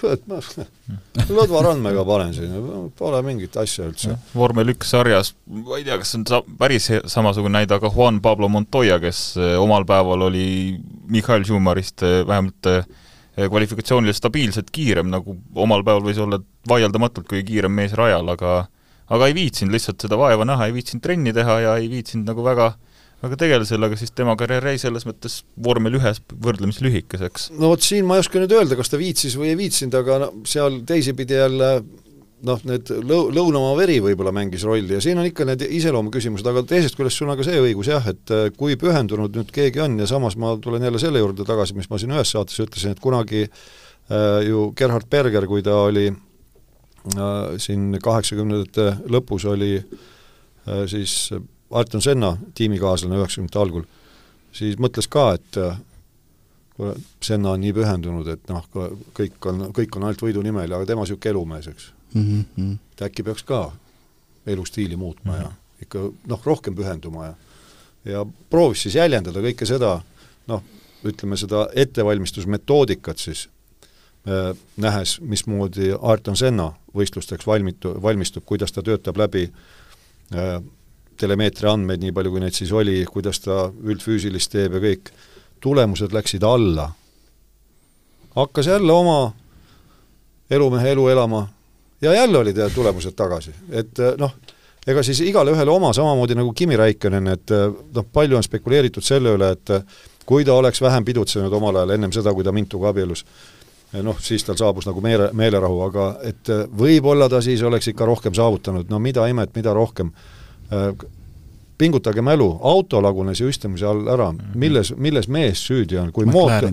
kurat, 0.00 0.26
ma 0.30 0.40
Lõdva 1.38 1.62
Randmega 1.64 2.04
panen 2.04 2.34
siin, 2.36 2.66
pole 2.98 3.22
mingit 3.24 3.56
asja 3.56 3.86
üldse. 3.88 4.18
vormel 4.34 4.74
üks 4.74 4.90
sarjas, 4.92 5.34
ma 5.46 5.78
ei 5.78 5.86
tea, 5.86 5.96
kas 6.00 6.12
see 6.12 6.20
on 6.20 6.26
sa-, 6.28 6.42
päris 6.58 6.90
samasugune 7.10 7.58
näide, 7.58 7.78
aga 7.78 7.90
Juan 7.94 8.20
Pablo 8.24 8.50
Montoya, 8.52 8.98
kes 9.00 9.22
eh, 9.40 9.54
omal 9.60 9.86
päeval 9.88 10.28
oli 10.28 10.76
Mihhail 11.08 11.46
Schumacherist 11.46 12.04
eh, 12.04 12.20
vähemalt 12.28 12.68
Eh, 13.34 13.48
kvalifikatsioonil 13.50 14.14
stabiilselt 14.14 14.68
kiirem, 14.70 15.08
nagu 15.10 15.34
omal 15.58 15.82
päeval 15.82 16.04
võis 16.06 16.20
olla 16.22 16.38
vaieldamatult 16.70 17.26
kõige 17.26 17.48
kiirem 17.48 17.72
mees 17.74 17.96
rajal, 17.98 18.28
aga 18.30 18.64
aga 19.14 19.26
ei 19.28 19.34
viitsinud 19.36 19.74
lihtsalt 19.74 20.04
seda 20.06 20.16
vaeva 20.16 20.46
näha, 20.46 20.68
ei 20.68 20.76
viitsinud 20.76 21.02
trenni 21.02 21.32
teha 21.34 21.56
ja 21.60 21.72
ei 21.80 21.90
viitsinud 21.90 22.30
nagu 22.30 22.44
väga 22.46 22.70
väga 23.24 23.38
tegeleda 23.40 23.66
sellega, 23.66 23.98
siis 23.98 24.12
tema 24.14 24.36
karjäär 24.38 24.68
jäi 24.70 24.80
selles 24.84 25.06
mõttes 25.08 25.40
vormel 25.66 25.96
ühes 25.98 26.20
võrdlemisi 26.44 26.84
lühikeseks. 26.86 27.50
no 27.58 27.72
vot 27.72 27.84
siin 27.84 28.06
ma 28.06 28.18
ei 28.18 28.24
oska 28.24 28.38
nüüd 28.38 28.54
öelda, 28.54 28.78
kas 28.78 28.92
ta 28.92 29.00
viitsis 29.00 29.34
või 29.40 29.50
ei 29.52 29.58
viitsinud, 29.64 29.96
aga 29.98 30.20
no 30.22 30.30
seal 30.48 30.82
teisipidi 30.86 31.38
jälle 31.40 31.70
noh, 32.44 32.60
need 32.68 32.90
lõu-, 33.04 33.30
lõunamaa 33.34 33.76
veri 33.78 33.96
võib-olla 34.04 34.32
mängis 34.34 34.64
rolli 34.66 34.96
ja 34.96 35.00
siin 35.02 35.18
on 35.20 35.28
ikka 35.28 35.46
need 35.48 35.64
iseloomuküsimused, 35.66 36.46
aga 36.50 36.64
teisest 36.68 36.98
küljest 36.98 37.20
sul 37.20 37.30
on 37.32 37.38
ka 37.38 37.46
see 37.46 37.60
õigus 37.62 37.90
jah, 37.90 38.04
et 38.10 38.34
äh, 38.34 38.46
kui 38.56 38.76
pühendunud 38.80 39.36
nüüd 39.38 39.52
keegi 39.54 39.82
on 39.84 39.96
ja 40.00 40.08
samas 40.10 40.36
ma 40.40 40.54
tulen 40.62 40.84
jälle 40.84 41.00
selle 41.02 41.22
juurde 41.22 41.46
tagasi, 41.48 41.76
mis 41.78 41.90
ma 41.90 42.00
siin 42.00 42.14
ühes 42.14 42.34
saates 42.34 42.60
ütlesin, 42.64 42.94
et 42.94 43.02
kunagi 43.04 43.46
äh, 43.46 44.44
ju 44.48 44.68
Gerhard 44.76 45.08
Berger, 45.10 45.48
kui 45.50 45.64
ta 45.64 45.78
oli 45.86 46.06
äh, 46.10 47.32
siin 47.62 47.98
kaheksakümnendate 48.02 48.90
lõpus, 49.14 49.48
oli 49.50 49.72
äh, 49.80 50.84
siis 50.90 51.32
Arton 51.74 52.04
Senna 52.04 52.34
tiimikaaslane 52.54 53.18
üheksakümnendate 53.22 53.64
algul, 53.64 53.88
siis 54.54 54.78
mõtles 54.82 55.10
ka, 55.10 55.32
et 55.38 55.60
äh, 55.62 55.80
Senna 57.22 57.54
on 57.54 57.60
nii 57.62 57.70
pühendunud, 57.70 58.28
et 58.32 58.48
noh, 58.50 58.64
kõik 59.14 59.46
on, 59.46 59.68
kõik 59.74 59.94
on 59.94 60.08
ainult 60.08 60.24
võidu 60.26 60.42
nimel, 60.42 60.72
aga 60.74 60.88
tema 60.88 61.04
niisugune 61.04 61.30
elumees, 61.30 61.68
eks 61.70 61.92
mm. 62.14 62.44
-hmm. 62.58 62.76
et 62.92 63.02
äkki 63.02 63.22
peaks 63.22 63.42
ka 63.42 63.72
elustiili 64.46 64.96
muutma 64.96 65.32
mm 65.32 65.38
-hmm. 65.38 65.42
ja 65.42 65.52
ikka 65.82 65.98
noh, 66.26 66.40
rohkem 66.44 66.74
pühenduma 66.74 67.26
ja 67.26 67.34
ja 68.04 68.26
proovis 68.50 68.82
siis 68.82 68.94
jäljendada 68.94 69.40
kõike 69.40 69.66
seda, 69.66 69.98
noh, 70.46 70.62
ütleme 71.04 71.36
seda 71.40 71.68
ettevalmistusmetoodikat 71.74 73.18
siis 73.18 73.48
äh,, 74.28 74.56
nähes, 74.76 75.20
mismoodi 75.20 75.92
Ayrton 76.00 76.36
Senna 76.36 76.72
võistlusteks 76.96 77.46
valmitu, 77.46 77.94
valmistub, 78.02 78.44
kuidas 78.46 78.72
ta 78.72 78.82
töötab 78.82 79.16
läbi 79.16 79.46
äh, 79.48 80.58
telemeetria 81.16 81.72
andmeid, 81.72 82.02
nii 82.02 82.12
palju 82.12 82.34
kui 82.34 82.42
neid 82.42 82.56
siis 82.56 82.72
oli, 82.72 82.98
kuidas 83.10 83.40
ta 83.40 83.68
üldfüüsilist 83.70 84.52
teeb 84.52 84.76
ja 84.76 84.82
kõik, 84.82 85.12
tulemused 85.64 86.12
läksid 86.12 86.44
alla. 86.44 86.90
hakkas 88.34 88.66
jälle 88.66 88.92
oma 88.92 89.32
elumehe 90.50 90.90
elu 90.90 91.08
elama 91.08 91.48
ja 92.00 92.12
jälle 92.14 92.38
olid 92.38 92.56
tulemused 92.74 93.12
tagasi, 93.12 93.54
et 93.70 93.98
äh, 93.98 94.14
noh, 94.18 94.34
ega 94.86 95.02
siis 95.02 95.20
igale 95.24 95.54
ühele 95.54 95.70
oma, 95.70 95.92
samamoodi 95.92 96.36
nagu 96.38 96.52
Kimi 96.52 96.76
Räikkönen, 96.76 97.28
et 97.32 97.50
äh, 97.50 97.68
noh, 97.94 98.06
palju 98.12 98.36
on 98.36 98.44
spekuleeritud 98.44 99.04
selle 99.04 99.34
üle, 99.38 99.50
et 99.56 99.70
äh, 99.70 99.84
kui 100.26 100.44
ta 100.44 100.54
oleks 100.54 100.82
vähem 100.82 101.04
pidutsenud 101.04 101.52
omal 101.52 101.82
ajal, 101.82 101.96
ennem 101.96 102.12
seda, 102.12 102.34
kui 102.34 102.44
ta 102.44 102.52
Mintuga 102.52 102.92
abiellus, 102.92 103.24
noh, 104.02 104.20
siis 104.20 104.44
tal 104.44 104.58
saabus 104.58 104.88
nagu 104.88 105.00
meele, 105.04 105.30
meelerahu, 105.32 105.82
aga 105.86 106.06
et 106.26 106.50
võib-olla 106.78 107.28
ta 107.30 107.42
siis 107.44 107.62
oleks 107.62 107.92
ikka 107.92 108.08
rohkem 108.08 108.34
saavutanud, 108.34 108.88
no 108.90 108.98
mida 108.98 109.26
imet, 109.30 109.54
mida 109.54 109.74
rohkem. 109.76 110.10
Pingutage 111.78 112.22
mälu, 112.22 112.48
auto 112.62 113.00
lagunes 113.02 113.38
ju 113.40 113.48
istumise 113.50 113.86
all 113.86 114.08
ära, 114.08 114.30
mhm. 114.32 114.58
milles, 114.58 114.90
milles 114.96 115.28
mees 115.28 115.62
süüdi 115.66 115.98
on, 116.00 116.10
kui 116.14 116.26
mootor, 116.26 116.70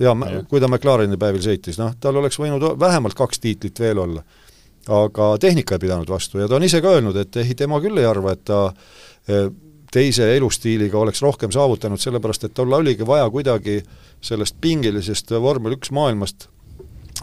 jaa, 0.00 0.14
kui 0.50 0.60
ta 0.60 0.68
McLareni 0.68 1.16
päevil 1.20 1.44
sõitis, 1.44 1.78
noh, 1.80 1.94
tal 2.00 2.20
oleks 2.20 2.36
võinud 2.40 2.66
vähemalt 2.80 3.16
kaks 3.16 3.40
tiitlit 3.44 3.80
veel 3.80 4.02
olla. 4.04 4.24
Aga 4.88 5.30
tehnika 5.40 5.76
ei 5.76 5.84
pidanud 5.86 6.08
vastu 6.10 6.40
ja 6.40 6.48
ta 6.48 6.56
on 6.56 6.64
ise 6.64 6.80
ka 6.84 6.96
öelnud, 6.96 7.16
et 7.16 7.36
ei, 7.36 7.54
tema 7.54 7.80
küll 7.84 7.98
ei 8.00 8.06
arva, 8.08 8.32
et 8.32 8.44
ta 8.48 8.60
eh, 9.28 9.48
teise 9.92 10.28
elustiiliga 10.36 10.98
oleks 10.98 11.22
rohkem 11.22 11.52
saavutanud, 11.52 12.00
sellepärast 12.00 12.48
et 12.48 12.54
tal 12.56 12.72
oligi 12.72 13.06
vaja 13.06 13.28
kuidagi 13.30 13.80
sellest 14.20 14.56
pingelisest 14.60 15.32
vormel 15.40 15.76
üks 15.78 15.92
maailmast 15.94 16.48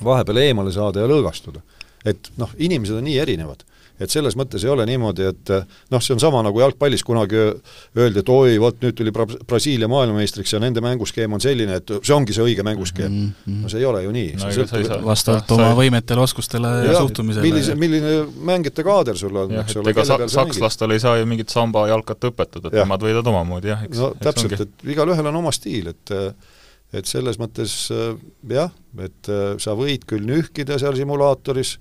vahepeal 0.03 0.41
eemale 0.41 0.73
saada 0.75 1.03
ja 1.03 1.09
lõõgastuda. 1.09 1.61
et 2.05 2.29
noh, 2.37 2.51
inimesed 2.57 2.97
on 2.97 3.07
nii 3.07 3.17
erinevad 3.19 3.63
et 3.99 4.11
selles 4.11 4.35
mõttes 4.35 4.63
ei 4.65 4.71
ole 4.71 4.85
niimoodi, 4.87 5.27
et 5.31 5.51
noh, 5.93 6.03
see 6.03 6.15
on 6.15 6.21
sama 6.21 6.41
nagu 6.45 6.59
jalgpallis 6.59 7.03
kunagi 7.07 7.37
öeldi, 7.39 8.21
et 8.21 8.31
oi, 8.31 8.57
vot 8.61 8.77
nüüd 8.83 8.97
tuli 8.97 9.13
Bra-, 9.15 9.39
Brasiilia 9.47 9.87
maailmameistriks 9.91 10.55
ja 10.55 10.59
nende 10.63 10.83
mänguskeem 10.83 11.35
on 11.37 11.43
selline, 11.43 11.79
et 11.79 11.93
see 12.01 12.15
ongi 12.15 12.35
see 12.35 12.43
õige 12.43 12.65
mänguskeem 12.67 13.11
mm. 13.11 13.29
-hmm. 13.45 13.61
no 13.63 13.71
see 13.71 13.79
ei 13.79 13.87
ole 13.89 14.03
ju 14.03 14.15
nii 14.15 14.33
no,. 14.41 14.99
vastavalt 15.05 15.55
oma 15.57 15.71
võimetele, 15.79 16.25
oskustele 16.25 16.73
ja, 16.75 16.91
ja 16.91 16.97
suhtumisele. 16.99 17.47
millise, 17.47 17.77
milline 17.79 18.17
mängijate 18.51 18.83
kaader 18.87 19.17
sul 19.19 19.35
on, 19.45 19.55
eks 19.63 19.79
ole. 19.79 19.95
ega 19.95 20.05
sa, 20.07 20.19
sakslastel 20.39 20.95
ei 20.95 21.03
saa 21.03 21.15
ju 21.21 21.29
mingit 21.29 21.53
samba 21.53 21.87
jalkat 21.91 22.29
õpetada, 22.31 22.71
et 22.71 22.79
nemad 22.81 23.07
võidavad 23.07 23.31
omamoodi, 23.31 23.71
jah, 23.73 23.87
eks. 23.87 24.01
no 24.01 24.11
täpselt, 24.19 24.59
et 24.59 24.87
igalühel 24.95 25.31
on 25.31 25.43
oma 25.43 25.55
stiil, 25.55 25.93
et 25.95 26.15
et 26.95 27.07
selles 27.09 27.35
mõttes 27.41 27.71
jah, 28.49 28.71
et 29.03 29.29
sa 29.59 29.73
võid 29.75 30.05
küll 30.07 30.23
nühkida 30.27 30.77
seal 30.79 30.95
simulaatoris, 30.95 31.77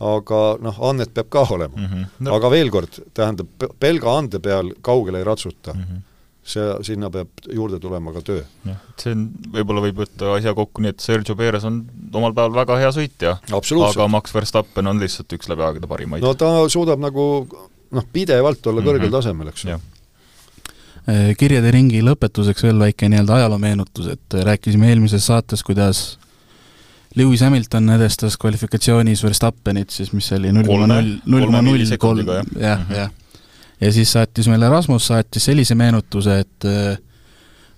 aga 0.00 0.40
noh, 0.64 0.78
annet 0.90 1.12
peab 1.14 1.28
ka 1.28 1.46
olema 1.50 1.76
mm. 1.76 1.86
-hmm. 1.86 2.06
No. 2.26 2.34
aga 2.34 2.50
veel 2.50 2.70
kord, 2.70 3.00
tähendab, 3.14 3.48
pelga 3.78 4.18
ande 4.18 4.40
peal 4.40 4.72
kaugele 4.82 5.18
ei 5.18 5.24
ratsuta 5.24 5.74
mm. 5.74 5.82
-hmm 5.82 6.06
see, 6.50 6.66
sinna 6.86 7.10
peab 7.12 7.28
juurde 7.52 7.78
tulema 7.82 8.12
ka 8.14 8.22
töö. 8.24 8.42
jah, 8.64 8.78
et 8.92 9.04
see 9.04 9.14
on, 9.14 9.26
võib-olla 9.54 9.84
võib 9.84 10.02
võtta 10.02 10.34
asja 10.36 10.54
kokku 10.56 10.82
nii, 10.82 10.94
et 10.94 11.04
Sergio 11.04 11.36
Perez 11.38 11.66
on 11.68 11.82
omal 12.16 12.34
päeval 12.36 12.56
väga 12.62 12.78
hea 12.80 12.90
sõitja, 12.96 13.36
aga 13.90 14.08
Max 14.08 14.34
Verstappen 14.34 14.90
on 14.90 15.02
lihtsalt 15.02 15.36
üks 15.36 15.50
läbi 15.52 15.66
aegade 15.66 15.90
parimaid. 15.90 16.24
no 16.24 16.34
ta 16.38 16.52
suudab 16.72 17.02
nagu 17.02 17.24
noh, 17.90 18.06
pidevalt 18.12 18.66
olla 18.66 18.84
kõrgel 18.84 19.06
mm 19.06 19.08
-hmm. 19.08 19.18
tasemel, 19.18 19.52
eks 19.52 19.64
ju 19.64 19.76
äh, 21.10 21.36
kirjade 21.38 21.70
ringi 21.76 22.02
lõpetuseks 22.06 22.64
veel 22.68 22.80
väike 22.86 23.08
nii-öelda 23.12 23.40
ajaloomeenutus, 23.40 24.08
et 24.16 24.40
rääkisime 24.50 24.88
eelmises 24.88 25.26
saates, 25.26 25.62
kuidas 25.66 26.18
Lewis 27.18 27.42
Hamilton 27.42 27.90
edestas 27.96 28.36
kvalifikatsioonis 28.38 29.24
Verstappenit 29.24 29.90
siis, 29.90 30.12
mis 30.14 30.28
oli 30.36 30.52
null 30.54 30.68
koma 30.68 30.86
null, 30.86 31.16
null 31.26 31.46
koma 31.48 31.62
null 31.66 31.96
kolm, 31.98 32.28
jah, 32.28 32.84
mhm. 32.84 32.94
jah. 32.94 33.10
ja 33.80 33.92
siis 33.92 34.12
saatis 34.14 34.48
meile 34.50 34.68
Rasmus, 34.70 35.08
saatis 35.10 35.48
sellise 35.50 35.74
meenutuse, 35.78 36.38
et 36.44 36.68
äh, 36.70 37.00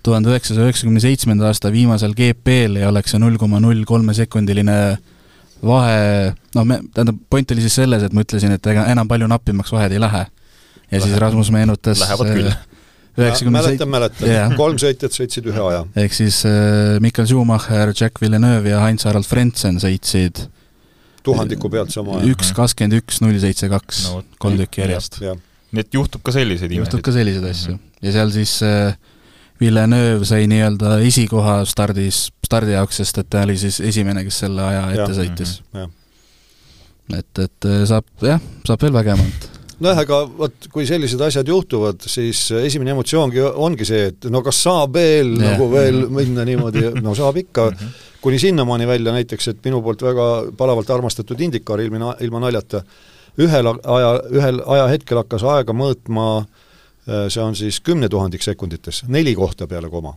tuhande 0.04 0.32
üheksasaja 0.32 0.68
üheksakümne 0.68 1.00
seitsmenda 1.00 1.48
aasta 1.48 1.72
viimasel 1.72 2.12
GP-l 2.18 2.76
ei 2.80 2.86
oleks 2.88 3.14
see 3.14 3.22
null 3.22 3.40
koma 3.40 3.60
null 3.62 3.86
kolme 3.88 4.14
sekundiline 4.18 4.76
vahe, 5.62 6.32
noh, 6.56 6.66
me, 6.66 6.80
tähendab, 6.92 7.22
point 7.30 7.54
oli 7.54 7.64
siis 7.64 7.78
selles, 7.78 8.02
et 8.02 8.12
ma 8.12 8.24
ütlesin, 8.26 8.52
et 8.56 8.68
ega 8.72 8.84
enam 8.92 9.08
palju 9.08 9.30
nappimaks 9.30 9.72
vahed 9.72 9.94
ei 9.94 10.02
lähe. 10.02 10.26
ja 10.26 10.98
Läheb. 10.98 11.06
siis 11.06 11.18
Rasmus 11.22 11.52
meenutas 11.54 12.02
Lähevad 12.02 12.34
küll 12.34 12.50
äh, 13.18 13.44
mäletan, 13.52 13.90
mäletan 13.92 14.28
yeah., 14.28 14.56
kolm 14.56 14.78
sõitjat 14.80 15.14
sõitsid 15.16 15.46
ühe 15.50 15.62
aja. 15.68 15.84
ehk 16.04 16.16
siis 16.16 16.42
äh, 16.48 16.98
Mikkel 17.04 17.28
Schumacher, 17.28 17.92
Jack 17.92 18.20
Villeneuve 18.22 18.72
ja 18.72 18.82
Heinz-Harald 18.86 19.28
Frentzen 19.28 19.80
sõitsid 19.82 20.46
tuhandiku 21.26 21.70
pealt 21.72 21.92
sama 21.94 22.18
aja. 22.18 22.32
üks 22.32 22.52
kakskümmend 22.56 22.98
üks, 23.02 23.22
null 23.24 23.38
seitse 23.42 23.70
kaks, 23.72 24.04
kolm 24.42 24.58
tükki 24.60 24.84
järjest. 24.84 25.20
nii 25.22 25.84
et 25.84 25.96
juhtub 25.96 26.24
ka 26.24 26.34
selliseid 26.34 26.70
imesid? 26.70 26.86
juhtub 26.86 27.04
ka 27.04 27.14
selliseid 27.14 27.48
asju 27.50 27.74
mm. 27.74 27.80
-hmm. 27.80 28.06
ja 28.08 28.14
seal 28.18 28.34
siis 28.34 28.58
äh, 28.66 28.98
Villeneuve 29.62 30.26
sai 30.26 30.48
nii-öelda 30.50 30.96
esikoha 31.06 31.60
stardis, 31.70 32.24
stardi 32.44 32.74
jaoks, 32.74 32.98
sest 32.98 33.18
et 33.22 33.28
ta 33.30 33.44
oli 33.46 33.54
siis 33.60 33.78
esimene, 33.80 34.24
kes 34.26 34.42
selle 34.42 34.64
aja 34.66 34.86
ette 34.96 35.12
sõitis 35.20 35.60
mm. 35.72 35.80
-hmm. 35.80 37.18
et, 37.18 37.44
et 37.46 37.70
äh, 37.70 37.82
saab 37.88 38.28
jah, 38.32 38.40
saab 38.66 38.88
veel 38.88 38.96
vägevamalt 39.00 39.51
nojah, 39.82 40.00
aga 40.04 40.20
vot 40.38 40.68
kui 40.72 40.86
sellised 40.88 41.20
asjad 41.26 41.48
juhtuvad, 41.48 42.06
siis 42.10 42.44
esimene 42.62 42.94
emotsioongi 42.94 43.42
ongi 43.42 43.86
see, 43.88 44.08
et 44.12 44.28
no 44.32 44.42
kas 44.44 44.62
saab 44.64 44.96
veel 44.98 45.34
yeah. 45.34 45.52
nagu 45.52 45.68
veel 45.72 46.04
minna 46.12 46.46
niimoodi, 46.48 46.88
no 47.02 47.14
saab 47.18 47.40
ikka 47.42 47.68
mm, 47.70 47.76
-hmm. 47.76 48.08
kuni 48.24 48.38
sinnamaani 48.38 48.86
välja 48.86 49.12
näiteks, 49.12 49.48
et 49.48 49.64
minu 49.64 49.82
poolt 49.82 50.02
väga 50.02 50.28
palavalt 50.56 50.90
armastatud 50.90 51.40
Indikaar 51.40 51.80
ilma, 51.80 52.16
ilma 52.20 52.40
naljata, 52.46 52.82
ühel 53.38 53.72
aja, 53.72 54.12
ühel 54.30 54.62
ajahetkel 54.66 55.22
hakkas 55.22 55.42
aega 55.42 55.72
mõõtma, 55.72 56.44
see 57.28 57.42
on 57.42 57.56
siis 57.56 57.80
kümnetuhandik 57.80 58.42
sekundites, 58.42 59.02
neli 59.08 59.34
kohta 59.34 59.66
peale 59.66 59.90
koma 59.90 60.14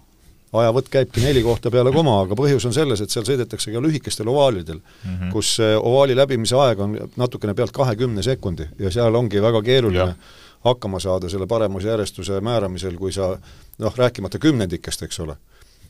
ajavõtt 0.59 0.89
käibki 0.91 1.21
neli 1.23 1.43
kohta 1.43 1.71
peale 1.71 1.91
koma, 1.91 2.19
aga 2.23 2.37
põhjus 2.37 2.65
on 2.67 2.73
selles, 2.73 3.01
et 3.01 3.13
seal 3.13 3.25
sõidetakse 3.27 3.73
ka 3.73 3.81
lühikestel 3.83 4.29
ovaalidel 4.31 4.79
mm, 4.79 5.11
-hmm. 5.11 5.31
kus 5.33 5.57
ovaali 5.59 6.15
läbimise 6.15 6.55
aeg 6.55 6.79
on 6.79 6.97
natukene 7.15 7.53
pealt 7.53 7.71
kahekümne 7.71 8.23
sekundi 8.23 8.67
ja 8.79 8.91
seal 8.91 9.15
ongi 9.15 9.41
väga 9.41 9.61
keeruline 9.61 10.11
ja. 10.13 10.15
hakkama 10.63 10.99
saada 10.99 11.29
selle 11.29 11.47
paremusjärjestuse 11.47 12.41
määramisel, 12.41 12.97
kui 12.97 13.11
sa 13.11 13.37
noh, 13.77 13.97
rääkimata 13.97 14.39
kümnendikest, 14.39 15.03
eks 15.03 15.19
ole. 15.19 15.37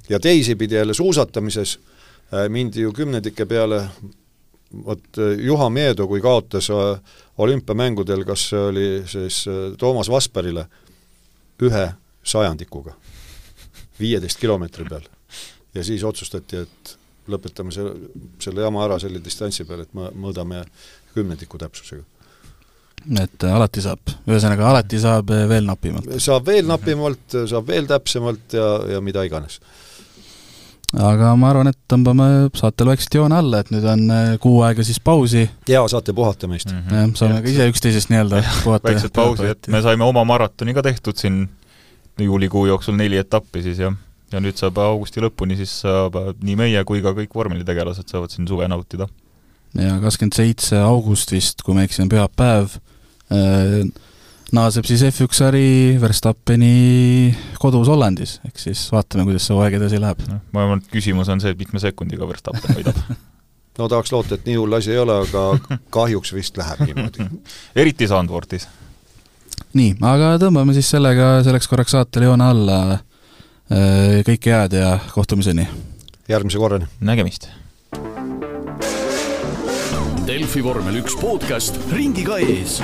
ja 0.09 0.19
teisipidi 0.19 0.75
jälle 0.75 0.93
suusatamises 0.93 1.79
äh, 2.33 2.49
mindi 2.49 2.81
ju 2.81 2.93
kümnendike 2.93 3.45
peale, 3.45 3.87
vot 4.85 5.17
äh, 5.17 5.39
Juha 5.39 5.69
Meedo, 5.69 6.07
kui 6.07 6.21
kaotas 6.21 6.69
äh, 6.69 6.99
olümpiamängudel, 7.37 8.25
kas 8.25 8.49
see 8.49 8.59
oli 8.59 9.03
siis 9.05 9.45
Toomas 9.77 10.09
Vasperile, 10.09 10.65
ühe 11.61 11.89
sajandikuga 12.23 12.93
viieteist 13.99 14.39
kilomeetri 14.39 14.85
peal. 14.89 15.07
ja 15.75 15.83
siis 15.83 16.03
otsustati, 16.03 16.63
et 16.65 16.97
lõpetame 17.31 17.73
selle, 17.73 17.95
selle 18.39 18.65
jama 18.65 18.83
ära 18.85 18.99
selle 19.01 19.21
distantsi 19.23 19.65
peal, 19.65 19.85
et 19.85 19.93
me 19.97 20.11
mõõdame 20.13 20.63
kümnendiku 21.15 21.57
täpsusega. 21.61 22.03
et 23.21 23.47
alati 23.49 23.81
saab, 23.85 24.13
ühesõnaga 24.27 24.69
alati 24.69 24.99
saab 24.99 25.33
veel 25.49 25.65
napimalt? 25.65 26.11
saab 26.19 26.45
veel 26.45 26.69
napimalt, 26.69 27.41
saab 27.49 27.67
veel 27.67 27.89
täpsemalt 27.89 28.57
ja, 28.59 28.69
ja 28.95 29.01
mida 29.01 29.25
iganes 29.27 29.59
aga 30.93 31.33
ma 31.39 31.49
arvan, 31.51 31.69
et 31.71 31.77
tõmbame 31.91 32.27
saatel 32.55 32.89
vaikselt 32.91 33.17
joone 33.19 33.37
alla, 33.39 33.61
et 33.63 33.71
nüüd 33.73 33.85
on 33.89 34.05
äh, 34.13 34.31
kuu 34.41 34.61
aega 34.67 34.85
siis 34.85 34.99
pausi. 35.03 35.45
jaa, 35.69 35.83
saate 35.91 36.13
puhata 36.15 36.47
meist 36.51 36.71
mm. 36.71 36.81
-hmm. 36.81 36.95
jah, 37.01 37.13
saame 37.19 37.41
ka 37.41 37.51
ise 37.51 37.67
üksteisest 37.71 38.11
nii-öelda 38.13 38.43
puhata. 38.63 38.89
väikselt 38.89 39.13
pausi, 39.13 39.49
et 39.51 39.67
me 39.67 39.81
saime 39.81 40.03
oma 40.03 40.23
maratoni 40.23 40.73
ka 40.73 40.83
tehtud 40.85 41.17
siin 41.19 41.47
juulikuu 42.19 42.65
jooksul 42.69 42.95
neli 42.95 43.19
etappi 43.19 43.63
siis 43.65 43.81
ja, 43.83 43.91
ja 44.31 44.41
nüüd 44.43 44.57
saab 44.59 44.79
augusti 44.83 45.23
lõpuni, 45.23 45.57
siis 45.59 45.73
saab 45.83 46.17
nii 46.43 46.55
meie 46.59 46.83
kui 46.87 47.03
ka 47.03 47.15
kõik 47.17 47.35
vormelitegelased 47.35 48.11
saavad 48.11 48.33
siin 48.33 48.47
suve 48.47 48.67
nautida. 48.71 49.07
ja 49.75 49.99
kakskümmend 50.03 50.37
seitse 50.37 50.79
august 50.79 51.31
vist, 51.35 51.63
kui 51.65 51.75
ma 51.75 51.83
ei 51.83 51.89
eksi, 51.89 52.03
on 52.05 52.11
pühapäev. 52.11 52.77
Äh,, 53.33 53.81
naaseb 54.55 54.87
siis 54.87 55.03
F1 55.09 55.35
sari 55.35 55.67
Verstappeni 56.01 57.35
kodus 57.59 57.89
Hollandis, 57.91 58.39
ehk 58.47 58.61
siis 58.61 58.85
vaatame, 58.93 59.25
kuidas 59.27 59.47
see 59.47 59.57
hooaeg 59.57 59.79
edasi 59.81 59.99
läheb. 60.01 60.23
No,. 60.29 60.39
ma 60.55 60.65
arvan, 60.65 60.83
et 60.83 60.91
küsimus 60.93 61.31
on 61.33 61.43
see, 61.43 61.51
et 61.55 61.59
mitme 61.59 61.81
sekundiga 61.83 62.27
Verstappen 62.29 62.79
võidab. 62.79 63.01
No 63.75 63.89
tahaks 63.91 64.13
loota, 64.13 64.37
et 64.37 64.45
nii 64.47 64.53
hull 64.55 64.71
asi 64.77 64.93
ei 64.93 65.01
ole, 65.01 65.17
aga 65.25 65.79
kahjuks 65.91 66.31
vist 66.31 66.55
läheb 66.55 66.85
niimoodi. 66.87 67.25
Eriti 67.83 68.07
Sandvortis 68.07 68.69
nii, 69.75 69.95
aga 70.01 70.35
tõmbame 70.41 70.75
siis 70.75 70.89
sellega 70.91 71.39
selleks 71.45 71.69
korraks 71.71 71.95
saatele 71.95 72.29
joone 72.29 72.47
alla. 72.47 72.79
Äh, 73.65 74.21
kõike 74.27 74.53
head 74.53 74.77
ja 74.77 74.95
kohtumiseni! 75.13 75.67
järgmise 76.29 76.61
korrani! 76.61 76.89
nägemist! 77.01 77.49
Delfi 80.25 80.63
vormel 80.65 81.03
üks 81.03 81.13
podcast 81.21 81.77
ringiga 81.93 82.39
ees 82.41 82.79